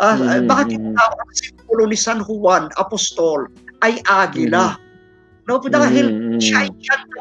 Uh, 0.00 0.16
mm-hmm. 0.16 0.48
Bakit 0.48 0.80
tawag 0.82 1.18
ang 1.20 1.32
simbolo 1.36 1.82
ni 1.86 1.98
San 1.98 2.24
Juan, 2.24 2.72
apostol, 2.80 3.46
ay 3.84 4.00
agila? 4.08 4.74
Mm-hmm. 4.74 5.46
No, 5.50 5.58
dahil 5.62 6.06
mm-hmm. 6.10 6.38
siya 6.42 6.66
ay 6.66 6.70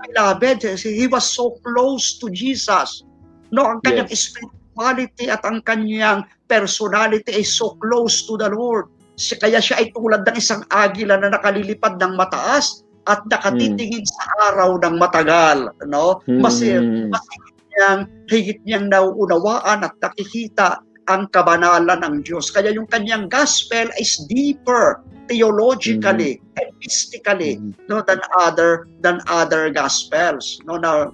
beloved. 0.10 0.66
He 0.82 1.06
was 1.10 1.26
so 1.26 1.58
close 1.66 2.18
to 2.22 2.30
Jesus. 2.34 3.06
No, 3.54 3.68
ang 3.68 3.86
kanyang 3.86 4.08
yes. 4.08 4.32
spirituality 4.32 5.26
at 5.28 5.42
ang 5.44 5.60
kanyang 5.66 6.24
personality 6.48 7.34
ay 7.34 7.46
so 7.46 7.76
close 7.82 8.24
to 8.30 8.40
the 8.40 8.48
Lord. 8.48 8.88
Kaya 9.20 9.60
siya 9.60 9.84
ay 9.84 9.94
tulad 9.94 10.26
ng 10.26 10.38
isang 10.38 10.66
agila 10.72 11.20
na 11.20 11.34
nakalilipad 11.34 12.00
ng 12.00 12.16
mataas 12.16 12.82
at 13.10 13.22
nakatitingin 13.30 14.06
mm. 14.06 14.12
sa 14.12 14.24
araw 14.52 14.78
ng 14.82 14.96
matagal, 15.02 15.74
no? 15.90 16.22
Mas, 16.30 16.62
mm. 16.62 17.10
mas 17.10 17.24
higit 17.34 17.58
niyang, 17.72 18.02
higit 18.30 18.60
niyang 18.68 18.86
nauunawaan 18.94 19.86
at 19.86 19.96
nakikita 20.02 20.82
ang 21.10 21.26
kabanalan 21.34 22.00
ng 22.06 22.16
Diyos. 22.22 22.54
Kaya 22.54 22.70
yung 22.72 22.86
kanyang 22.86 23.26
gospel 23.26 23.90
is 23.98 24.22
deeper 24.30 25.02
theologically 25.32 26.44
mm-hmm. 26.44 26.60
and 26.60 26.70
mystically 26.84 27.56
mm-hmm. 27.56 27.72
no 27.88 28.04
than 28.04 28.20
other 28.36 28.92
than 29.00 29.24
other 29.32 29.72
gospels 29.72 30.60
no 30.68 30.76
na 30.76 31.08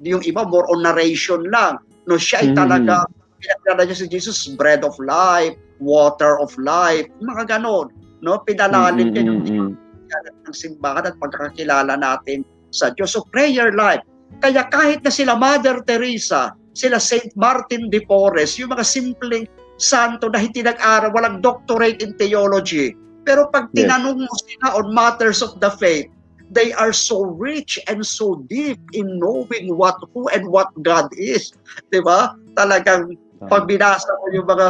yung 0.00 0.24
iba 0.24 0.40
more 0.48 0.64
on 0.72 0.80
narration 0.80 1.44
lang 1.52 1.76
no 2.08 2.16
siya 2.16 2.40
ay 2.40 2.48
mm-hmm. 2.50 2.60
talaga 2.64 3.04
pinakilala 3.44 3.82
niya 3.84 3.96
si 4.00 4.06
Jesus 4.08 4.48
bread 4.56 4.80
of 4.88 4.96
life 5.04 5.52
water 5.84 6.40
of 6.40 6.56
life 6.56 7.04
mga 7.20 7.60
ganon 7.60 7.92
no 8.24 8.40
pinalalim 8.40 9.12
niya 9.12 9.28
yung 9.28 9.76
mm-hmm. 10.12 10.48
ng 10.48 10.56
simbahan 10.56 11.08
at 11.08 11.16
pagkakilala 11.18 11.96
natin 11.96 12.44
sa 12.72 12.92
Diyos 12.92 13.16
so 13.16 13.24
prayer 13.32 13.72
life 13.72 14.04
kaya 14.40 14.64
kahit 14.68 15.00
na 15.04 15.12
sila 15.12 15.36
Mother 15.36 15.80
Teresa 15.84 16.56
sila 16.72 16.96
St. 16.96 17.32
Martin 17.36 17.92
de 17.92 18.00
Porres, 18.04 18.56
yung 18.56 18.72
mga 18.72 18.84
simpleng 18.84 19.44
santo 19.76 20.32
na 20.32 20.40
hindi 20.40 20.64
nag-aral, 20.64 21.12
walang 21.12 21.44
doctorate 21.44 22.00
in 22.00 22.16
theology. 22.16 22.96
Pero 23.22 23.46
pag 23.52 23.70
tinanong 23.76 24.24
mo 24.24 24.34
sila 24.42 24.82
on 24.82 24.90
matters 24.90 25.44
of 25.44 25.54
the 25.62 25.70
faith, 25.78 26.08
they 26.52 26.74
are 26.74 26.92
so 26.92 27.22
rich 27.24 27.78
and 27.88 28.04
so 28.04 28.42
deep 28.50 28.80
in 28.92 29.06
knowing 29.16 29.72
what 29.72 29.96
who 30.12 30.28
and 30.34 30.44
what 30.50 30.68
God 30.82 31.08
is. 31.16 31.54
'Di 31.88 32.02
ba? 32.02 32.34
Talagang 32.58 33.16
pag 33.46 33.64
binasa 33.70 34.10
mo 34.20 34.26
yung 34.34 34.48
mga 34.50 34.68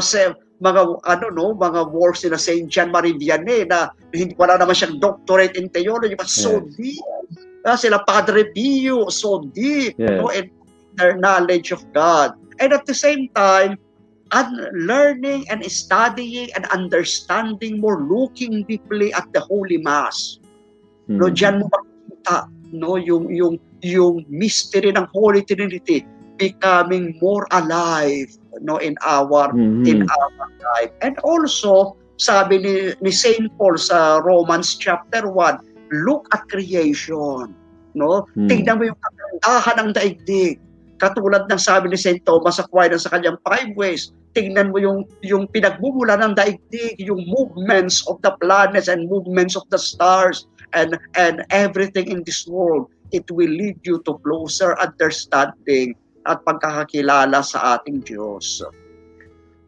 mga 0.63 1.03
ano 1.03 1.27
no, 1.35 1.59
mga 1.59 1.91
works 1.91 2.23
ni 2.23 2.31
Saint 2.39 2.71
John 2.71 2.95
Marie 2.95 3.19
Vianney 3.19 3.67
na 3.67 3.91
hindi 4.15 4.39
wala 4.39 4.55
naman 4.57 4.79
siyang 4.79 5.03
doctorate 5.03 5.59
in 5.59 5.67
theology 5.75 6.15
but 6.15 6.31
so 6.31 6.63
yes. 6.63 6.79
deep. 6.79 7.05
Uh, 7.63 7.79
sila 7.79 8.03
Padre 8.07 8.51
Pio, 8.51 9.07
so 9.11 9.47
deep, 9.55 9.95
yes. 9.95 10.19
no? 10.19 10.31
and 10.35 10.51
their 10.99 11.15
knowledge 11.15 11.71
of 11.71 11.83
God. 11.95 12.35
And 12.59 12.75
at 12.75 12.87
the 12.91 12.95
same 12.95 13.31
time, 13.39 13.79
and 14.33 14.51
learning 14.75 15.47
and 15.47 15.63
studying 15.71 16.51
and 16.59 16.67
understanding 16.75 17.79
more, 17.79 18.03
looking 18.03 18.67
deeply 18.67 19.15
at 19.15 19.31
the 19.31 19.41
Holy 19.47 19.79
Mass. 19.79 20.43
Mm-hmm. 21.07 21.19
No, 21.23 21.31
diyan 21.31 21.55
mo 21.63 21.67
makikita 21.71 22.37
no 22.73 22.97
yung 22.97 23.29
yung 23.31 23.61
yung 23.85 24.25
mystery 24.33 24.91
ng 24.91 25.07
Holy 25.13 25.45
Trinity 25.45 26.09
becoming 26.41 27.15
more 27.21 27.47
alive 27.53 28.33
no 28.61 28.77
in 28.77 28.99
our 29.07 29.49
mm-hmm. 29.55 29.87
in 29.89 30.05
our 30.05 30.49
life. 30.77 30.93
And 31.01 31.17
also 31.25 31.97
sabi 32.21 32.61
ni, 32.61 32.75
ni 33.01 33.11
Saint 33.11 33.49
Paul 33.57 33.81
sa 33.81 34.21
Romans 34.21 34.77
chapter 34.77 35.27
1, 35.27 36.05
look 36.05 36.29
at 36.37 36.45
creation. 36.53 37.57
No? 37.97 38.29
Mm-hmm. 38.37 38.49
Tingnan 38.49 38.75
mo 38.79 38.83
yung 38.93 39.01
kagandahan 39.01 39.77
ng 39.81 39.91
daigdig 39.97 40.63
Katulad 41.03 41.51
ng 41.51 41.59
sabi 41.59 41.91
ni 41.91 41.99
St. 41.99 42.23
Thomas 42.23 42.63
Aquinas 42.63 43.03
sa 43.03 43.11
kanyang 43.11 43.35
Five 43.43 43.75
Ways, 43.75 44.15
tingnan 44.39 44.71
mo 44.71 44.79
yung 44.79 45.03
yung 45.27 45.51
pinagmumula 45.51 46.15
ng 46.15 46.39
daigdig, 46.39 46.95
yung 47.03 47.27
movements 47.27 48.07
of 48.07 48.23
the 48.23 48.31
planets 48.39 48.87
and 48.87 49.11
movements 49.11 49.59
of 49.59 49.67
the 49.75 49.83
stars 49.83 50.47
and 50.79 50.95
and 51.19 51.43
everything 51.51 52.07
in 52.07 52.23
this 52.23 52.47
world. 52.47 52.87
It 53.11 53.27
will 53.35 53.51
lead 53.51 53.83
you 53.83 53.99
to 54.07 54.15
closer 54.23 54.79
understanding 54.79 55.99
at 56.23 56.43
pagkakakilala 56.47 57.43
sa 57.43 57.79
ating 57.79 58.03
Diyos. 58.03 58.63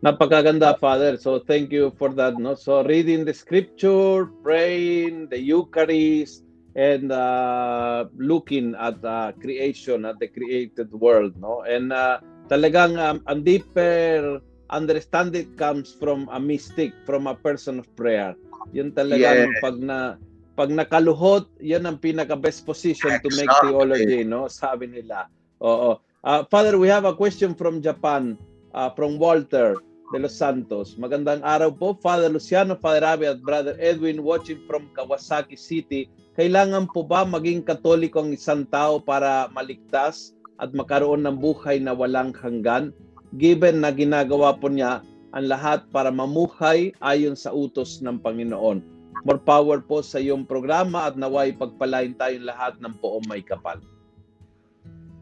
Napakaganda, 0.04 0.76
Father. 0.76 1.16
So 1.16 1.40
thank 1.40 1.72
you 1.72 1.88
for 1.96 2.12
that. 2.12 2.36
No, 2.36 2.54
so 2.54 2.84
reading 2.84 3.24
the 3.24 3.32
Scripture, 3.32 4.28
praying, 4.44 5.32
the 5.32 5.40
Eucharist, 5.40 6.44
and 6.76 7.08
uh, 7.08 8.04
looking 8.20 8.76
at 8.76 9.00
uh, 9.00 9.32
creation, 9.40 10.04
at 10.04 10.20
the 10.20 10.28
created 10.28 10.92
world. 10.92 11.32
No, 11.40 11.64
and 11.64 11.88
uh, 11.88 12.20
talagang 12.52 13.00
um, 13.00 13.24
ang 13.24 13.48
deeper 13.48 14.44
understanding 14.68 15.48
comes 15.56 15.96
from 15.96 16.28
a 16.28 16.36
mystic, 16.36 16.92
from 17.08 17.24
a 17.24 17.34
person 17.40 17.80
of 17.80 17.88
prayer. 17.96 18.36
Yun 18.76 18.92
talagang 18.92 19.56
Yeah. 19.56 19.62
pag 19.64 19.76
na 19.80 20.20
pag 20.52 20.68
nakaluhot, 20.68 21.48
yan 21.64 21.88
ang 21.88 21.96
pinaka 21.96 22.36
best 22.36 22.68
position 22.68 23.16
to 23.24 23.32
make 23.32 23.48
Exactly. 23.48 23.72
theology, 23.72 24.20
no? 24.22 24.46
Sabi 24.52 24.86
nila. 24.86 25.26
Oo. 25.64 26.03
Uh, 26.24 26.40
Father, 26.48 26.80
we 26.80 26.88
have 26.88 27.04
a 27.04 27.12
question 27.12 27.52
from 27.52 27.84
Japan, 27.84 28.40
uh, 28.72 28.88
from 28.96 29.20
Walter 29.20 29.76
de 30.08 30.18
los 30.24 30.32
Santos. 30.32 30.96
Magandang 30.96 31.44
araw 31.44 31.68
po, 31.68 31.92
Father 32.00 32.32
Luciano, 32.32 32.80
Father 32.80 33.04
Abby 33.04 33.28
at 33.28 33.44
Brother 33.44 33.76
Edwin 33.76 34.24
watching 34.24 34.56
from 34.64 34.88
Kawasaki 34.96 35.52
City. 35.52 36.08
Kailangan 36.32 36.88
po 36.96 37.04
ba 37.04 37.28
maging 37.28 37.60
katoliko 37.68 38.24
ang 38.24 38.32
isang 38.32 38.64
tao 38.72 39.04
para 39.04 39.52
maligtas 39.52 40.32
at 40.64 40.72
makaroon 40.72 41.28
ng 41.28 41.36
buhay 41.36 41.76
na 41.76 41.92
walang 41.92 42.32
hanggan? 42.32 42.96
Given 43.36 43.84
na 43.84 43.92
ginagawa 43.92 44.56
po 44.56 44.72
niya 44.72 45.04
ang 45.36 45.44
lahat 45.44 45.84
para 45.92 46.08
mamuhay 46.08 46.96
ayon 47.04 47.36
sa 47.36 47.52
utos 47.52 48.00
ng 48.00 48.16
Panginoon. 48.16 48.80
More 49.28 49.44
power 49.44 49.84
po 49.84 50.00
sa 50.00 50.16
iyong 50.16 50.48
programa 50.48 51.04
at 51.04 51.20
naway 51.20 51.52
pagpalain 51.52 52.16
tayong 52.16 52.48
lahat 52.48 52.80
ng 52.80 52.96
poong 52.96 53.28
may 53.28 53.44
kapal. 53.44 53.76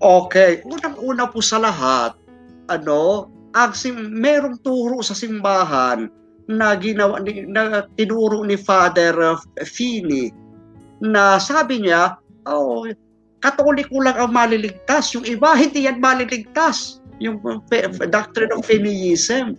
Okay, 0.03 0.67
unang-una 0.67 1.31
po 1.31 1.39
sa 1.39 1.63
lahat, 1.63 2.19
ano, 2.67 3.31
ang 3.55 3.71
sim, 3.71 3.95
merong 3.95 4.59
turo 4.67 4.99
sa 4.99 5.15
simbahan 5.15 6.11
na 6.51 6.75
ginawa 6.75 7.23
ni, 7.23 7.47
na 7.47 7.87
tinuro 7.95 8.43
ni 8.43 8.59
Father 8.59 9.15
uh, 9.15 9.39
Fini 9.63 10.35
na 10.99 11.39
sabi 11.39 11.87
niya, 11.87 12.19
oh, 12.51 12.83
katoliko 13.47 14.03
lang 14.03 14.19
ang 14.19 14.35
maliligtas, 14.35 15.15
yung 15.15 15.23
iba 15.23 15.55
hindi 15.55 15.87
yan 15.87 16.03
maliligtas. 16.03 16.99
Yung 17.23 17.39
uh, 17.47 17.63
doctrine 18.11 18.51
of 18.51 18.67
Finiism. 18.67 19.55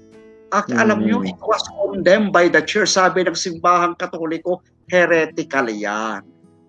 At 0.52 0.68
Mm. 0.68 0.76
alam 0.76 1.00
niyo, 1.08 1.24
it 1.24 1.40
was 1.40 1.64
condemned 1.72 2.36
by 2.36 2.52
the 2.52 2.60
church. 2.60 2.94
Sabi 2.94 3.24
ng 3.24 3.34
simbahang 3.34 3.96
katoliko, 3.96 4.60
heretical 4.92 5.72
yan. 5.72 6.22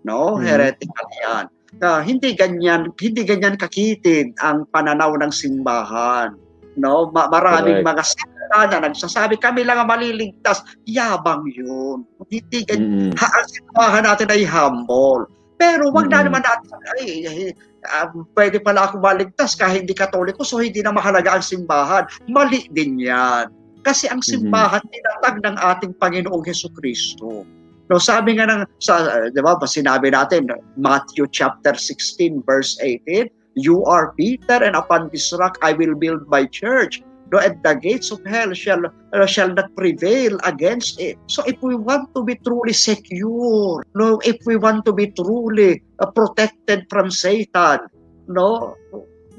No? 0.06 0.38
Mm. 0.38 0.46
Heretical 0.46 1.08
yan 1.26 1.46
na 1.82 2.02
hindi 2.02 2.34
ganyan 2.34 2.90
hindi 2.98 3.22
ganyan 3.26 3.58
kakitid 3.58 4.34
ang 4.42 4.66
pananaw 4.70 5.14
ng 5.18 5.32
simbahan 5.34 6.34
no? 6.76 7.10
Ma- 7.14 7.30
maraming 7.30 7.82
Correct. 7.82 7.90
mga 7.90 8.02
sekta 8.04 8.60
na 8.70 8.78
nagsasabi 8.90 9.34
kami 9.38 9.62
lang 9.64 9.82
ang 9.82 9.88
maliligtas. 9.90 10.62
Yabang 10.86 11.46
yun. 11.50 12.02
Hindi 12.28 12.66
ganyan 12.66 13.14
ha, 13.18 13.26
ang 13.30 13.46
simbahan 13.48 14.04
natin 14.06 14.28
ay 14.30 14.42
humble. 14.46 15.26
Pero 15.54 15.88
wag 15.94 16.10
na 16.10 16.22
Mm. 16.22 16.26
naman 16.28 16.42
natin 16.42 16.78
ay, 16.98 17.06
ay 17.30 17.40
ah, 17.86 18.10
pwede 18.34 18.58
pala 18.58 18.90
ako 18.90 18.98
maligtas 18.98 19.54
kahit 19.54 19.86
hindi 19.86 19.94
katoliko 19.94 20.42
so 20.42 20.58
hindi 20.58 20.82
na 20.82 20.90
mahalaga 20.90 21.38
ang 21.38 21.44
simbahan. 21.46 22.04
Mali 22.26 22.66
din 22.74 22.98
yan. 22.98 23.48
Kasi 23.84 24.08
ang 24.08 24.24
simbahan 24.24 24.80
tinatag 24.88 25.44
ng 25.44 25.56
ating 25.60 25.92
Panginoong 26.00 26.42
Heso 26.42 26.72
Kristo 26.72 27.44
No, 27.92 28.00
sabi 28.00 28.40
nga 28.40 28.48
ng 28.48 28.64
sa 28.80 29.28
'di 29.28 29.40
ba, 29.44 29.60
sinabi 29.60 30.08
natin 30.08 30.48
Matthew 30.80 31.28
chapter 31.28 31.76
16 31.76 32.40
verse 32.48 32.80
18, 32.80 33.28
you 33.60 33.84
are 33.84 34.16
Peter 34.16 34.56
and 34.56 34.72
upon 34.72 35.12
this 35.12 35.28
rock 35.36 35.60
I 35.60 35.76
will 35.76 35.92
build 35.92 36.24
my 36.32 36.48
church. 36.48 37.04
No, 37.32 37.40
and 37.40 37.58
the 37.66 37.74
gates 37.74 38.12
of 38.14 38.22
hell 38.24 38.54
shall 38.54 38.88
uh, 38.88 39.26
shall 39.26 39.50
not 39.50 39.72
prevail 39.74 40.38
against 40.44 41.00
it. 41.00 41.18
So 41.26 41.42
if 41.44 41.58
we 41.60 41.74
want 41.74 42.14
to 42.14 42.22
be 42.22 42.38
truly 42.40 42.72
secure, 42.72 43.82
no, 43.96 44.20
if 44.22 44.38
we 44.46 44.54
want 44.54 44.84
to 44.86 44.92
be 44.92 45.10
truly 45.10 45.82
uh, 45.98 46.08
protected 46.14 46.86
from 46.88 47.10
Satan, 47.10 47.90
no, 48.28 48.76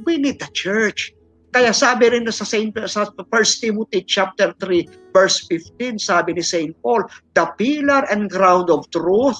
we 0.04 0.18
need 0.18 0.44
the 0.44 0.50
church. 0.52 1.15
Kaya 1.56 1.72
sabi 1.72 2.12
rin 2.12 2.28
sa 2.36 2.44
Saint 2.44 2.76
sa 2.84 3.08
1 3.08 3.64
Timothy 3.64 4.04
chapter 4.04 4.52
3 4.60 5.16
verse 5.16 5.48
15, 5.48 5.96
sabi 5.96 6.36
ni 6.36 6.44
Saint 6.44 6.76
Paul, 6.84 7.08
the 7.32 7.48
pillar 7.56 8.04
and 8.12 8.28
ground 8.28 8.68
of 8.68 8.84
truth 8.92 9.40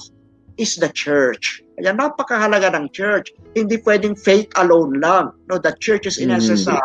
is 0.56 0.80
the 0.80 0.88
church. 0.96 1.60
Kaya 1.76 1.92
napakahalaga 1.92 2.72
ng 2.72 2.88
church. 2.96 3.36
Hindi 3.52 3.76
pwedeng 3.84 4.16
faith 4.16 4.48
alone 4.56 4.96
lang. 4.96 5.28
No, 5.52 5.60
the 5.60 5.76
church 5.76 6.08
is 6.08 6.16
Mm. 6.16 6.40
necessary. 6.40 6.80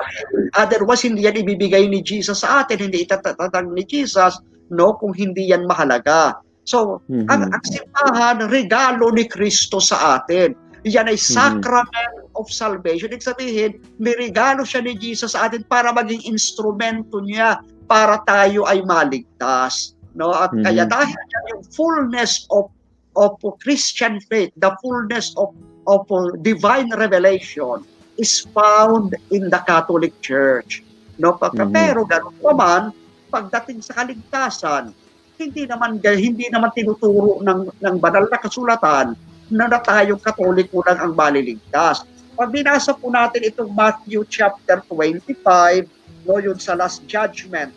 Otherwise, 0.59 1.07
hindi 1.07 1.23
yan 1.23 1.39
ibibigay 1.39 1.87
ni 1.87 2.03
Jesus 2.03 2.43
sa 2.43 2.67
atin, 2.67 2.91
hindi 2.91 3.07
itatatag 3.07 3.71
ni 3.71 3.87
Jesus, 3.87 4.35
no, 4.67 4.99
kung 4.99 5.15
hindi 5.15 5.47
yan 5.47 5.63
mahalaga. 5.63 6.43
So, 6.67 6.99
Mhm. 7.07 7.31
ang, 7.31 7.43
ang 7.55 7.63
simbahan, 7.63 8.37
regalo 8.51 9.15
ni 9.15 9.23
Kristo 9.31 9.79
sa 9.79 10.19
atin. 10.19 10.51
Yan 10.83 11.07
ay 11.07 11.15
sacrament 11.15 12.20
of 12.41 12.49
salvation. 12.49 13.13
Ibig 13.13 13.21
sabihin, 13.21 13.77
may 14.01 14.17
regalo 14.17 14.65
siya 14.65 14.81
ni 14.81 14.97
Jesus 14.97 15.37
sa 15.37 15.45
atin 15.45 15.61
para 15.69 15.93
maging 15.93 16.25
instrumento 16.25 17.21
niya 17.21 17.61
para 17.85 18.17
tayo 18.25 18.65
ay 18.65 18.81
maligtas. 18.81 19.93
No? 20.17 20.33
At 20.33 20.49
Mhm. 20.51 20.65
kaya 20.65 20.83
dahil 20.89 21.19
yung 21.53 21.63
fullness 21.69 22.49
of 22.49 22.73
of 23.19 23.35
Christian 23.61 24.23
faith, 24.31 24.49
the 24.57 24.73
fullness 24.81 25.37
of 25.37 25.53
of 25.85 26.07
divine 26.41 26.89
revelation 26.97 27.83
is 28.15 28.47
found 28.55 29.13
in 29.29 29.51
the 29.53 29.61
Catholic 29.69 30.15
Church. 30.25 30.81
No? 31.21 31.37
Mhm. 31.37 31.69
Pero 31.69 32.07
ganun 32.09 32.35
naman, 32.41 32.81
pagdating 33.29 33.85
sa 33.85 34.01
kaligtasan, 34.01 34.91
hindi 35.39 35.63
naman 35.65 35.97
hindi 36.03 36.45
naman 36.51 36.69
tinuturo 36.75 37.41
ng 37.41 37.81
ng 37.81 37.95
banal 37.97 38.29
na 38.29 38.37
kasulatan 38.37 39.17
na 39.51 39.65
na 39.67 39.79
tayong 39.83 40.21
katoliko 40.21 40.79
lang 40.85 40.99
ang 41.01 41.13
maliligtas. 41.17 42.05
Pag 42.41 42.57
po 42.97 43.13
natin 43.13 43.53
itong 43.53 43.69
Matthew 43.69 44.25
chapter 44.25 44.81
25, 44.89 45.85
no, 46.25 46.41
yun 46.41 46.57
sa 46.57 46.73
last 46.73 47.05
judgment, 47.05 47.69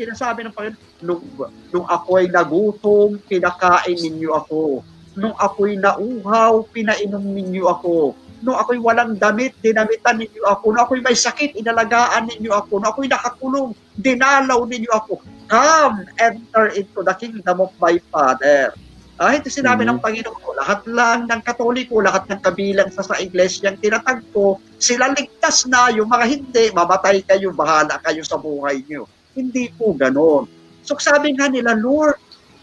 sinasabi 0.00 0.48
ng 0.48 0.54
Panginoon, 0.56 1.04
nung, 1.04 1.20
nung 1.68 1.84
ako'y 1.84 2.32
nagutom, 2.32 3.20
pinakain 3.28 4.00
ninyo 4.00 4.32
ako. 4.32 4.80
Nung 5.12 5.36
ako'y 5.36 5.76
nauhaw, 5.76 6.64
pinainom 6.72 7.20
ninyo 7.20 7.68
ako. 7.68 8.16
Nung 8.40 8.56
ako'y 8.56 8.80
walang 8.80 9.12
damit, 9.20 9.52
dinamitan 9.60 10.24
ninyo 10.24 10.40
ako. 10.56 10.72
Nung 10.72 10.88
ako'y 10.88 11.04
may 11.04 11.12
sakit, 11.12 11.60
inalagaan 11.60 12.32
ninyo 12.32 12.48
ako. 12.56 12.80
Nung 12.80 12.88
ako'y 12.88 13.12
nakakulong, 13.12 13.76
dinalaw 13.92 14.64
ninyo 14.64 14.88
ako. 14.88 15.20
Come, 15.52 16.08
enter 16.16 16.72
into 16.72 17.04
the 17.04 17.12
kingdom 17.12 17.60
of 17.60 17.76
my 17.76 18.00
Father. 18.08 18.72
Ah, 19.18 19.34
ito 19.34 19.50
sinabi 19.50 19.82
Mhm. 19.82 19.88
ng 19.90 19.98
Panginoon 19.98 20.38
ko, 20.38 20.54
lahat 20.54 20.80
lang 20.86 21.26
ng 21.26 21.42
Katoliko, 21.42 21.98
lahat 21.98 22.30
ng 22.30 22.38
kabilang 22.38 22.86
sa 22.94 23.02
sa 23.02 23.18
iglesyang 23.18 23.74
tinatag 23.82 24.22
ko, 24.30 24.62
sila 24.78 25.10
ligtas 25.10 25.66
na, 25.66 25.90
yung 25.90 26.06
mga 26.06 26.26
hindi, 26.30 26.64
mamatay 26.70 27.26
kayo, 27.26 27.50
bahala 27.50 27.98
kayo 27.98 28.22
sa 28.22 28.38
buhay 28.38 28.78
nyo. 28.86 29.10
Hindi 29.34 29.74
po 29.74 29.90
ganon. 29.98 30.46
So 30.86 30.94
sabi 31.02 31.34
nga 31.34 31.50
nila, 31.50 31.74
Lord, 31.74 32.14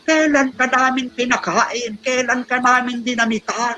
kailan 0.07 0.55
ka 0.55 0.71
namin 0.71 1.11
pinakain? 1.11 1.99
Kailan 1.99 2.47
ka 2.47 2.63
namin 2.63 3.03
dinamitan? 3.03 3.75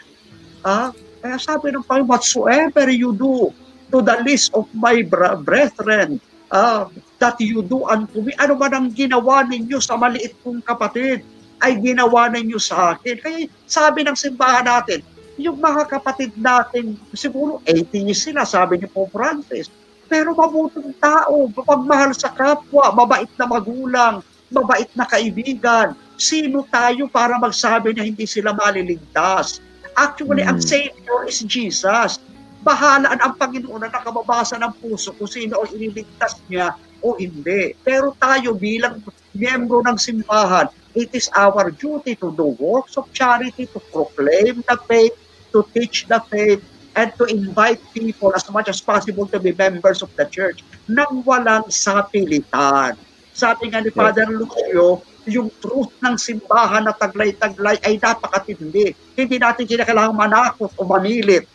Ah, 0.62 0.94
kaya 1.18 1.42
sabi 1.42 1.74
ng 1.74 1.82
Panginoon, 1.82 2.14
whatsoever 2.14 2.86
you 2.94 3.10
do 3.10 3.50
to 3.90 4.06
the 4.06 4.22
least 4.22 4.54
of 4.54 4.70
my 4.70 5.02
brethren, 5.42 6.22
ah, 6.54 6.86
that 7.18 7.42
you 7.42 7.66
do 7.66 7.90
unto 7.90 8.22
me, 8.22 8.38
ano 8.38 8.54
man 8.54 8.74
ang 8.78 8.88
ginawa 8.94 9.42
ninyo 9.50 9.82
sa 9.82 9.98
maliit 9.98 10.38
kong 10.46 10.62
kapatid, 10.62 11.26
ay 11.62 11.82
ginawa 11.82 12.30
ninyo 12.30 12.60
sa 12.62 12.94
akin. 12.96 13.18
Kaya 13.18 13.50
sabi 13.66 14.06
ng 14.06 14.18
simbahan 14.18 14.66
natin, 14.66 15.02
yung 15.38 15.62
mga 15.62 15.86
kapatid 15.90 16.34
natin, 16.38 16.98
siguro 17.14 17.62
80 17.66 18.14
sila, 18.14 18.42
sabi 18.42 18.82
ni 18.82 18.90
Pope 18.90 19.14
Francis, 19.14 19.70
pero 20.08 20.34
mabuting 20.34 20.96
tao, 20.98 21.52
mapagmahal 21.52 22.16
sa 22.16 22.32
kapwa, 22.32 22.90
mabait 22.96 23.30
na 23.38 23.46
magulang, 23.46 24.24
mabait 24.50 24.90
na 24.96 25.06
kaibigan. 25.06 25.94
Sino 26.18 26.66
tayo 26.66 27.06
para 27.12 27.38
magsabi 27.38 27.94
na 27.94 28.08
hindi 28.08 28.26
sila 28.26 28.56
maliligtas? 28.56 29.62
Actually, 29.94 30.42
ang 30.42 30.58
Mm. 30.58 30.66
Savior 30.66 31.22
is 31.28 31.42
Jesus. 31.46 32.18
Bahalaan 32.66 33.22
ang 33.22 33.34
Panginoon 33.38 33.86
na 33.86 33.94
nakababasa 33.94 34.58
ng 34.58 34.74
puso 34.82 35.14
kung 35.14 35.30
sino 35.30 35.62
ang 35.62 35.70
ililigtas 35.74 36.40
niya 36.50 36.74
o 37.04 37.14
hindi. 37.18 37.78
Pero 37.86 38.18
tayo 38.18 38.58
bilang 38.58 39.04
miyembro 39.38 39.86
ng 39.86 39.98
simbahan, 40.00 40.66
it 40.98 41.14
is 41.14 41.30
our 41.38 41.70
duty 41.70 42.18
to 42.18 42.34
do 42.34 42.58
works 42.58 42.98
of 42.98 43.06
charity, 43.14 43.70
to 43.70 43.80
proclaim 43.94 44.66
the 44.66 44.78
faith, 44.90 45.14
to 45.54 45.62
teach 45.78 46.10
the 46.10 46.18
faith, 46.34 46.66
and 46.98 47.14
to 47.22 47.30
invite 47.30 47.78
people 47.94 48.34
as 48.34 48.50
much 48.50 48.66
as 48.68 48.82
possible 48.82 49.30
to 49.30 49.38
be 49.38 49.54
members 49.54 50.02
of 50.02 50.10
the 50.18 50.26
church 50.34 50.66
nang 50.90 51.22
walang 51.22 51.70
sapilitan. 51.70 52.98
Sabi 53.30 53.70
nga 53.70 53.86
ni 53.86 53.94
Father 53.94 54.26
Lucio, 54.34 55.06
yung 55.30 55.54
truth 55.62 55.94
ng 56.02 56.18
simbahan 56.18 56.88
na 56.88 56.96
taglay-taglay 56.98 57.78
ay 57.86 58.02
napakatindi. 58.02 58.98
Hindi 59.14 59.36
natin 59.38 59.70
kinakailangan 59.70 60.16
manakot 60.18 60.74
o 60.74 60.88
manilit. 60.90 61.46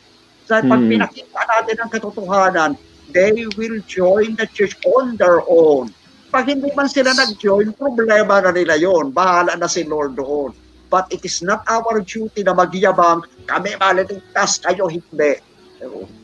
Dahil 0.47 0.65
pag 0.69 0.83
Hmm. 0.85 0.91
pinakita 0.93 1.41
natin 1.49 1.77
ang 1.81 1.91
katotohanan, 1.91 2.71
they 3.11 3.35
will 3.59 3.81
join 3.89 4.37
the 4.39 4.47
church 4.53 4.77
on 4.85 5.17
their 5.19 5.43
own. 5.49 5.91
Pag 6.33 6.49
hindi 6.49 6.73
man 6.73 6.89
sila 6.89 7.13
nag-join, 7.13 7.77
problema 7.77 8.41
na 8.41 8.57
nila 8.57 8.81
yon. 8.81 9.13
Bahala 9.13 9.53
na 9.53 9.69
si 9.69 9.85
Lord 9.85 10.17
doon. 10.17 10.57
But 10.89 11.13
it 11.13 11.21
is 11.29 11.45
not 11.45 11.61
our 11.69 12.01
duty 12.01 12.41
na 12.41 12.57
magyabang, 12.57 13.29
kami 13.45 13.77
maliligtas, 13.77 14.65
kayo 14.65 14.89
hindi. 14.89 15.37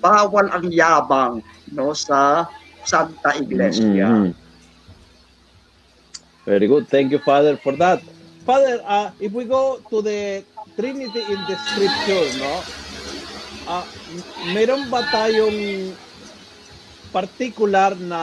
Bawal 0.00 0.48
ang 0.48 0.72
yabang 0.72 1.44
no 1.76 1.92
sa 1.92 2.48
Santa 2.88 3.36
Iglesia. 3.36 4.08
Mhm. 4.08 4.32
Very 6.48 6.64
good. 6.64 6.88
Thank 6.88 7.12
you, 7.12 7.20
Father, 7.20 7.60
for 7.60 7.76
that. 7.76 8.00
Father, 8.48 8.80
uh, 8.88 9.12
if 9.20 9.28
we 9.36 9.44
go 9.44 9.84
to 9.92 10.00
the 10.00 10.40
Trinity 10.72 11.20
in 11.20 11.40
the 11.44 11.56
Scripture, 11.68 12.28
no? 12.40 12.64
Uh, 13.68 13.84
meron 14.56 14.88
ba 14.88 15.04
tayong 15.12 15.92
particular 17.12 17.92
na 18.00 18.22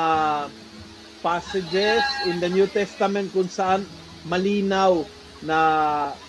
passages 1.25 2.05
in 2.29 2.37
the 2.37 2.45
New 2.53 2.69
Testament 2.69 3.33
kung 3.33 3.49
saan 3.49 3.81
malinaw 4.29 5.01
na 5.41 5.57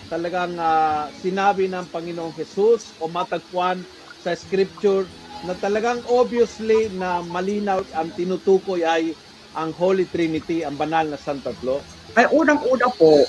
talagang 0.09 0.57
ah, 0.57 1.05
sinabi 1.21 1.69
ng 1.69 1.85
Panginoong 1.93 2.33
Jesus 2.33 2.89
o 2.97 3.05
matagpuan 3.05 3.77
sa 4.25 4.33
Scripture 4.33 5.05
na 5.45 5.53
talagang 5.53 6.01
obviously 6.09 6.89
na 6.97 7.21
malinaw 7.21 7.85
ang 7.93 8.09
tinutukoy 8.17 8.81
ay 8.81 9.13
ang 9.53 9.69
Holy 9.77 10.09
Trinity, 10.09 10.65
ang 10.65 10.73
banal 10.73 11.05
na 11.05 11.17
Santatlo. 11.21 11.77
Ay 12.17 12.25
unang-una 12.33 12.89
po, 12.97 13.21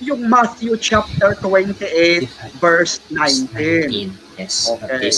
yung 0.00 0.24
Matthew 0.26 0.80
chapter 0.80 1.36
28 1.44 2.24
verse 2.56 3.04
19. 3.12 4.16
Yes. 4.40 4.72
Okay. 4.72 5.12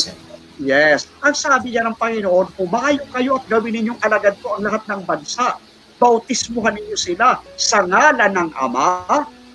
Yes. 0.59 1.07
Ang 1.23 1.35
sabi 1.35 1.75
niya 1.75 1.87
ng 1.87 1.97
Panginoon, 1.99 2.55
pumayo 2.55 3.03
kayo 3.11 3.39
at 3.39 3.45
gawin 3.47 3.75
ninyong 3.75 4.01
alagad 4.03 4.39
ko 4.43 4.59
ang 4.59 4.63
lahat 4.67 4.83
ng 4.91 5.03
bansa. 5.03 5.55
Bautismuhan 5.99 6.75
ninyo 6.75 6.99
sila 6.99 7.39
sa 7.55 7.87
ngalan 7.87 8.33
ng 8.35 8.51
Ama 8.59 9.07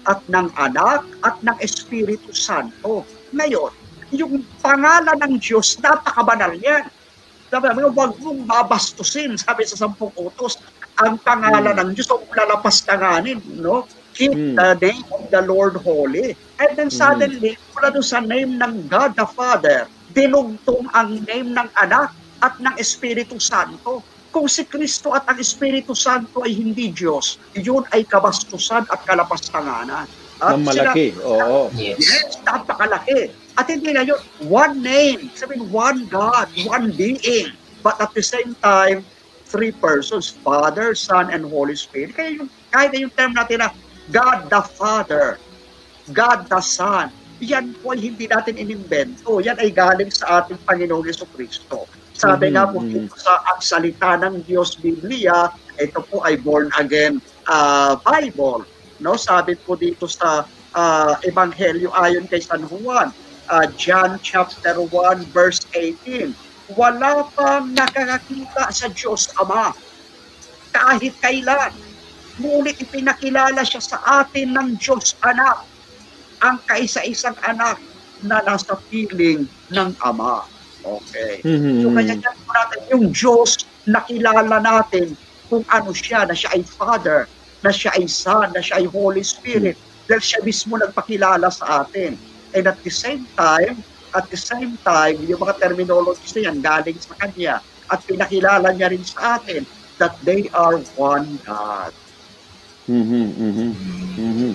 at 0.07 0.19
ng 0.25 0.47
Anak 0.55 1.03
at 1.21 1.35
ng 1.43 1.57
Espiritu 1.59 2.31
Santo. 2.31 3.03
Ngayon, 3.35 3.71
yung 4.15 4.41
pangalan 4.63 5.19
ng 5.19 5.35
Diyos, 5.37 5.77
napakabanal 5.83 6.55
yan. 6.57 6.87
Sabi 7.49 7.67
mo, 7.73 7.89
huwag 7.93 8.13
mong 8.21 8.45
babastusin, 8.45 9.33
sabi 9.37 9.65
sa 9.65 9.85
sampung 9.85 10.13
utos, 10.15 10.57
ang 11.01 11.17
pangalan 11.21 11.75
ng 11.77 11.89
Diyos, 11.93 12.07
huwag 12.09 12.25
mong 12.25 12.37
lalapas 12.37 12.81
tanganin, 12.85 13.41
no? 13.59 13.85
Keep 14.13 14.33
Hmm. 14.33 14.55
the 14.57 14.69
name 14.81 15.05
of 15.13 15.29
the 15.29 15.41
Lord 15.45 15.77
holy. 15.81 16.33
And 16.59 16.71
then 16.75 16.89
suddenly, 16.89 17.55
mula 17.73 17.93
doon 17.93 18.05
sa 18.05 18.19
name 18.19 18.57
ng 18.57 18.89
God 18.89 19.13
the 19.15 19.27
Father, 19.29 19.85
dinugtong 20.09 20.89
ang 20.91 21.21
name 21.25 21.53
ng 21.53 21.69
anak 21.77 22.11
at 22.41 22.57
ng 22.57 22.75
Espiritu 22.77 23.37
Santo. 23.37 24.01
Kung 24.29 24.45
si 24.45 24.61
Kristo 24.69 25.09
at 25.09 25.25
ang 25.25 25.41
Espiritu 25.41 25.97
Santo 25.97 26.45
ay 26.45 26.53
hindi 26.53 26.93
Diyos, 26.93 27.41
yun 27.57 27.81
ay 27.89 28.05
kabastusan 28.05 28.85
at 28.85 29.01
kalapastanganan. 29.05 30.05
At 30.39 30.55
ng 30.55 30.63
malaki. 30.63 31.17
Oo. 31.19 31.73
Yes. 31.73 31.97
Yes, 31.99 32.39
napakalaki. 32.45 33.33
At 33.59 33.67
hindi 33.67 33.91
na 33.91 34.07
yun, 34.07 34.21
one 34.47 34.79
name. 34.79 35.27
Sabihin, 35.35 35.67
one 35.67 36.07
God, 36.07 36.47
one 36.69 36.93
being. 36.95 37.51
But 37.83 37.99
at 37.99 38.13
the 38.15 38.23
same 38.23 38.55
time, 38.63 39.03
three 39.49 39.73
persons, 39.73 40.39
Father, 40.45 40.93
Son, 40.93 41.33
and 41.33 41.43
Holy 41.43 41.75
Spirit. 41.75 42.13
Kaya 42.15 42.39
yung, 42.39 42.47
kahit 42.69 42.93
yung 42.95 43.11
term 43.17 43.33
natin 43.33 43.65
na 43.65 43.73
God 44.13 44.47
the 44.47 44.61
Father, 44.77 45.41
God 46.13 46.47
the 46.47 46.61
Son, 46.61 47.11
yan 47.41 47.73
po 47.81 47.95
ay 47.95 47.99
hindi 48.03 48.29
natin 48.29 48.55
inimbento. 48.59 49.41
Yan 49.41 49.57
ay 49.57 49.73
galing 49.73 50.11
sa 50.11 50.43
ating 50.43 50.59
Panginoong 50.63 51.07
Yeso 51.07 51.25
Kristo. 51.27 51.87
Sabi 52.19 52.51
nga 52.51 52.67
po 52.67 52.83
mhm. 52.83 52.91
dito 52.91 53.15
sa 53.15 53.39
ang 53.47 53.63
salita 53.63 54.19
ng 54.19 54.43
Diyos 54.43 54.75
Biblia, 54.75 55.47
ito 55.79 56.03
po 56.11 56.19
ay 56.27 56.35
born 56.43 56.67
again 56.75 57.23
ah, 57.47 57.95
Bible. 58.03 58.67
No, 58.99 59.15
sabi 59.15 59.55
po 59.55 59.79
dito 59.79 60.03
sa 60.03 60.43
ah, 60.75 61.15
Ebanghelyo 61.23 61.95
ayon 61.95 62.27
kay 62.27 62.43
San 62.43 62.67
Juan, 62.67 63.15
ah, 63.47 63.65
John 63.79 64.19
chapter 64.19 64.75
1 64.83 64.91
verse 65.31 65.63
18. 65.71 66.35
Wala 66.75 67.25
pang 67.33 67.71
nakakakita 67.71 68.67
sa 68.69 68.87
Diyos 68.91 69.31
Ama 69.39 69.71
kahit 70.75 71.15
kailan. 71.23 71.73
Ngunit 72.39 72.79
ipinakilala 72.79 73.63
siya 73.63 73.83
sa 73.83 73.97
atin 74.21 74.55
ng 74.55 74.79
Diyos 74.79 75.15
Anak, 75.23 75.65
ang 76.39 76.55
kaisa-isang 76.67 77.35
anak 77.43 77.79
na 78.23 78.39
nasa 78.43 78.75
piling 78.87 79.47
ng 79.71 79.89
Ama. 80.03 80.58
Okay. 80.97 81.45
Mhm. 81.45 81.81
So 81.83 81.93
kaya 81.93 82.13
dyan 82.17 82.35
po 82.41 82.49
natin 82.57 82.79
yung 82.97 83.05
Diyos 83.13 83.51
nakilala 83.85 84.57
natin 84.61 85.13
kung 85.49 85.65
ano 85.69 85.91
siya, 85.93 86.25
na 86.25 86.33
siya 86.33 86.53
ay 86.53 86.63
Father, 86.77 87.25
na 87.61 87.71
siya 87.73 87.93
ay 87.97 88.05
Son, 88.09 88.49
na 88.53 88.61
siya 88.61 88.81
ay 88.81 88.87
Holy 88.89 89.21
Spirit. 89.25 89.77
Dahil 90.09 90.23
siya 90.23 90.39
mismo 90.45 90.77
nagpakilala 90.77 91.49
sa 91.53 91.85
atin. 91.85 92.17
And 92.53 92.65
at 92.65 92.81
the 92.81 92.93
same 92.93 93.29
time, 93.37 93.81
at 94.13 94.25
the 94.29 94.39
same 94.39 94.77
time, 94.81 95.21
yung 95.25 95.41
mga 95.41 95.61
terminologies 95.61 96.33
na 96.37 96.49
yan 96.49 96.57
galing 96.61 96.97
sa 96.97 97.13
Kanya 97.21 97.61
at 97.89 97.99
pinakilala 98.09 98.73
niya 98.73 98.89
rin 98.89 99.05
sa 99.05 99.37
atin 99.37 99.65
that 100.01 100.17
they 100.25 100.49
are 100.53 100.81
one 100.97 101.37
God. 101.45 101.93
Mhm, 102.89 103.25
mhm, 103.37 103.69
mhm. 104.17 104.51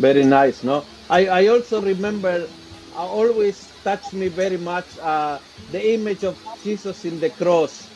Very 0.00 0.24
nice, 0.24 0.60
no? 0.64 0.84
I 1.08 1.28
I 1.28 1.42
also 1.48 1.80
remember 1.80 2.48
uh, 2.92 3.08
always 3.08 3.69
touched 3.84 4.14
me 4.14 4.28
very 4.28 4.58
much 4.58 4.98
uh, 4.98 5.40
the 5.68 5.94
image 5.94 6.24
of 6.24 6.38
Jesus 6.58 7.04
in 7.04 7.20
the 7.20 7.30
cross. 7.30 7.92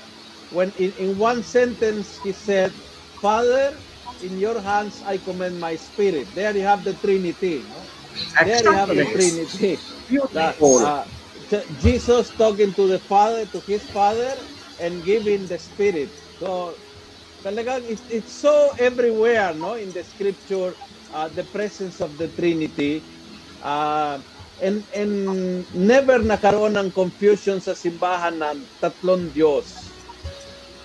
When 0.50 0.72
in, 0.74 0.92
in 0.94 1.18
one 1.18 1.42
sentence 1.44 2.18
he 2.22 2.32
said, 2.32 2.80
"Father, 3.20 3.82
in 4.20 4.38
your 4.38 4.60
hands 4.62 5.02
I 5.06 5.18
commend 5.18 5.60
my 5.60 5.76
spirit." 5.76 6.34
There 6.34 6.56
you 6.56 6.62
have 6.64 6.84
the 6.84 6.94
Trinity. 6.96 7.66
No? 7.70 7.90
There 8.40 8.64
you 8.66 8.74
have 8.74 8.94
the 8.96 9.06
Trinity. 9.06 9.84
That, 10.32 10.58
uh, 10.78 11.06
Jesus 11.76 12.32
talking 12.32 12.74
to 12.74 12.88
the 12.88 13.00
Father, 13.00 13.46
to 13.46 13.62
his 13.66 13.88
Father, 13.88 14.46
and 14.78 15.04
giving 15.04 15.48
the 15.48 15.58
Spirit. 15.58 16.20
So, 16.38 16.78
talagang 17.44 17.88
it's, 17.88 18.04
it's 18.08 18.34
so 18.34 18.72
everywhere, 18.78 19.54
no, 19.54 19.74
in 19.74 19.92
the 19.92 20.04
Scripture, 20.04 20.76
uh, 21.10 21.28
the 21.30 21.44
presence 21.44 22.00
of 22.00 22.18
the 22.18 22.28
Trinity. 22.30 23.06
Uh, 23.60 24.20
and, 24.60 24.86
and 24.94 25.12
never 25.74 26.20
nakaroon 26.22 26.76
ng 26.78 26.90
confusion 26.94 27.58
sa 27.58 27.74
simbahan 27.74 28.38
ng 28.38 28.58
tatlong 28.78 29.30
Diyos. 29.34 29.90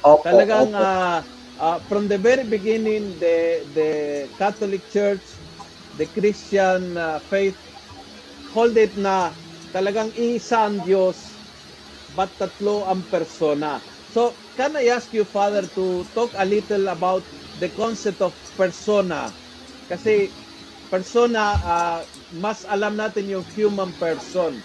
Opo, 0.03 0.39
Talagang 0.39 0.71
opo. 0.71 0.83
uh, 0.83 1.23
uh, 1.57 1.79
from 1.87 2.07
the 2.07 2.17
very 2.17 2.43
beginning, 2.43 3.19
the 3.19 3.65
the 3.71 3.89
Catholic 4.35 4.87
Church, 4.89 5.39
the 5.95 6.07
Christian 6.11 6.97
uh, 6.97 7.19
faith, 7.31 7.57
hold 8.51 8.75
it 8.77 8.97
na 8.97 9.37
talagang 9.71 10.11
isa 10.17 10.65
ang 10.67 10.81
Diyos, 10.83 11.39
but 12.11 12.35
tatlo 12.35 12.85
ang 12.89 13.05
persona. 13.07 13.85
So, 14.09 14.41
can 14.57 14.75
I 14.75 14.89
ask 14.89 15.13
you, 15.13 15.23
Father, 15.23 15.69
to 15.77 16.03
talk 16.17 16.33
a 16.35 16.45
little 16.45 16.89
about 16.89 17.29
the 17.55 17.69
concept 17.69 18.19
of 18.25 18.33
persona? 18.57 19.29
Kasi 19.85 20.33
persona, 20.89 21.55
uh, 21.63 21.99
mas 22.41 22.65
alam 22.65 22.97
natin 22.97 23.29
yung 23.29 23.45
human 23.53 23.93
person. 24.01 24.57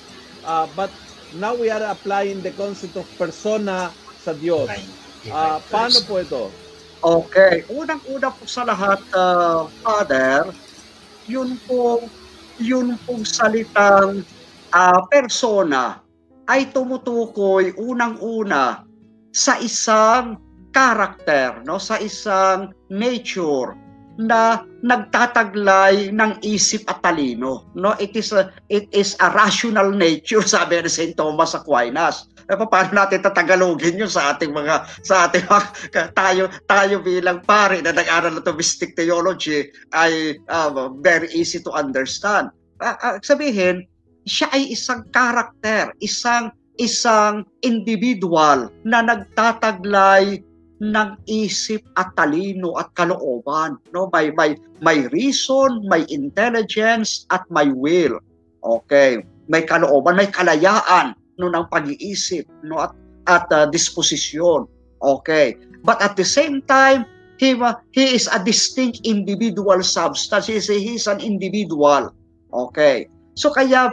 Uh, 0.45 0.66
but 0.77 0.91
now 1.37 1.53
we 1.53 1.68
are 1.68 1.85
applying 1.89 2.41
the 2.41 2.53
concept 2.57 2.97
of 2.97 3.07
persona 3.16 3.93
sa 4.20 4.33
Diyos. 4.33 4.68
Ah, 5.33 5.61
paano 5.72 6.01
po 6.05 6.20
ito? 6.20 6.53
Okay. 7.05 7.64
Unang-una 7.68 8.33
po 8.33 8.45
sa 8.49 8.64
lahat, 8.64 9.01
uh, 9.12 9.68
Father, 9.85 10.49
yun 11.29 11.57
po, 11.68 12.05
yun 12.61 12.97
pong 13.05 13.25
salitang 13.25 14.25
ah, 14.72 15.05
persona 15.09 16.01
ay 16.49 16.68
tumutukoy 16.72 17.72
unang-una 17.81 18.85
sa 19.33 19.57
isang 19.61 20.37
character, 20.77 21.64
no? 21.64 21.81
sa 21.81 21.97
isang 22.01 22.72
nature 22.93 23.72
na 24.21 24.62
nagtataglay 24.85 26.15
ng 26.15 26.39
isip 26.47 26.87
at 26.87 27.03
talino 27.03 27.67
no 27.75 27.97
it 27.99 28.15
is 28.15 28.31
a 28.31 28.51
it 28.71 28.87
is 28.95 29.19
a 29.19 29.31
rational 29.35 29.91
nature 29.91 30.43
sabi 30.55 30.79
ni 30.79 30.91
St. 30.91 31.19
Thomas 31.19 31.57
Aquinas 31.59 32.31
eh, 32.45 32.57
paano 32.61 32.93
natin 32.93 33.25
tatagalogin 33.25 34.05
yun 34.05 34.11
sa 34.11 34.37
ating 34.37 34.53
mga 34.53 34.85
sa 35.01 35.29
ating 35.29 35.49
mga, 35.49 35.69
tayo 36.12 36.45
tayo 36.69 37.01
bilang 37.01 37.41
pare 37.41 37.81
na 37.81 37.97
nag-aral 37.97 38.37
ng 38.37 38.57
mystic 38.57 38.93
theology 38.93 39.65
ay 39.97 40.37
uh, 40.53 40.93
very 41.01 41.29
easy 41.33 41.57
to 41.57 41.73
understand. 41.73 42.53
Uh, 42.85 42.97
uh, 43.01 43.17
sabihin, 43.25 43.89
siya 44.29 44.53
ay 44.53 44.77
isang 44.77 45.09
karakter, 45.09 45.89
isang 46.05 46.53
isang 46.77 47.47
individual 47.65 48.69
na 48.85 48.99
nagtataglay 49.01 50.43
ng 50.83 51.09
isip 51.31 51.83
at 51.95 52.11
talino 52.18 52.75
at 52.79 52.91
kalooban. 52.99 53.79
No? 53.95 54.11
May, 54.11 54.35
may, 54.35 54.59
may 54.83 55.07
reason, 55.14 55.87
may 55.87 56.03
intelligence, 56.11 57.27
at 57.31 57.47
may 57.51 57.70
will. 57.70 58.18
Okay. 58.64 59.22
May 59.47 59.62
kalooban, 59.62 60.18
may 60.18 60.31
kalayaan 60.33 61.14
no, 61.39 61.53
ng 61.53 61.66
pag-iisip 61.70 62.49
no, 62.66 62.83
at, 62.83 62.93
at 63.31 63.47
uh, 63.53 63.66
disposisyon. 63.70 64.66
Okay. 65.05 65.55
But 65.85 66.01
at 66.01 66.16
the 66.16 66.25
same 66.25 66.64
time, 66.64 67.05
he, 67.37 67.55
he 67.93 68.05
is 68.16 68.27
a 68.33 68.41
distinct 68.41 69.05
individual 69.05 69.83
substance. 69.83 70.49
He 70.49 70.57
is, 70.59 71.07
an 71.07 71.20
individual. 71.20 72.11
Okay. 72.51 73.07
So 73.35 73.53
kaya, 73.53 73.93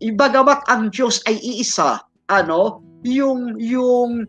bagamat 0.00 0.64
ang 0.72 0.90
Diyos 0.90 1.20
ay 1.28 1.36
iisa, 1.38 2.00
ano, 2.32 2.82
yung 3.04 3.56
yung 3.56 4.28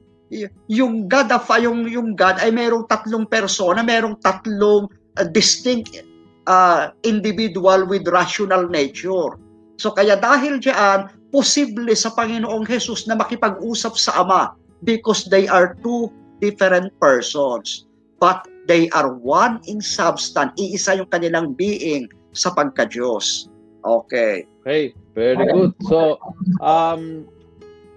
yung 0.71 1.11
God 1.11 1.27
of 1.36 1.43
yung 1.59 1.86
yung 1.91 2.15
God 2.15 2.39
ay 2.39 2.49
merong 2.55 2.88
tatlong 2.88 3.27
persona, 3.27 3.84
merong 3.84 4.15
tatlong 4.23 4.88
uh, 5.19 5.27
distinct 5.27 5.91
uh, 6.47 6.95
individual 7.03 7.84
with 7.86 8.07
rational 8.07 8.65
nature. 8.71 9.36
So 9.75 9.91
kaya 9.91 10.15
dahil 10.15 10.63
diyan 10.63 11.11
posible 11.36 11.91
sa 11.95 12.13
Panginoong 12.15 12.63
Jesus 12.67 13.07
na 13.07 13.17
makipag-usap 13.19 13.93
sa 13.97 14.23
Ama 14.23 14.55
because 14.88 15.27
they 15.27 15.47
are 15.51 15.75
two 15.84 16.07
different 16.39 16.91
persons 16.99 17.88
but 18.21 18.45
they 18.69 18.88
are 18.93 19.17
one 19.17 19.59
in 19.65 19.82
substance. 19.82 20.53
Iisa 20.55 21.01
yung 21.01 21.09
kanilang 21.09 21.57
being 21.57 22.07
sa 22.32 22.53
pagka-Diyos. 22.53 23.49
Okay. 23.82 24.45
Okay, 24.61 24.93
very 25.17 25.41
good. 25.49 25.73
So, 25.89 26.21
um, 26.61 27.25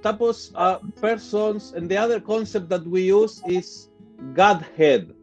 tapos, 0.04 0.52
uh, 0.60 0.84
persons, 1.00 1.72
and 1.72 1.88
the 1.88 1.96
other 1.96 2.20
concept 2.20 2.68
that 2.68 2.84
we 2.84 3.08
use 3.08 3.40
is 3.48 3.88
Godhead. 4.36 5.16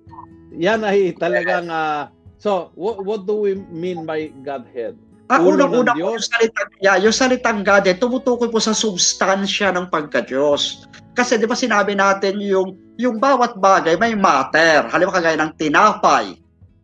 Yan 0.57 0.82
ay 0.82 1.13
talagang, 1.21 1.69
uh, 1.69 2.09
so, 2.41 2.73
what, 2.73 3.05
what 3.05 3.29
do 3.29 3.45
we 3.45 3.61
mean 3.69 4.09
by 4.09 4.34
Godhead? 4.41 4.97
Ah, 5.32 5.39
unang-una 5.39 5.95
po 5.95 6.17
yung 6.17 6.19
salitang, 6.19 6.69
yeah, 6.84 6.99
yung 6.99 7.15
salitang 7.15 7.63
God, 7.63 7.88
eh, 7.88 7.95
tumutukoy 7.95 8.51
po 8.51 8.59
sa 8.59 8.75
substansya 8.75 9.71
ng 9.71 9.88
pagka-Diyos. 9.88 10.91
Kasi 11.15 11.39
di 11.39 11.47
ba 11.47 11.55
sinabi 11.55 11.95
natin 11.95 12.39
yung 12.43 12.75
yung 12.99 13.19
bawat 13.19 13.55
bagay 13.59 13.95
may 13.95 14.11
matter. 14.11 14.88
Halimbawa 14.91 15.19
kagaya 15.19 15.39
ng 15.39 15.53
tinapay, 15.55 16.36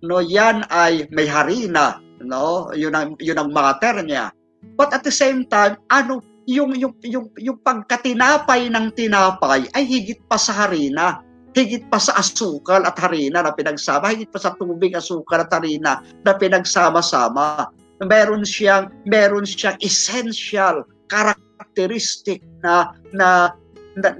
no, 0.03 0.23
yan 0.23 0.63
ay 0.71 1.07
may 1.11 1.27
harina, 1.27 1.99
no? 2.23 2.71
Yun 2.71 2.95
ang 2.95 3.09
yun 3.19 3.39
ang 3.39 3.51
matter 3.51 3.99
niya. 4.03 4.31
But 4.79 4.95
at 4.95 5.03
the 5.03 5.11
same 5.11 5.43
time, 5.47 5.79
ano 5.91 6.23
yung, 6.47 6.71
yung, 6.79 6.95
yung, 7.03 7.27
yung 7.35 7.59
pagkatinapay 7.61 8.71
ng 8.71 8.87
tinapay 8.95 9.67
ay 9.75 9.83
higit 9.83 10.23
pa 10.31 10.39
sa 10.39 10.65
harina, 10.65 11.19
higit 11.51 11.83
pa 11.91 11.99
sa 11.99 12.15
asukal 12.15 12.87
at 12.87 12.95
harina 12.95 13.43
na 13.43 13.51
pinagsama, 13.51 14.15
higit 14.15 14.31
pa 14.31 14.39
sa 14.39 14.55
tubig, 14.55 14.95
asukal 14.95 15.43
at 15.43 15.51
harina 15.51 15.99
na 16.23 16.31
pinagsama-sama. 16.33 17.67
Meron 17.99 18.47
siyang, 18.47 18.87
meron 19.03 19.43
siyang 19.43 19.75
essential 19.83 20.87
characteristic 21.11 22.39
na, 22.63 22.95
na, 23.11 23.51
na, 23.99 24.15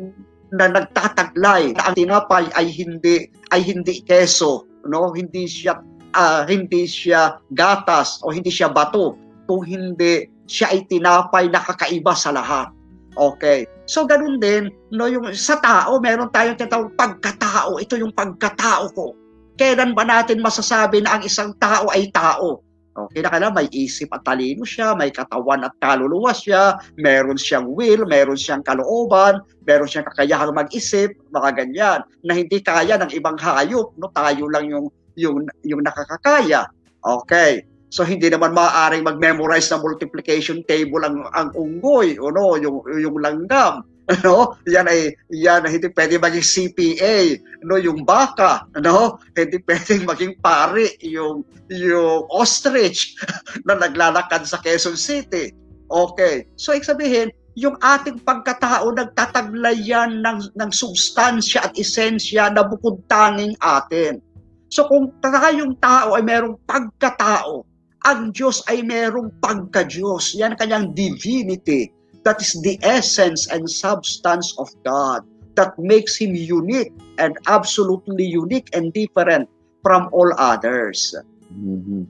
na 0.52 0.66
nagtataglay 0.68 1.76
na 1.76 1.82
ang 1.92 1.96
tinapay 1.96 2.48
ay 2.56 2.68
hindi 2.72 3.28
ay 3.52 3.64
hindi 3.64 4.00
keso 4.04 4.68
no? 4.88 5.12
Hindi 5.12 5.46
siya 5.46 5.78
uh, 6.16 6.48
hindi 6.48 6.88
siya 6.88 7.38
gatas 7.54 8.24
o 8.24 8.32
hindi 8.32 8.50
siya 8.50 8.72
bato. 8.72 9.20
Kung 9.48 9.64
hindi 9.68 10.28
siya 10.48 10.74
ay 10.74 10.88
tinapay 10.88 11.52
na 11.52 11.62
kakaiba 11.62 12.16
sa 12.16 12.32
lahat. 12.32 12.72
Okay. 13.18 13.68
So 13.90 14.06
ganun 14.06 14.38
din, 14.38 14.70
no, 14.94 15.10
yung 15.10 15.32
sa 15.34 15.58
tao, 15.60 15.98
meron 15.98 16.32
tayong 16.32 16.58
tinatawag 16.58 16.94
pagkatao. 16.96 17.82
Ito 17.82 18.00
yung 18.00 18.14
pagkatao 18.14 18.94
ko. 18.94 19.14
Kailan 19.58 19.98
ba 19.98 20.06
natin 20.06 20.44
masasabi 20.44 21.02
na 21.02 21.18
ang 21.18 21.24
isang 21.26 21.52
tao 21.58 21.90
ay 21.90 22.14
tao? 22.14 22.62
Okay 22.98 23.22
na 23.22 23.30
kailangan 23.30 23.58
may 23.62 23.70
isip 23.70 24.10
at 24.10 24.26
talino 24.26 24.66
siya, 24.66 24.98
may 24.98 25.14
katawan 25.14 25.62
at 25.62 25.74
kaluluwa 25.78 26.34
siya, 26.34 26.82
meron 26.98 27.38
siyang 27.38 27.70
will, 27.70 28.10
meron 28.10 28.34
siyang 28.34 28.66
kalooban, 28.66 29.38
meron 29.70 29.86
siyang 29.86 30.10
kakayahang 30.10 30.58
mag-isip, 30.58 31.14
mga 31.30 31.62
ganyan, 31.62 32.02
na 32.26 32.34
hindi 32.34 32.58
kaya 32.58 32.98
ng 32.98 33.14
ibang 33.14 33.38
hayop, 33.38 33.94
no? 34.02 34.10
tayo 34.18 34.50
lang 34.50 34.66
yung, 34.66 34.90
yung, 35.14 35.46
yung 35.62 35.86
nakakakaya. 35.86 36.66
Okay. 37.06 37.70
So 37.88 38.04
hindi 38.04 38.28
naman 38.28 38.52
maaaring 38.52 39.08
mag-memorize 39.08 39.72
ng 39.72 39.84
multiplication 39.84 40.60
table 40.68 41.08
ang 41.08 41.24
ang 41.32 41.56
unggoy 41.56 42.20
o 42.20 42.32
no, 42.32 42.60
yung 42.60 42.84
yung 43.00 43.18
langgam. 43.20 43.84
No? 44.24 44.56
Yan 44.64 44.88
ay 44.88 45.12
yan 45.28 45.68
ay 45.68 45.76
hindi 45.76 45.92
pwede 45.92 46.16
maging 46.16 46.48
CPA, 46.48 47.36
no, 47.68 47.76
yung 47.76 48.08
baka, 48.08 48.64
no? 48.80 49.20
Hindi 49.36 49.60
pwedeng 49.68 50.08
maging 50.08 50.40
pari 50.40 50.96
yung 51.04 51.44
yung 51.68 52.24
ostrich 52.32 53.20
na 53.68 53.76
naglalakad 53.76 54.48
sa 54.48 54.64
Quezon 54.64 54.96
City. 54.96 55.52
Okay. 55.92 56.48
So 56.56 56.72
ibig 56.72 56.88
sabihin, 56.88 57.36
yung 57.60 57.76
ating 57.84 58.24
pagkatao 58.24 58.96
nagtataglay 58.96 59.82
ng, 60.08 60.56
ng 60.56 60.72
substansya 60.72 61.68
at 61.68 61.74
esensya 61.76 62.48
na 62.54 62.64
bukod 62.64 63.04
tanging 63.12 63.60
atin. 63.60 64.24
So 64.70 64.86
kung 64.86 65.10
tayong 65.20 65.76
tao 65.82 66.14
ay 66.14 66.24
merong 66.24 66.56
pagkatao, 66.70 67.68
ang 68.06 68.36
Diyos 68.36 68.62
ay 68.70 68.86
merong 68.86 69.34
pagka-Diyos. 69.42 70.38
Yan 70.38 70.54
kanyang 70.60 70.94
divinity. 70.94 71.90
That 72.28 72.44
is 72.44 72.54
the 72.62 72.76
essence 72.84 73.48
and 73.48 73.66
substance 73.66 74.52
of 74.60 74.68
God 74.84 75.24
that 75.56 75.74
makes 75.80 76.20
Him 76.20 76.36
unique 76.36 76.94
and 77.18 77.34
absolutely 77.48 78.28
unique 78.28 78.70
and 78.76 78.92
different 78.92 79.48
from 79.82 80.12
all 80.12 80.30
others. 80.38 81.16
Mm-hmm. 81.50 82.04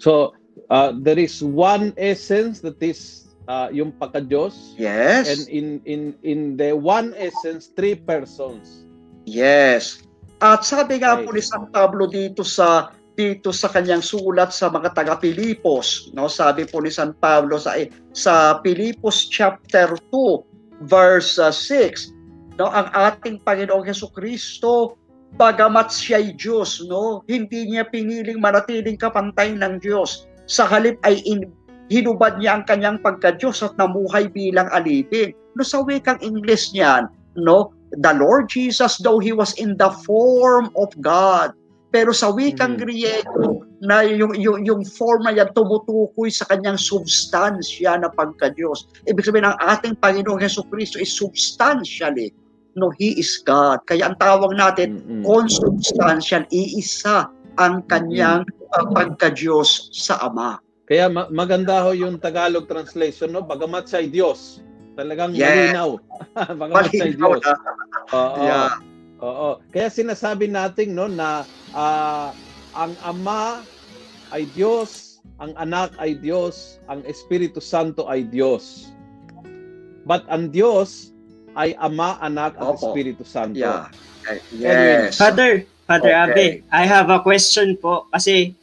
So, 0.00 0.32
uh, 0.70 0.96
there 0.96 1.18
is 1.18 1.44
one 1.44 1.92
essence 2.00 2.60
that 2.64 2.80
is 2.82 3.28
uh, 3.46 3.68
yung 3.70 3.92
pagka-Diyos. 3.92 4.74
Yes. 4.80 5.28
And 5.28 5.48
in, 5.48 5.66
in, 5.84 6.00
in 6.22 6.40
the 6.56 6.72
one 6.72 7.14
essence, 7.16 7.70
three 7.76 7.94
persons. 7.94 8.88
Yes. 9.28 10.02
At 10.38 10.62
sabi 10.62 11.02
nga 11.02 11.18
okay. 11.18 11.24
po 11.26 11.30
ni 11.34 11.42
San 11.42 11.66
Pablo 11.74 12.06
dito 12.06 12.46
sa 12.46 12.94
dito 13.18 13.50
sa 13.50 13.66
kanyang 13.66 13.98
sulat 13.98 14.54
sa 14.54 14.70
mga 14.70 14.94
taga 14.94 15.18
Pilipos, 15.18 16.14
no? 16.14 16.30
Sabi 16.30 16.70
po 16.70 16.78
ni 16.78 16.94
San 16.94 17.18
Pablo 17.18 17.58
sa 17.58 17.74
sa 18.14 18.62
Pilipos 18.62 19.26
chapter 19.26 19.98
2 20.14 20.86
verse 20.86 21.42
uh, 21.42 21.50
6, 21.50 22.14
no? 22.62 22.70
Ang 22.70 22.86
ating 22.94 23.42
Panginoong 23.42 23.82
Hesus 23.82 24.14
Kristo 24.14 24.94
bagamat 25.34 25.90
siya 25.90 26.22
ay 26.22 26.38
Diyos, 26.38 26.80
no? 26.86 27.26
Hindi 27.26 27.74
niya 27.74 27.90
piniling 27.90 28.38
manatiling 28.38 28.96
kapantay 28.96 29.52
ng 29.58 29.82
Diyos. 29.82 30.30
Sa 30.46 30.64
halip 30.64 30.96
ay 31.02 31.18
in, 31.26 31.50
hinubad 31.90 32.38
niya 32.38 32.62
ang 32.62 32.64
kanyang 32.64 33.02
pagka-Diyos 33.02 33.66
at 33.66 33.74
namuhay 33.76 34.30
bilang 34.30 34.70
alipin. 34.70 35.34
No, 35.58 35.66
sa 35.66 35.82
wikang 35.82 36.22
English 36.22 36.70
niyan, 36.70 37.10
no? 37.34 37.74
The 37.98 38.14
Lord 38.14 38.46
Jesus, 38.52 39.00
though 39.02 39.18
He 39.18 39.34
was 39.34 39.58
in 39.58 39.74
the 39.74 39.90
form 40.06 40.70
of 40.78 40.94
God, 41.02 41.57
pero 41.88 42.12
sa 42.12 42.28
wikang 42.28 42.76
mm. 42.76 42.80
Griego, 42.80 43.64
na 43.78 44.02
yung, 44.02 44.34
yung, 44.34 44.66
yung 44.66 44.82
form 44.82 45.22
na 45.22 45.34
yan 45.34 45.54
tumutukoy 45.54 46.30
sa 46.34 46.42
kanyang 46.50 46.74
substansya 46.74 48.02
na 48.02 48.10
pagka-Diyos. 48.10 48.90
Ibig 49.06 49.22
sabihin, 49.22 49.46
ang 49.46 49.58
ating 49.62 49.94
Panginoong 50.02 50.42
Heso 50.42 50.66
Kristo 50.66 50.98
is 50.98 51.14
substantially 51.14 52.34
no, 52.78 52.94
He 52.94 53.18
is 53.18 53.42
God. 53.42 53.82
Kaya 53.90 54.14
ang 54.14 54.16
tawag 54.22 54.54
natin, 54.54 55.02
mm-hmm. 55.02 55.22
consubstantial, 55.26 56.46
iisa 56.54 57.26
ang 57.58 57.82
kanyang 57.90 58.46
uh, 58.78 58.86
pagka-Diyos 58.94 59.90
sa 59.90 60.22
Ama. 60.22 60.62
Kaya 60.86 61.10
ma- 61.10 61.28
maganda 61.28 61.82
ho 61.84 61.90
yung 61.92 62.22
Tagalog 62.22 62.70
translation, 62.70 63.34
no? 63.34 63.42
Bagamat 63.42 63.90
siya 63.90 64.06
Diyos. 64.06 64.62
Talagang 64.94 65.34
yeah. 65.34 65.74
malinaw. 65.74 65.90
Bagamat 66.62 66.90
siya 66.94 67.10
Diyos. 67.12 67.42
Oo. 68.14 68.40
Yeah. 68.46 68.72
Oo. 69.18 69.58
Kaya 69.74 69.90
sinasabi 69.90 70.46
natin 70.46 70.94
no 70.94 71.10
na 71.10 71.42
uh, 71.74 72.30
ang 72.76 72.94
Ama 73.02 73.66
ay 74.30 74.46
Diyos, 74.54 75.18
ang 75.42 75.54
Anak 75.58 75.94
ay 75.98 76.14
Diyos, 76.18 76.78
ang 76.86 77.02
Espiritu 77.08 77.58
Santo 77.58 78.06
ay 78.06 78.26
Diyos. 78.26 78.94
But 80.08 80.24
ang 80.30 80.54
Diyos 80.54 81.12
ay 81.58 81.74
Ama, 81.82 82.16
Anak 82.22 82.54
at 82.56 82.64
Opo. 82.64 82.94
Espiritu 82.94 83.26
Santo. 83.26 83.58
Yeah. 83.58 83.90
Yes. 84.54 85.18
Father, 85.18 85.64
Father 85.88 86.12
okay. 86.12 86.24
Abe, 86.32 86.46
I 86.70 86.84
have 86.84 87.08
a 87.08 87.20
question 87.24 87.74
po 87.80 88.06
kasi 88.12 88.54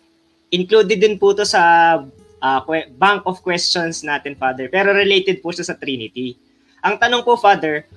included 0.53 1.01
din 1.01 1.17
po 1.19 1.33
to 1.33 1.43
sa 1.43 1.99
uh, 2.39 2.59
bank 2.95 3.25
of 3.25 3.41
questions 3.41 4.05
natin, 4.05 4.37
Father. 4.37 4.69
Pero 4.69 4.93
related 4.93 5.41
po 5.41 5.51
siya 5.51 5.67
sa 5.67 5.75
Trinity. 5.75 6.37
Ang 6.85 7.01
tanong 7.01 7.25
po, 7.25 7.33
Father, 7.33 7.89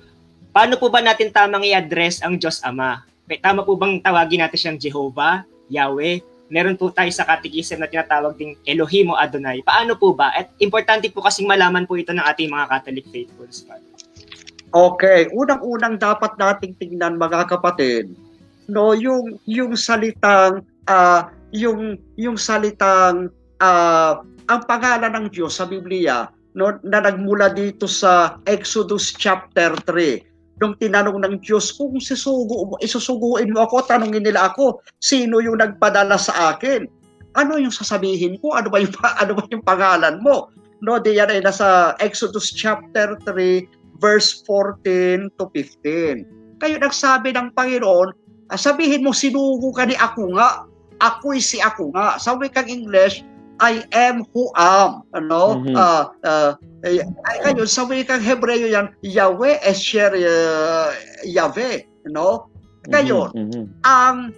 paano 0.53 0.75
po 0.77 0.89
ba 0.89 1.01
natin 1.01 1.29
tamang 1.29 1.65
i-address 1.65 2.21
ang 2.21 2.37
Diyos 2.37 2.61
Ama? 2.65 3.05
Tama 3.41 3.61
po 3.61 3.77
bang 3.77 4.01
tawagin 4.01 4.41
natin 4.41 4.57
siyang 4.57 4.79
Jehovah, 4.81 5.45
Yahweh? 5.69 6.21
Meron 6.49 6.73
po 6.73 6.89
tayo 6.89 7.13
sa 7.13 7.29
catechism 7.29 7.77
na 7.77 7.85
tinatawag 7.85 8.33
ding 8.33 8.57
Elohim 8.65 9.13
o 9.13 9.19
Adonai. 9.19 9.61
Paano 9.61 9.93
po 9.93 10.17
ba? 10.17 10.33
At 10.33 10.49
importante 10.57 11.05
po 11.13 11.21
kasing 11.21 11.45
malaman 11.45 11.85
po 11.85 11.93
ito 11.93 12.09
ng 12.09 12.25
ating 12.25 12.49
mga 12.49 12.65
Catholic 12.73 13.05
faithfuls. 13.13 13.69
Okay, 14.73 15.29
unang-unang 15.29 16.01
dapat 16.01 16.33
nating 16.41 16.73
tingnan 16.81 17.21
mga 17.21 17.49
kapatid, 17.49 18.13
no, 18.69 18.93
yung 18.93 19.41
yung 19.49 19.73
salitang 19.73 20.61
uh, 20.85 21.29
yung 21.49 21.97
yung 22.17 22.37
salitang 22.37 23.33
uh, 23.61 24.21
ang 24.49 24.61
pangalan 24.69 25.13
ng 25.13 25.25
Diyos 25.33 25.57
sa 25.57 25.65
Biblia 25.65 26.29
no, 26.53 26.77
na 26.85 27.01
nagmula 27.01 27.49
dito 27.49 27.89
sa 27.89 28.37
Exodus 28.45 29.13
chapter 29.17 29.73
3 29.89 30.28
nung 30.59 30.75
tinanong 30.75 31.23
ng 31.23 31.35
Diyos 31.39 31.71
kung 31.73 31.95
sisugo, 32.03 32.75
isusuguin 32.83 33.55
mo 33.55 33.63
ako, 33.63 33.87
tanungin 33.87 34.27
nila 34.27 34.51
ako, 34.51 34.83
sino 34.99 35.39
yung 35.39 35.63
nagpadala 35.63 36.19
sa 36.19 36.53
akin? 36.55 36.83
Ano 37.39 37.55
yung 37.55 37.71
sasabihin 37.71 38.35
ko? 38.43 38.53
Ano 38.53 38.67
ba 38.67 38.83
yung, 38.83 38.91
ano 39.23 39.31
ba 39.39 39.43
yung 39.47 39.63
pangalan 39.63 40.19
mo? 40.19 40.51
No, 40.79 40.99
diyan 40.99 41.31
ay 41.31 41.41
nasa 41.43 41.95
Exodus 41.99 42.51
chapter 42.51 43.15
3 43.27 43.67
verse 43.99 44.43
14 44.47 45.31
to 45.35 45.47
15. 45.51 46.59
Kayo 46.59 46.75
nagsabi 46.79 47.35
ng 47.35 47.51
Panginoon, 47.55 48.09
ah, 48.51 48.59
sabihin 48.59 49.03
mo, 49.03 49.15
sinugo 49.15 49.71
ka 49.75 49.87
ni 49.87 49.95
ako 49.95 50.35
nga. 50.35 50.67
Ako'y 50.99 51.39
si 51.39 51.63
ako 51.63 51.95
nga. 51.95 52.19
Sa 52.19 52.35
wikang 52.35 52.67
English, 52.67 53.23
I 53.59 53.83
am 53.91 54.23
who 54.31 54.51
am. 54.55 55.03
Ano? 55.11 55.59
Mm-hmm. 55.59 55.75
Uh, 55.75 56.03
uh, 56.23 56.51
ay, 56.87 57.03
ngayon, 57.43 57.67
sa 57.67 57.83
wikang 57.83 58.23
Hebreo 58.23 58.67
yan, 58.71 58.95
Yahweh 59.03 59.59
Esher 59.63 60.15
uh, 60.15 60.95
Yahweh. 61.27 61.83
No? 62.07 62.47
Ngayon, 62.87 63.29
mm-hmm. 63.35 63.65
ang 63.83 64.31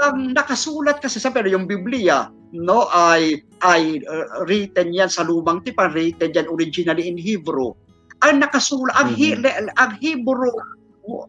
ang 0.00 0.16
nakasulat 0.32 1.02
kasi 1.02 1.18
sa 1.18 1.34
pero 1.34 1.50
yung 1.50 1.66
Biblia 1.66 2.30
no 2.54 2.86
ay 2.90 3.42
ay 3.62 4.02
uh, 4.06 4.46
written 4.46 4.94
yan 4.94 5.10
sa 5.10 5.26
lumang 5.26 5.62
tipan 5.66 5.90
written 5.94 6.30
yan 6.30 6.46
originally 6.46 7.10
in 7.10 7.18
Hebrew 7.18 7.74
ang 8.22 8.42
nakasulat 8.42 8.94
ang, 8.94 9.14
mm-hmm. 9.14 9.70
ang 9.78 9.92
Hebrew 9.98 10.54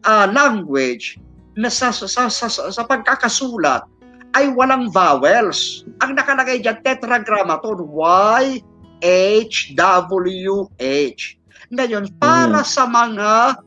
uh, 0.06 0.26
language 0.30 1.18
na 1.58 1.68
sa, 1.68 1.92
sa, 1.92 2.06
sa, 2.06 2.30
sa, 2.30 2.48
sa 2.48 2.82
pagkakasulat 2.86 3.84
ay 4.32 4.52
walang 4.52 4.88
vowels. 4.88 5.84
Ang 6.00 6.16
nakalagay 6.16 6.64
diyan 6.64 6.80
tetragrammaton 6.80 7.84
Y 7.92 8.64
H 9.04 9.74
W 9.76 10.54
H. 10.80 11.36
Ngayon, 11.72 12.08
para 12.20 12.60
mm. 12.60 12.68
sa 12.68 12.84
mga 12.84 13.60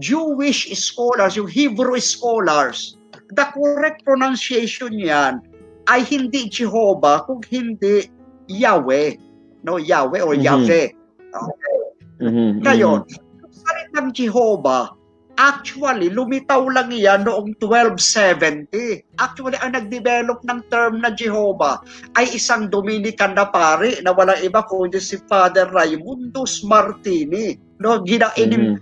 Jewish 0.00 0.70
scholars, 0.78 1.36
yung 1.36 1.50
Hebrew 1.50 2.00
scholars, 2.00 2.96
the 3.36 3.46
correct 3.52 4.02
pronunciation 4.06 4.96
niyan 4.96 5.44
ay 5.90 6.06
hindi 6.06 6.46
Jehovah 6.48 7.26
kung 7.26 7.42
hindi 7.50 8.08
Yahweh. 8.48 9.18
No, 9.66 9.76
Yahweh 9.76 10.22
or 10.24 10.34
mm-hmm. 10.34 10.46
Yahweh. 10.46 10.86
Okay. 11.30 11.76
Mm-hmm. 12.22 12.50
Ngayon, 12.64 12.98
mm-hmm. 13.06 13.52
salitang 13.52 14.10
Jehovah, 14.14 14.94
actually, 15.40 16.12
lumitaw 16.12 16.60
lang 16.68 16.92
iyan 16.92 17.24
noong 17.24 17.56
1270. 17.56 18.68
Actually, 19.16 19.56
ang 19.64 19.72
nag-develop 19.72 20.44
ng 20.44 20.60
term 20.68 21.00
na 21.00 21.08
Jehovah 21.08 21.80
ay 22.20 22.36
isang 22.36 22.68
Dominican 22.68 23.32
na 23.32 23.48
pari 23.48 23.96
na 24.04 24.12
walang 24.12 24.36
iba 24.44 24.60
kundi 24.68 25.00
si 25.00 25.16
Father 25.24 25.72
Raimundus 25.72 26.60
Martini. 26.68 27.56
No, 27.80 28.04
gina 28.04 28.28
mm-hmm. 28.36 28.76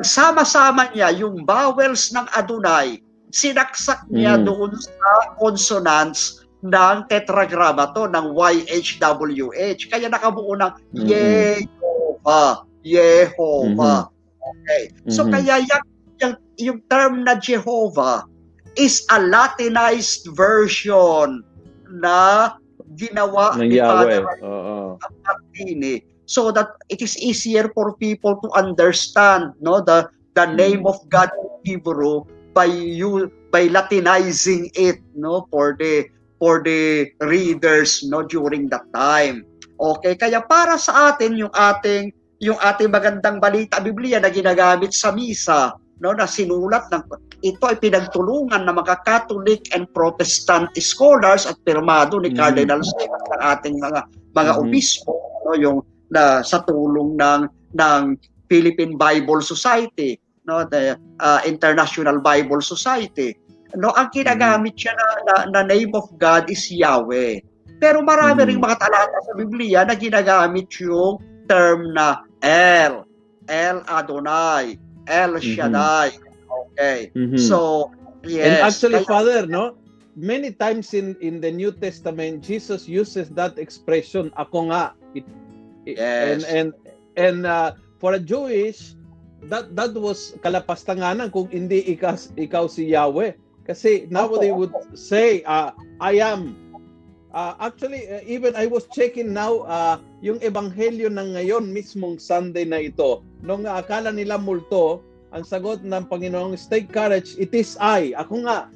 sama-sama 0.00 0.88
niya 0.96 1.12
yung 1.12 1.44
vowels 1.44 2.08
ng 2.16 2.24
Adonai, 2.32 3.04
sinaksak 3.28 4.08
niya 4.08 4.40
mm-hmm. 4.40 4.48
doon 4.48 4.72
sa 4.80 5.36
consonants 5.36 6.40
ng 6.64 7.04
tetragrammaton 7.12 8.16
ng 8.16 8.32
YHWH. 8.32 9.92
Kaya 9.92 10.08
nakabuo 10.08 10.56
ng 10.56 10.72
mm-hmm. 10.96 11.04
Yehovah. 11.04 12.64
Yehovah. 12.80 14.08
Mm-hmm. 14.08 14.13
Okay. 14.44 14.92
So 15.08 15.24
mm-hmm. 15.24 15.32
kaya 15.32 15.54
yung, 15.64 15.84
yung, 16.20 16.34
yung 16.60 16.78
term 16.92 17.24
na 17.24 17.40
Jehovah 17.40 18.28
is 18.76 19.06
a 19.08 19.22
Latinized 19.22 20.28
version 20.36 21.40
na 21.88 22.52
ginawa 22.98 23.56
ng 23.56 23.70
Yahweh. 23.70 24.20
Oo. 24.44 25.00
Martini 25.24 26.04
so 26.26 26.50
that 26.50 26.76
it 26.88 27.00
is 27.04 27.16
easier 27.20 27.70
for 27.72 27.96
people 27.96 28.36
to 28.40 28.48
understand 28.56 29.52
no 29.60 29.80
the 29.80 30.08
the 30.34 30.44
mm-hmm. 30.44 30.56
name 30.56 30.82
of 30.88 30.96
God 31.08 31.30
in 31.36 31.48
Hebrew 31.64 32.24
by 32.56 32.68
you 32.68 33.30
by 33.52 33.68
Latinizing 33.68 34.72
it 34.74 35.00
no 35.14 35.46
for 35.52 35.76
the 35.76 36.08
for 36.40 36.64
the 36.64 37.12
readers 37.22 38.02
no 38.04 38.24
during 38.24 38.68
that 38.72 38.84
time. 38.92 39.46
Okay, 39.74 40.14
kaya 40.14 40.42
para 40.42 40.78
sa 40.78 41.12
atin 41.12 41.36
yung 41.36 41.52
ating 41.52 42.14
yung 42.42 42.58
ating 42.58 42.90
magandang 42.90 43.38
balita 43.38 43.78
Biblia 43.78 44.18
na 44.18 44.30
ginagamit 44.30 44.90
sa 44.90 45.14
misa, 45.14 45.74
no, 46.02 46.10
na 46.12 46.26
sinulat 46.26 46.90
ng 46.90 47.02
ito 47.44 47.64
ay 47.68 47.76
pinagtulungan 47.78 48.64
ng 48.64 48.76
mga 48.80 49.04
Catholic 49.04 49.68
and 49.76 49.86
Protestant 49.92 50.72
scholars 50.80 51.44
at 51.44 51.60
pirmado 51.62 52.18
ni 52.18 52.32
mm-hmm. 52.32 52.40
Cardinal 52.40 52.80
Stewart 52.82 53.26
ng 53.30 53.42
ating 53.42 53.76
mga 53.78 54.00
mga 54.34 54.52
mm-hmm. 54.56 54.62
obispo, 54.64 55.14
no, 55.46 55.54
yung 55.54 55.78
na 56.10 56.42
sa 56.42 56.62
tulong 56.66 57.16
ng 57.20 57.40
ng 57.74 58.02
Philippine 58.48 58.94
Bible 58.98 59.42
Society, 59.44 60.18
no, 60.48 60.64
the 60.66 60.98
uh, 61.20 61.40
International 61.44 62.18
Bible 62.20 62.64
Society. 62.64 63.36
No, 63.74 63.90
ang 63.98 64.14
ginagamit 64.14 64.78
siya 64.78 64.94
na, 64.94 65.06
na, 65.26 65.34
na 65.50 65.60
name 65.66 65.90
of 65.98 66.06
God 66.14 66.46
is 66.46 66.70
Yahweh. 66.70 67.42
Pero 67.82 68.06
marami 68.06 68.38
mm-hmm. 68.38 68.50
ring 68.54 68.62
mga 68.62 68.78
talata 68.78 69.18
sa 69.26 69.34
Biblia 69.34 69.82
na 69.82 69.98
ginagamit 69.98 70.70
yung 70.78 71.18
term 71.48 71.94
na 71.94 72.24
El, 72.42 73.04
El 73.48 73.82
Adonai, 73.88 74.78
El 75.06 75.38
mm-hmm. 75.38 75.54
Shaddai. 75.54 76.08
Mm-hmm. 76.10 76.72
Okay. 76.74 76.98
Mm-hmm. 77.14 77.40
So, 77.40 77.90
yes. 78.22 78.44
And 78.46 78.54
actually, 78.62 79.00
kaya, 79.04 79.10
Father, 79.10 79.40
no? 79.46 79.76
Many 80.14 80.54
times 80.54 80.94
in 80.94 81.18
in 81.18 81.42
the 81.42 81.50
New 81.50 81.74
Testament, 81.74 82.42
Jesus 82.42 82.86
uses 82.86 83.34
that 83.34 83.58
expression, 83.58 84.30
ako 84.38 84.70
nga. 84.70 84.94
It, 85.18 85.26
yes. 85.84 85.98
And 85.98 86.40
and 86.46 86.68
and 87.18 87.38
uh, 87.46 87.74
for 87.98 88.14
a 88.14 88.22
Jewish, 88.22 88.94
that 89.50 89.74
that 89.74 89.92
was 89.98 90.38
kalapastanganan 90.38 91.34
kung 91.34 91.50
hindi 91.50 91.82
ikaw, 91.82 92.14
ikaw 92.38 92.70
si 92.70 92.94
Yahweh. 92.94 93.34
Kasi 93.64 94.06
now 94.12 94.28
they 94.28 94.52
would 94.52 94.72
say, 94.92 95.40
uh, 95.48 95.72
I 95.98 96.20
am 96.20 96.63
Uh, 97.34 97.58
actually, 97.58 98.06
uh, 98.06 98.22
even 98.22 98.54
I 98.54 98.70
was 98.70 98.86
checking 98.94 99.34
now 99.34 99.66
uh, 99.66 99.98
yung 100.22 100.38
ebanghelyo 100.38 101.10
ng 101.10 101.34
ngayon 101.34 101.66
mismong 101.66 102.22
Sunday 102.22 102.62
na 102.62 102.78
ito. 102.78 103.26
Nung 103.42 103.66
akala 103.66 104.14
nila 104.14 104.38
multo, 104.38 105.02
ang 105.34 105.42
sagot 105.42 105.82
ng 105.82 106.06
Panginoong, 106.06 106.54
stay 106.54 106.86
courage, 106.86 107.34
it 107.34 107.50
is 107.50 107.74
I. 107.82 108.14
Ako 108.14 108.46
nga. 108.46 108.70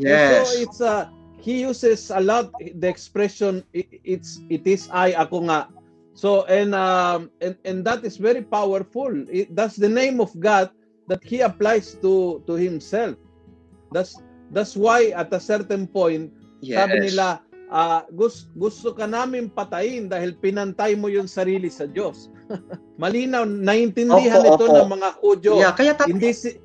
Yes. 0.00 0.48
So 0.48 0.64
it's 0.64 0.80
uh, 0.80 1.12
he 1.36 1.60
uses 1.60 2.08
a 2.08 2.24
lot 2.24 2.48
the 2.56 2.88
expression 2.88 3.60
it, 3.76 4.00
it's 4.00 4.40
it 4.48 4.64
is 4.64 4.88
I 4.88 5.12
ako 5.12 5.52
nga. 5.52 5.68
So 6.16 6.48
and 6.48 6.72
um 6.72 7.28
and 7.44 7.52
and 7.68 7.84
that 7.84 8.00
is 8.00 8.16
very 8.16 8.40
powerful. 8.40 9.12
It, 9.28 9.52
that's 9.52 9.76
the 9.76 9.92
name 9.92 10.24
of 10.24 10.32
God 10.40 10.72
that 11.12 11.20
he 11.20 11.44
applies 11.44 12.00
to 12.00 12.40
to 12.48 12.56
himself. 12.56 13.20
That's 13.92 14.16
that's 14.56 14.72
why 14.72 15.12
at 15.12 15.28
a 15.36 15.38
certain 15.38 15.84
point 15.84 16.32
yes. 16.64 16.80
sabi 16.80 17.12
nila 17.12 17.43
uh, 17.70 18.02
gusto, 18.12 18.48
gusto 18.56 18.88
ka 18.92 19.06
namin 19.08 19.52
patayin 19.52 20.08
dahil 20.10 20.36
pinantay 20.36 20.96
mo 20.98 21.08
yung 21.08 21.28
sarili 21.28 21.68
sa 21.68 21.88
Diyos. 21.88 22.28
Malinaw, 23.02 23.48
naintindihan 23.48 24.44
opo, 24.44 24.50
ito 24.58 24.64
opo. 24.68 24.76
ng 24.80 24.90
mga 25.00 25.08
Hudyo. 25.20 25.52
Yeah, 25.60 25.72
kaya 25.72 25.92
ta- 25.96 26.08
hindi, 26.08 26.32
si, 26.34 26.60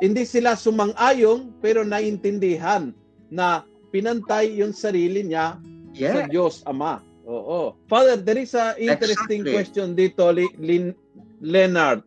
hindi 0.00 0.24
sila 0.24 0.56
sumang-ayong 0.56 1.52
pero 1.60 1.84
naintindihan 1.84 2.94
na 3.28 3.64
pinantay 3.92 4.52
yung 4.56 4.72
sarili 4.72 5.24
niya 5.24 5.60
yeah. 5.92 6.14
sa 6.14 6.20
Diyos 6.28 6.54
Ama. 6.64 7.04
Oo. 7.28 7.76
Father, 7.92 8.16
there 8.16 8.40
is 8.40 8.56
a 8.56 8.72
interesting 8.80 9.44
exactly. 9.44 9.52
question 9.52 9.86
dito, 9.92 10.32
Lin, 10.32 10.96
Leonard. 11.44 12.00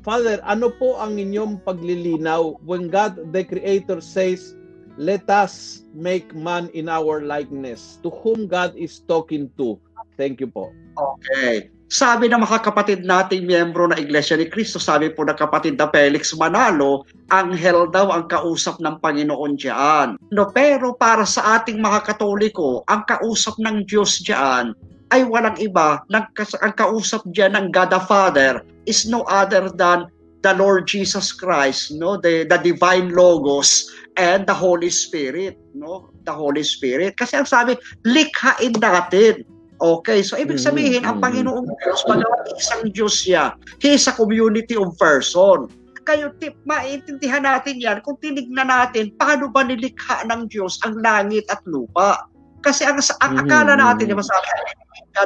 Father, 0.00 0.40
ano 0.42 0.72
po 0.80 0.96
ang 0.96 1.20
inyong 1.20 1.60
paglilinaw 1.62 2.56
when 2.64 2.88
God 2.88 3.20
the 3.36 3.44
Creator 3.44 4.00
says 4.00 4.56
let 5.02 5.26
us 5.26 5.82
make 5.90 6.30
man 6.30 6.70
in 6.78 6.86
our 6.86 7.26
likeness. 7.26 7.98
To 8.06 8.10
whom 8.22 8.46
God 8.46 8.78
is 8.78 9.02
talking 9.02 9.50
to. 9.58 9.82
Thank 10.14 10.38
you 10.38 10.46
po. 10.46 10.70
Okay. 10.94 11.66
Sabi 11.92 12.32
ng 12.32 12.40
mga 12.40 12.64
kapatid 12.64 13.04
nating 13.04 13.44
miyembro 13.44 13.84
na 13.84 14.00
Iglesia 14.00 14.32
ni 14.38 14.48
Cristo, 14.48 14.80
sabi 14.80 15.12
po 15.12 15.28
ng 15.28 15.36
kapatid 15.36 15.76
na 15.76 15.92
Felix 15.92 16.32
Manalo, 16.32 17.04
anghel 17.28 17.84
daw 17.92 18.08
ang 18.08 18.32
kausap 18.32 18.80
ng 18.80 18.96
Panginoon 18.96 19.60
diyan. 19.60 20.16
No, 20.32 20.48
pero 20.48 20.96
para 20.96 21.28
sa 21.28 21.60
ating 21.60 21.84
mga 21.84 22.08
Katoliko, 22.08 22.80
ang 22.88 23.04
kausap 23.04 23.60
ng 23.60 23.84
Diyos 23.84 24.24
diyan 24.24 24.72
ay 25.12 25.28
walang 25.28 25.60
iba. 25.60 26.00
Ang 26.08 26.72
kausap 26.80 27.28
diyan 27.28 27.60
ng 27.60 27.66
God 27.76 27.92
the 27.92 28.00
Father 28.08 28.64
is 28.88 29.04
no 29.04 29.28
other 29.28 29.68
than 29.68 30.08
the 30.42 30.56
Lord 30.58 30.90
Jesus 30.90 31.30
Christ, 31.30 31.94
no, 31.94 32.18
the 32.18 32.42
the 32.44 32.58
divine 32.58 33.14
logos 33.14 33.86
and 34.16 34.44
the 34.44 34.54
Holy 34.54 34.90
Spirit, 34.90 35.56
no? 35.72 36.12
The 36.24 36.34
Holy 36.34 36.62
Spirit. 36.62 37.16
Kasi 37.16 37.38
ang 37.38 37.48
sabi, 37.48 37.76
likhain 38.04 38.76
natin. 38.76 39.44
Okay, 39.82 40.22
so 40.22 40.38
ibig 40.38 40.62
sabihin, 40.62 41.02
ang 41.02 41.18
Panginoong 41.18 41.66
Diyos, 41.66 42.06
magawa 42.06 42.46
isang 42.54 42.86
Diyos 42.94 43.18
siya. 43.18 43.58
He 43.82 43.98
is 43.98 44.06
a 44.06 44.14
community 44.14 44.78
of 44.78 44.94
person. 44.94 45.66
Kayo, 46.06 46.30
tip, 46.38 46.54
maintindihan 46.66 47.42
natin 47.42 47.82
yan 47.82 47.98
kung 48.02 48.18
tinignan 48.22 48.70
natin 48.70 49.10
paano 49.18 49.50
ba 49.50 49.66
nilikha 49.66 50.22
ng 50.30 50.46
Diyos 50.50 50.78
ang 50.86 51.02
langit 51.02 51.46
at 51.50 51.62
lupa. 51.66 52.26
Kasi 52.62 52.86
ang, 52.86 53.02
ang 53.22 53.42
akala 53.42 53.74
natin, 53.74 54.06
di 54.06 54.14
ba 54.14 54.22
sabi, 54.22 54.46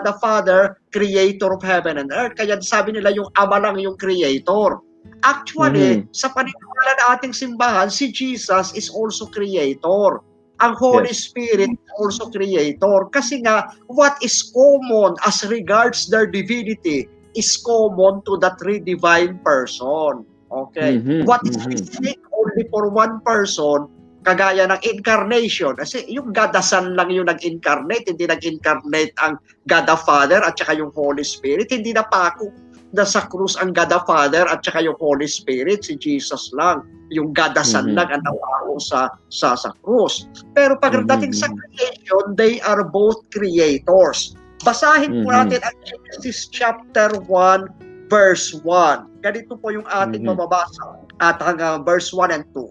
the 0.04 0.14
Father, 0.24 0.80
creator 0.88 1.52
of 1.52 1.60
heaven 1.60 2.00
and 2.00 2.08
earth. 2.10 2.34
Kaya 2.34 2.56
sabi 2.64 2.96
nila 2.96 3.12
yung 3.12 3.28
Ama 3.36 3.60
lang 3.60 3.76
yung 3.76 3.94
creator. 4.00 4.80
Actually, 5.26 6.06
mm-hmm. 6.06 6.14
sa 6.14 6.30
paniniwala 6.30 6.92
na 7.02 7.04
ating 7.18 7.34
simbahan, 7.34 7.90
si 7.90 8.12
Jesus 8.14 8.70
is 8.76 8.86
also 8.92 9.26
creator. 9.26 10.22
Ang 10.64 10.72
Holy 10.80 11.12
yes. 11.12 11.28
Spirit 11.28 11.68
also 12.00 12.32
creator. 12.32 13.08
Kasi 13.12 13.44
nga, 13.44 13.76
what 13.92 14.16
is 14.24 14.40
common 14.56 15.18
as 15.28 15.44
regards 15.44 16.08
their 16.08 16.24
divinity 16.24 17.10
is 17.36 17.60
common 17.60 18.24
to 18.24 18.40
the 18.40 18.54
three 18.56 18.80
divine 18.80 19.36
person. 19.44 20.24
Okay? 20.48 20.96
Mm-hmm. 20.96 21.28
What 21.28 21.44
is 21.44 21.60
mm-hmm. 21.60 22.16
only 22.32 22.64
for 22.72 22.88
one 22.88 23.20
person, 23.20 23.90
kagaya 24.26 24.66
ng 24.66 24.82
incarnation. 24.82 25.78
Kasi 25.78 26.02
yung 26.10 26.34
God 26.34 26.50
the 26.50 26.64
Son 26.64 26.98
lang 26.98 27.14
yung 27.14 27.30
nag-incarnate, 27.30 28.10
hindi 28.10 28.26
nag-incarnate 28.26 29.14
ang 29.22 29.38
God 29.70 29.86
the 29.86 29.98
Father 30.02 30.42
at 30.42 30.58
saka 30.58 30.74
yung 30.74 30.90
Holy 30.90 31.22
Spirit. 31.22 31.70
Hindi 31.70 31.94
na 31.94 32.02
pako 32.02 32.50
na 32.94 33.02
sa 33.02 33.26
krus 33.26 33.58
ang 33.58 33.74
God 33.74 33.90
the 33.90 33.98
Father 34.06 34.46
at 34.46 34.62
saka 34.62 34.84
yung 34.84 34.98
Holy 35.02 35.26
Spirit, 35.26 35.88
si 35.88 35.98
Jesus 35.98 36.54
lang. 36.54 36.86
Yung 37.10 37.34
God 37.34 37.58
the 37.58 37.64
Son 37.66 37.90
mm-hmm. 37.90 37.98
lang 37.98 38.08
ang 38.14 38.22
nawao 38.22 38.78
sa, 38.78 39.10
sa, 39.30 39.58
sa 39.58 39.70
krus. 39.82 40.30
Pero 40.54 40.78
pagdating 40.78 41.34
mm-hmm. 41.34 41.50
sa 41.50 41.50
creation, 41.50 42.24
they 42.38 42.62
are 42.62 42.86
both 42.86 43.18
creators. 43.34 44.38
Basahin 44.62 45.26
po 45.26 45.30
mm-hmm. 45.30 45.50
natin 45.50 45.60
ang 45.66 45.76
Genesis 45.82 46.46
chapter 46.50 47.10
1, 47.26 48.10
verse 48.10 48.54
1. 48.62 49.22
Ganito 49.22 49.58
po 49.58 49.74
yung 49.74 49.86
ating 49.90 50.22
mm-hmm. 50.22 50.38
mababasa 50.38 51.02
at 51.18 51.42
hanggang 51.42 51.82
verse 51.82 52.14
1 52.14 52.30
and 52.30 52.46
2. 52.54 52.70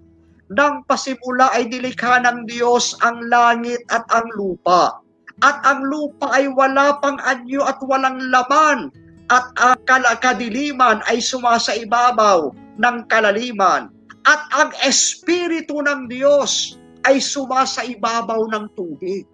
Nang 0.54 0.86
pasimula 0.86 1.50
ay 1.58 1.68
nilikha 1.68 2.22
ng 2.22 2.46
Diyos 2.46 2.94
ang 3.02 3.18
langit 3.28 3.82
at 3.90 4.06
ang 4.14 4.30
lupa. 4.38 5.02
At 5.44 5.60
ang 5.68 5.84
lupa 5.92 6.32
ay 6.32 6.48
wala 6.48 6.96
pang 7.04 7.20
anyo 7.28 7.66
at 7.66 7.82
walang 7.84 8.22
laman 8.32 8.94
at 9.34 9.46
ang 9.58 9.78
kadiliman 10.22 11.02
ay 11.10 11.18
sumasa 11.18 11.74
ibabaw 11.74 12.54
ng 12.78 12.98
kalaliman 13.10 13.90
at 14.26 14.42
ang 14.54 14.70
Espiritu 14.86 15.82
ng 15.82 16.10
Diyos 16.10 16.78
ay 17.06 17.22
sumasa 17.22 17.86
ibabaw 17.86 18.50
ng 18.50 18.66
tubig. 18.74 19.26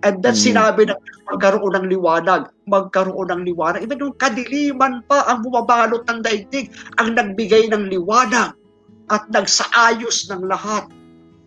And 0.00 0.24
then 0.24 0.36
mm. 0.36 0.44
sinabi 0.52 0.88
na 0.88 0.96
magkaroon 1.28 1.76
ng 1.76 1.86
liwanag, 1.92 2.48
magkaroon 2.68 3.28
ng 3.32 3.42
liwanag. 3.44 3.84
Even 3.84 4.00
yung 4.00 4.16
kadiliman 4.16 5.04
pa 5.04 5.28
ang 5.28 5.44
bumabalot 5.44 6.04
ng 6.08 6.20
daigdig, 6.24 6.72
ang 6.96 7.16
nagbigay 7.16 7.68
ng 7.68 7.92
liwanag 7.92 8.56
at 9.12 9.22
nagsaayos 9.28 10.32
ng 10.32 10.48
lahat. 10.48 10.88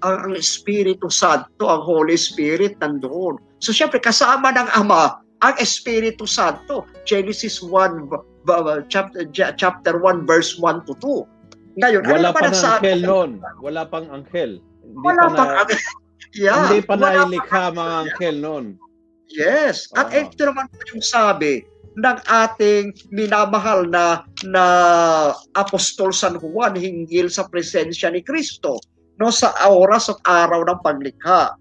Ang, 0.05 0.15
ang 0.29 0.33
Espiritu 0.37 1.09
Santo, 1.09 1.65
ang 1.65 1.81
Holy 1.81 2.17
Spirit 2.17 2.77
nandoon. 2.77 3.41
So 3.57 3.73
syempre 3.73 3.97
kasama 3.97 4.53
ng 4.53 4.69
Ama 4.77 5.22
ang 5.43 5.55
Espiritu 5.59 6.23
Santo. 6.23 6.87
Genesis 7.03 7.59
1 7.59 8.07
chapter 8.87 9.27
chapter 9.35 9.99
1 9.99 10.23
verse 10.23 10.55
1 10.57 10.87
to 10.87 10.95
2. 11.03 11.27
Ngayon, 11.83 12.03
wala 12.05 12.29
ano 12.31 12.35
pa 12.35 12.41
ng 12.47 12.55
anghel 12.55 13.01
noon. 13.03 13.31
Wala 13.59 13.81
pang 13.83 14.07
anghel. 14.07 14.61
Hindi 14.61 15.03
wala 15.03 15.23
pa 15.27 15.35
pang 15.35 15.53
anghel. 15.67 15.83
Yeah, 16.33 16.65
hindi 16.65 16.81
pa 16.81 16.97
nailikha 16.97 17.77
mga 17.77 17.93
anghel 18.09 18.37
noon. 18.41 18.65
Yes. 19.29 19.85
At 19.93 20.09
uh-huh. 20.09 20.33
ito 20.33 20.49
naman 20.49 20.65
po 20.65 20.81
yung 20.89 21.05
sabi 21.05 21.61
ng 21.93 22.17
ating 22.25 22.89
minamahal 23.13 23.85
na 23.85 24.25
na 24.41 24.65
Apostol 25.53 26.09
San 26.09 26.41
Juan 26.41 26.73
hinggil 26.73 27.29
sa 27.29 27.45
presensya 27.45 28.09
ni 28.09 28.25
Kristo 28.25 28.81
no 29.21 29.29
sa 29.29 29.53
oras 29.69 30.09
at 30.09 30.17
araw 30.25 30.65
ng 30.65 30.79
paglikha. 30.81 31.53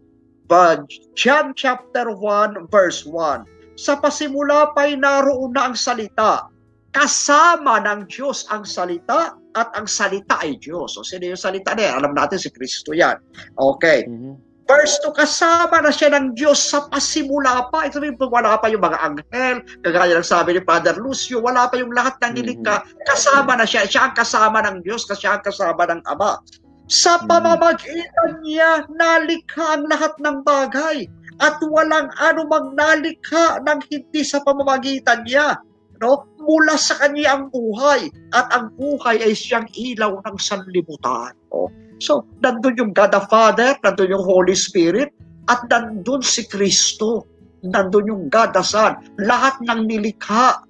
But 0.49 0.89
John 1.21 1.53
chapter 1.53 2.09
1 2.09 2.73
verse 2.73 3.05
1 3.05 3.45
sa 3.77 3.99
pasimula 3.99 4.73
pa'y 4.77 4.97
naroon 5.01 5.57
na 5.57 5.73
ang 5.73 5.77
salita. 5.77 6.49
Kasama 6.93 7.81
ng 7.81 8.05
Diyos 8.05 8.45
ang 8.53 8.69
salita 8.69 9.33
at 9.57 9.69
ang 9.77 9.89
salita 9.89 10.41
ay 10.45 10.61
Diyos. 10.61 10.97
So, 10.97 11.05
sino 11.05 11.33
yung 11.33 11.41
salita 11.41 11.73
na 11.73 11.89
yan? 11.89 11.95
Alam 12.05 12.13
natin 12.13 12.37
si 12.37 12.53
Kristo 12.53 12.93
yan. 12.93 13.17
Okay. 13.57 14.05
Mm-hmm. 14.05 14.35
Verse 14.69 14.97
2, 15.05 15.13
kasama 15.13 15.85
na 15.85 15.93
siya 15.93 16.15
ng 16.17 16.33
Diyos 16.39 16.57
sa 16.57 16.89
pasimula 16.89 17.69
pa. 17.69 17.85
Ito 17.85 18.01
sabihin, 18.01 18.17
wala 18.17 18.57
pa 18.57 18.73
yung 18.73 18.81
mga 18.81 18.99
anghel, 19.05 19.57
kagaya 19.85 20.17
ng 20.17 20.25
sabi 20.25 20.57
ni 20.57 20.63
Father 20.65 20.97
Lucio, 20.97 21.43
wala 21.43 21.67
pa 21.69 21.77
yung 21.77 21.93
lahat 21.93 22.17
ng 22.23 22.41
nilikha. 22.41 22.81
Mm-hmm. 22.81 23.05
Kasama 23.09 23.53
na 23.59 23.67
siya. 23.69 23.85
Siya 23.85 24.09
ang 24.09 24.15
kasama 24.17 24.65
ng 24.65 24.81
Diyos 24.87 25.05
kasi 25.05 25.27
siya 25.27 25.41
ang 25.41 25.45
kasama 25.45 25.83
ng 25.89 26.01
Ama. 26.09 26.41
Sa 26.89 27.21
mm-hmm. 27.21 27.29
pamamagitan 27.29 28.33
niya, 28.45 28.85
nalikha 28.97 29.81
ang 29.81 29.85
lahat 29.89 30.15
ng 30.21 30.37
bagay 30.45 31.09
at 31.43 31.59
walang 31.67 32.07
ano 32.23 32.47
magnalikha 32.47 33.59
ng 33.67 33.81
hindi 33.91 34.23
sa 34.23 34.39
pamamagitan 34.47 35.27
niya. 35.27 35.59
No? 35.99 36.23
Mula 36.39 36.79
sa 36.79 36.99
kanya 37.03 37.35
ang 37.35 37.51
buhay 37.51 38.11
at 38.31 38.47
ang 38.55 38.71
buhay 38.79 39.19
ay 39.19 39.35
siyang 39.35 39.67
ilaw 39.75 40.23
ng 40.23 40.37
sanlibutan. 40.39 41.35
No? 41.51 41.67
So, 41.99 42.27
nandun 42.43 42.79
yung 42.79 42.93
God 42.95 43.15
the 43.15 43.23
Father, 43.27 43.75
nandun 43.83 44.15
yung 44.15 44.27
Holy 44.27 44.55
Spirit, 44.55 45.11
at 45.51 45.67
nandun 45.67 46.23
si 46.23 46.47
Kristo. 46.47 47.27
Nandun 47.63 48.11
yung 48.11 48.25
God 48.31 48.55
the 48.55 48.63
Son. 48.63 48.99
Lahat 49.23 49.59
ng 49.63 49.87
nilikha 49.87 50.63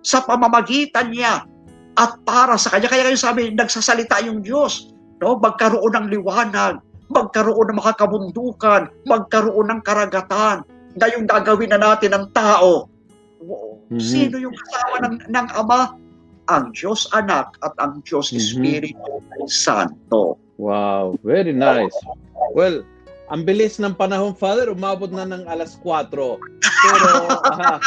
sa 0.00 0.18
pamamagitan 0.24 1.12
niya 1.12 1.44
at 2.00 2.16
para 2.24 2.56
sa 2.56 2.72
kanya. 2.72 2.88
Kaya 2.88 3.04
kayo 3.08 3.20
sabi, 3.20 3.52
nagsasalita 3.52 4.24
yung 4.24 4.40
Diyos. 4.40 4.92
No? 5.20 5.36
Magkaroon 5.36 5.96
ng 5.96 6.06
liwanag 6.12 6.80
magkaroon 7.10 7.74
ng 7.74 7.78
makakabundukan, 7.82 8.88
magkaroon 9.04 9.68
ng 9.68 9.80
karagatan. 9.82 10.62
Ngayong 10.94 11.26
gagawin 11.26 11.74
na 11.74 11.82
natin 11.82 12.14
ng 12.14 12.26
tao. 12.30 12.86
Mm-hmm. 13.90 13.98
Sino 13.98 14.38
yung 14.38 14.54
kasama 14.54 14.96
ng, 15.06 15.16
ng 15.26 15.48
Ama? 15.58 15.98
Ang 16.50 16.74
Diyos 16.74 17.06
Anak 17.14 17.58
at 17.62 17.74
ang 17.82 18.02
Diyos 18.06 18.30
mm-hmm. 18.30 18.42
Espiritu 18.42 19.12
Santo. 19.50 20.38
Wow, 20.58 21.18
very 21.26 21.54
nice. 21.54 21.94
Well, 22.54 22.82
ang 23.30 23.46
bilis 23.46 23.78
ng 23.78 23.94
panahon, 23.94 24.34
Father, 24.34 24.70
umabot 24.70 25.10
na 25.10 25.26
ng 25.26 25.46
alas 25.46 25.78
4. 25.82 26.10
Pero, 26.10 27.14
uh, 27.54 27.78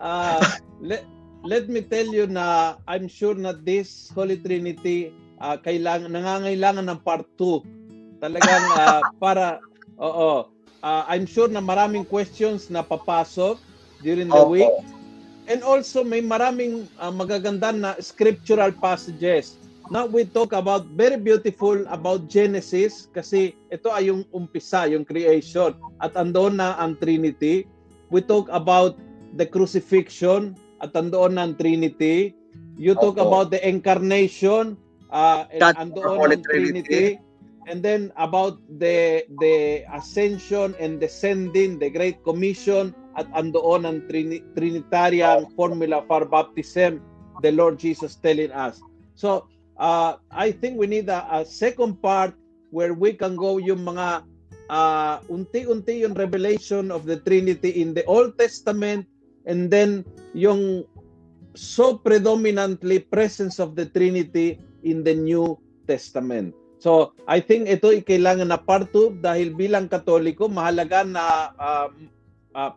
uh, 0.00 0.42
let, 0.84 1.04
let 1.44 1.64
me 1.72 1.80
tell 1.80 2.04
you 2.08 2.28
na 2.28 2.76
I'm 2.84 3.08
sure 3.08 3.36
na 3.36 3.56
this 3.56 4.12
Holy 4.12 4.36
Trinity 4.36 5.16
uh, 5.40 5.56
kailangan, 5.58 6.12
nangangailangan 6.12 6.86
ng 6.92 7.00
part 7.00 7.24
2 7.40 7.81
Talagang 8.22 8.64
uh, 8.78 9.02
para, 9.18 9.58
oo, 9.98 10.46
uh, 10.86 11.02
I'm 11.10 11.26
sure 11.26 11.50
na 11.50 11.58
maraming 11.58 12.06
questions 12.06 12.70
na 12.70 12.86
papasok 12.86 13.58
during 14.06 14.30
the 14.30 14.38
okay. 14.38 14.62
week. 14.62 14.74
And 15.50 15.66
also 15.66 16.06
may 16.06 16.22
maraming 16.22 16.86
uh, 17.02 17.10
magaganda 17.10 17.74
na 17.74 17.98
scriptural 17.98 18.70
passages. 18.78 19.58
Now 19.90 20.06
we 20.06 20.22
talk 20.22 20.54
about 20.54 20.86
very 20.94 21.18
beautiful 21.18 21.82
about 21.90 22.30
Genesis 22.30 23.10
kasi 23.10 23.58
ito 23.74 23.90
ay 23.90 24.14
yung 24.14 24.22
umpisa, 24.30 24.86
yung 24.86 25.02
creation 25.02 25.74
at 25.98 26.14
andoon 26.14 26.62
na 26.62 26.78
ang 26.78 26.94
Trinity. 27.02 27.66
We 28.14 28.22
talk 28.22 28.46
about 28.54 29.02
the 29.34 29.50
crucifixion 29.50 30.54
at 30.78 30.94
andoon 30.94 31.42
na 31.42 31.50
ang 31.50 31.58
Trinity. 31.58 32.38
You 32.78 32.94
talk 32.94 33.18
okay. 33.18 33.26
about 33.26 33.50
the 33.50 33.58
incarnation 33.66 34.78
uh, 35.10 35.50
and 35.50 35.74
andoon 35.74 36.38
ang 36.38 36.46
Trinity. 36.46 37.18
Trinity 37.18 37.31
and 37.66 37.82
then 37.82 38.10
about 38.16 38.58
the 38.78 39.22
the 39.38 39.86
ascension 39.94 40.74
and 40.78 40.98
descending 40.98 41.78
the 41.78 41.90
great 41.90 42.22
commission 42.26 42.94
at 43.14 43.28
andoon 43.36 43.86
ang 43.86 44.02
Trini- 44.08 44.42
trinitarian 44.56 45.46
formula 45.54 46.02
for 46.08 46.24
baptism 46.26 46.98
the 47.42 47.52
Lord 47.52 47.78
Jesus 47.78 48.16
telling 48.16 48.54
us. 48.54 48.78
So 49.14 49.50
uh, 49.76 50.16
I 50.30 50.54
think 50.54 50.78
we 50.78 50.86
need 50.86 51.10
a, 51.10 51.26
a 51.30 51.44
second 51.44 52.00
part 52.00 52.34
where 52.70 52.94
we 52.94 53.12
can 53.12 53.36
go 53.36 53.58
yung 53.58 53.84
mga 53.84 54.24
uh, 54.70 55.20
unti-unti 55.28 56.06
yung 56.06 56.14
revelation 56.14 56.90
of 56.90 57.04
the 57.04 57.18
Trinity 57.20 57.82
in 57.82 57.92
the 57.92 58.06
Old 58.06 58.38
Testament 58.38 59.04
and 59.44 59.68
then 59.68 60.06
yung 60.32 60.86
so 61.52 62.00
predominantly 62.00 63.02
presence 63.02 63.60
of 63.60 63.76
the 63.76 63.84
Trinity 63.84 64.56
in 64.86 65.04
the 65.04 65.12
New 65.12 65.58
Testament 65.84 66.56
So, 66.82 67.14
I 67.30 67.38
think 67.38 67.70
ito 67.70 67.94
ay 67.94 68.02
kailangan 68.02 68.50
na 68.50 68.58
part 68.58 68.90
2 68.90 69.22
dahil 69.22 69.54
bilang 69.54 69.86
Katoliko, 69.86 70.50
mahalaga 70.50 71.06
na 71.06 71.54
uh, 71.54 71.88
uh, 72.58 72.74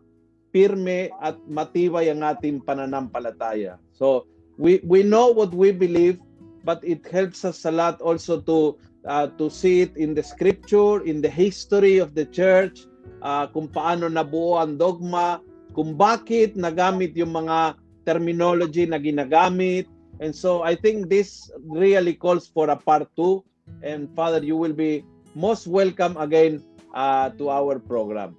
pirme 0.53 1.10
at 1.26 1.34
matibay 1.49 2.14
ang 2.14 2.22
ating 2.22 2.62
pananampalataya. 2.62 3.82
So, 3.97 4.30
we 4.62 4.78
we 4.86 5.01
know 5.01 5.34
what 5.34 5.58
we 5.58 5.74
believe, 5.74 6.22
but 6.62 6.86
it 6.86 7.01
helps 7.10 7.41
us 7.49 7.66
a 7.66 7.74
lot 7.74 7.97
also 7.97 8.38
to 8.45 8.78
uh, 9.10 9.34
to 9.41 9.49
see 9.49 9.82
it 9.82 9.97
in 9.97 10.14
the 10.14 10.22
scripture, 10.22 11.01
in 11.01 11.18
the 11.18 11.34
history 11.34 11.97
of 11.97 12.14
the 12.14 12.30
church, 12.30 12.86
uh, 13.26 13.49
kung 13.49 13.74
paano 13.74 14.06
nabuo 14.06 14.62
ang 14.62 14.78
dogma, 14.78 15.41
kung 15.74 15.97
bakit 15.97 16.53
nagamit 16.53 17.18
yung 17.18 17.34
mga 17.34 17.74
terminology 18.06 18.86
na 18.86 19.01
ginagamit. 19.01 19.89
And 20.22 20.30
so 20.30 20.62
I 20.62 20.78
think 20.78 21.10
this 21.10 21.49
really 21.66 22.14
calls 22.14 22.45
for 22.45 22.70
a 22.70 22.78
part 22.78 23.10
two. 23.18 23.41
And 23.84 24.09
Father, 24.16 24.43
you 24.43 24.57
will 24.57 24.74
be 24.74 25.03
most 25.36 25.68
welcome 25.68 26.18
again 26.18 26.63
uh, 26.93 27.30
to 27.38 27.49
our 27.49 27.80
program. 27.80 28.36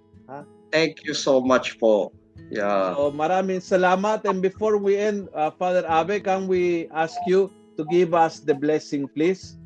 Thank 0.73 1.05
you 1.09 1.15
so 1.15 1.41
much 1.41 1.79
po. 1.79 2.13
Yeah. 2.51 2.95
So 2.95 3.09
maraming 3.15 3.63
salamat. 3.63 4.29
And 4.29 4.43
before 4.43 4.77
we 4.77 4.99
end, 4.99 5.33
uh, 5.33 5.51
Father 5.55 5.87
Abe, 5.89 6.21
can 6.21 6.45
we 6.51 6.91
ask 6.93 7.17
you 7.25 7.49
to 7.81 7.83
give 7.89 8.13
us 8.13 8.45
the 8.45 8.55
blessing, 8.55 9.09
please? 9.09 9.57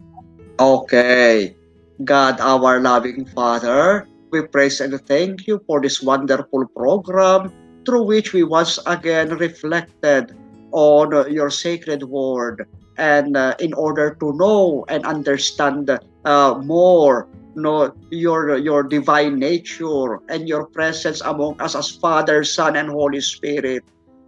Okay. 0.60 1.56
God, 2.04 2.40
our 2.40 2.80
loving 2.80 3.26
Father, 3.26 4.06
we 4.30 4.46
praise 4.46 4.80
and 4.80 4.94
thank 5.04 5.50
you 5.50 5.60
for 5.66 5.82
this 5.82 6.00
wonderful 6.00 6.64
program 6.72 7.52
through 7.84 8.06
which 8.06 8.32
we 8.32 8.44
once 8.44 8.78
again 8.86 9.34
reflected 9.36 10.32
on 10.72 11.10
your 11.32 11.50
sacred 11.50 12.04
word 12.06 12.64
and 13.00 13.36
uh, 13.36 13.56
in 13.58 13.72
order 13.72 14.14
to 14.20 14.36
know 14.36 14.84
and 14.92 15.04
understand 15.08 15.88
uh, 15.88 16.54
more 16.62 17.26
know 17.56 17.90
your 18.12 18.56
your 18.58 18.84
divine 18.84 19.40
nature 19.40 20.20
and 20.28 20.46
your 20.46 20.68
presence 20.70 21.20
among 21.24 21.56
us 21.58 21.74
as 21.74 21.90
Father, 21.98 22.44
Son, 22.44 22.76
and 22.76 22.88
Holy 22.92 23.20
Spirit, 23.20 23.82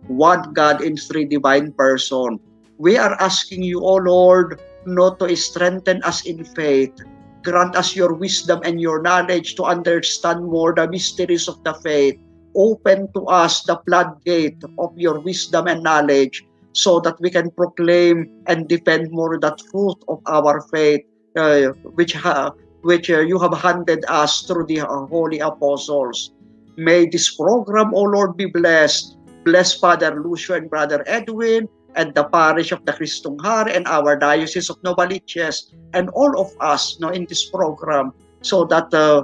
one 0.08 0.52
God 0.52 0.82
in 0.82 0.96
three 0.96 1.24
divine 1.28 1.72
person. 1.76 2.40
We 2.78 2.98
are 2.98 3.14
asking 3.20 3.62
you, 3.62 3.84
O 3.84 4.00
Lord, 4.00 4.58
not 4.86 5.20
to 5.20 5.30
strengthen 5.36 6.02
us 6.02 6.26
in 6.26 6.42
faith. 6.56 6.90
Grant 7.44 7.76
us 7.76 7.94
your 7.94 8.14
wisdom 8.14 8.60
and 8.64 8.80
your 8.80 9.02
knowledge 9.02 9.54
to 9.56 9.64
understand 9.64 10.42
more 10.42 10.74
the 10.74 10.88
mysteries 10.88 11.46
of 11.46 11.62
the 11.62 11.74
faith. 11.84 12.18
Open 12.56 13.06
to 13.14 13.22
us 13.30 13.62
the 13.62 13.78
floodgate 13.86 14.58
of 14.78 14.90
your 14.96 15.20
wisdom 15.20 15.68
and 15.68 15.82
knowledge 15.82 16.42
so 16.72 17.00
that 17.00 17.20
we 17.20 17.30
can 17.30 17.50
proclaim 17.50 18.28
and 18.46 18.68
defend 18.68 19.10
more 19.10 19.38
the 19.38 19.52
truth 19.70 19.96
of 20.08 20.20
our 20.26 20.60
faith, 20.72 21.02
uh, 21.36 21.68
which 21.94 22.12
ha- 22.12 22.52
which 22.82 23.10
uh, 23.10 23.20
you 23.20 23.38
have 23.38 23.54
handed 23.54 24.04
us 24.08 24.42
through 24.42 24.66
the 24.66 24.80
uh, 24.80 25.06
holy 25.06 25.38
apostles. 25.38 26.32
May 26.76 27.06
this 27.06 27.36
program, 27.36 27.94
O 27.94 28.02
Lord, 28.02 28.36
be 28.36 28.46
blessed. 28.46 29.16
Bless 29.44 29.74
Father 29.74 30.18
Lucio 30.18 30.56
and 30.56 30.70
Brother 30.70 31.04
Edwin 31.06 31.68
and 31.94 32.14
the 32.14 32.24
parish 32.24 32.72
of 32.72 32.84
the 32.86 32.92
Christunghar 32.92 33.68
and 33.68 33.86
our 33.86 34.16
diocese 34.16 34.70
of 34.70 34.80
Novaliches 34.82 35.74
and 35.92 36.08
all 36.10 36.32
of 36.40 36.50
us 36.60 36.98
no, 37.00 37.10
in 37.10 37.26
this 37.28 37.50
program 37.50 38.14
so 38.40 38.64
that 38.64 38.88
uh, 38.94 39.22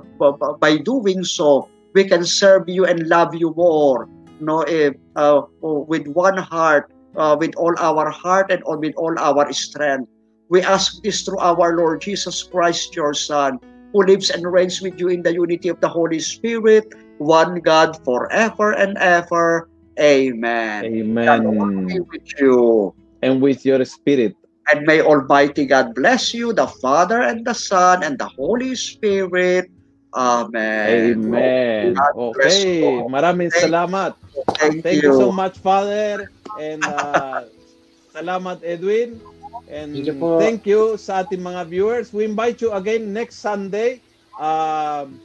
by 0.60 0.76
doing 0.76 1.24
so, 1.24 1.68
we 1.94 2.04
can 2.04 2.24
serve 2.24 2.68
you 2.68 2.84
and 2.84 3.08
love 3.08 3.34
you 3.34 3.54
more 3.56 4.08
no, 4.40 4.62
eh, 4.62 4.90
uh, 5.16 5.42
with 5.60 6.06
one 6.08 6.36
heart, 6.36 6.92
uh, 7.18 7.36
with 7.38 7.54
all 7.56 7.74
our 7.78 8.08
heart 8.10 8.50
and 8.50 8.62
with 8.64 8.94
all 8.96 9.12
our 9.18 9.52
strength. 9.52 10.08
We 10.48 10.62
ask 10.62 11.02
this 11.02 11.22
through 11.22 11.38
our 11.38 11.76
Lord 11.76 12.00
Jesus 12.00 12.42
Christ, 12.44 12.96
your 12.96 13.12
Son, 13.12 13.58
who 13.92 14.06
lives 14.06 14.30
and 14.30 14.46
reigns 14.46 14.80
with 14.80 14.98
you 14.98 15.08
in 15.08 15.22
the 15.22 15.34
unity 15.34 15.68
of 15.68 15.78
the 15.80 15.88
Holy 15.88 16.20
Spirit, 16.20 16.86
one 17.18 17.60
God 17.60 17.98
forever 18.04 18.72
and 18.72 18.96
ever. 18.96 19.68
Amen. 20.00 20.84
Amen. 20.86 21.86
be 21.86 22.00
with 22.00 22.28
you. 22.38 22.94
And 23.20 23.42
with 23.42 23.66
your 23.66 23.84
spirit. 23.84 24.36
And 24.70 24.86
may 24.86 25.02
Almighty 25.02 25.66
God 25.66 25.94
bless 25.94 26.32
you, 26.32 26.52
the 26.52 26.68
Father 26.80 27.20
and 27.20 27.44
the 27.44 27.54
Son 27.54 28.04
and 28.04 28.18
the 28.18 28.30
Holy 28.36 28.76
Spirit. 28.76 29.68
Amen. 30.14 31.20
Amen. 31.20 31.94
Okay. 32.16 33.04
Maraming 33.06 33.52
Thank- 33.52 33.64
salamat. 33.68 34.16
Thank, 34.58 34.82
Thank 34.82 35.02
you. 35.02 35.12
you 35.12 35.20
so 35.20 35.28
much, 35.32 35.58
Father. 35.60 36.32
And 36.56 36.82
uh, 36.82 37.44
salamat, 38.16 38.64
Edwin. 38.64 39.20
And 39.68 39.92
Thank 39.92 40.06
you 40.08 40.16
po. 40.16 40.38
thank 40.40 40.64
you 40.64 40.96
sa 40.96 41.24
ating 41.24 41.44
mga 41.44 41.68
viewers. 41.68 42.08
We 42.12 42.24
invite 42.24 42.60
you 42.64 42.72
again 42.72 43.12
next 43.12 43.44
Sunday 43.44 44.00
um, 44.40 45.20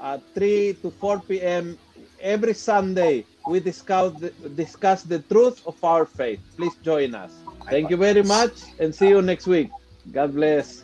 at 0.00 0.24
3 0.32 0.80
to 0.80 0.88
4 0.90 1.20
p.m. 1.28 1.76
Every 2.20 2.54
Sunday, 2.56 3.28
we 3.44 3.60
discuss 3.60 4.16
the, 4.16 4.32
discuss 4.56 5.04
the 5.04 5.20
truth 5.28 5.60
of 5.68 5.76
our 5.84 6.06
faith. 6.08 6.40
Please 6.56 6.76
join 6.80 7.12
us. 7.12 7.44
Thank 7.68 7.90
you 7.92 7.96
very 8.00 8.22
much 8.24 8.64
and 8.80 8.94
see 8.94 9.08
you 9.12 9.20
next 9.20 9.44
week. 9.46 9.68
God 10.12 10.32
bless. 10.32 10.83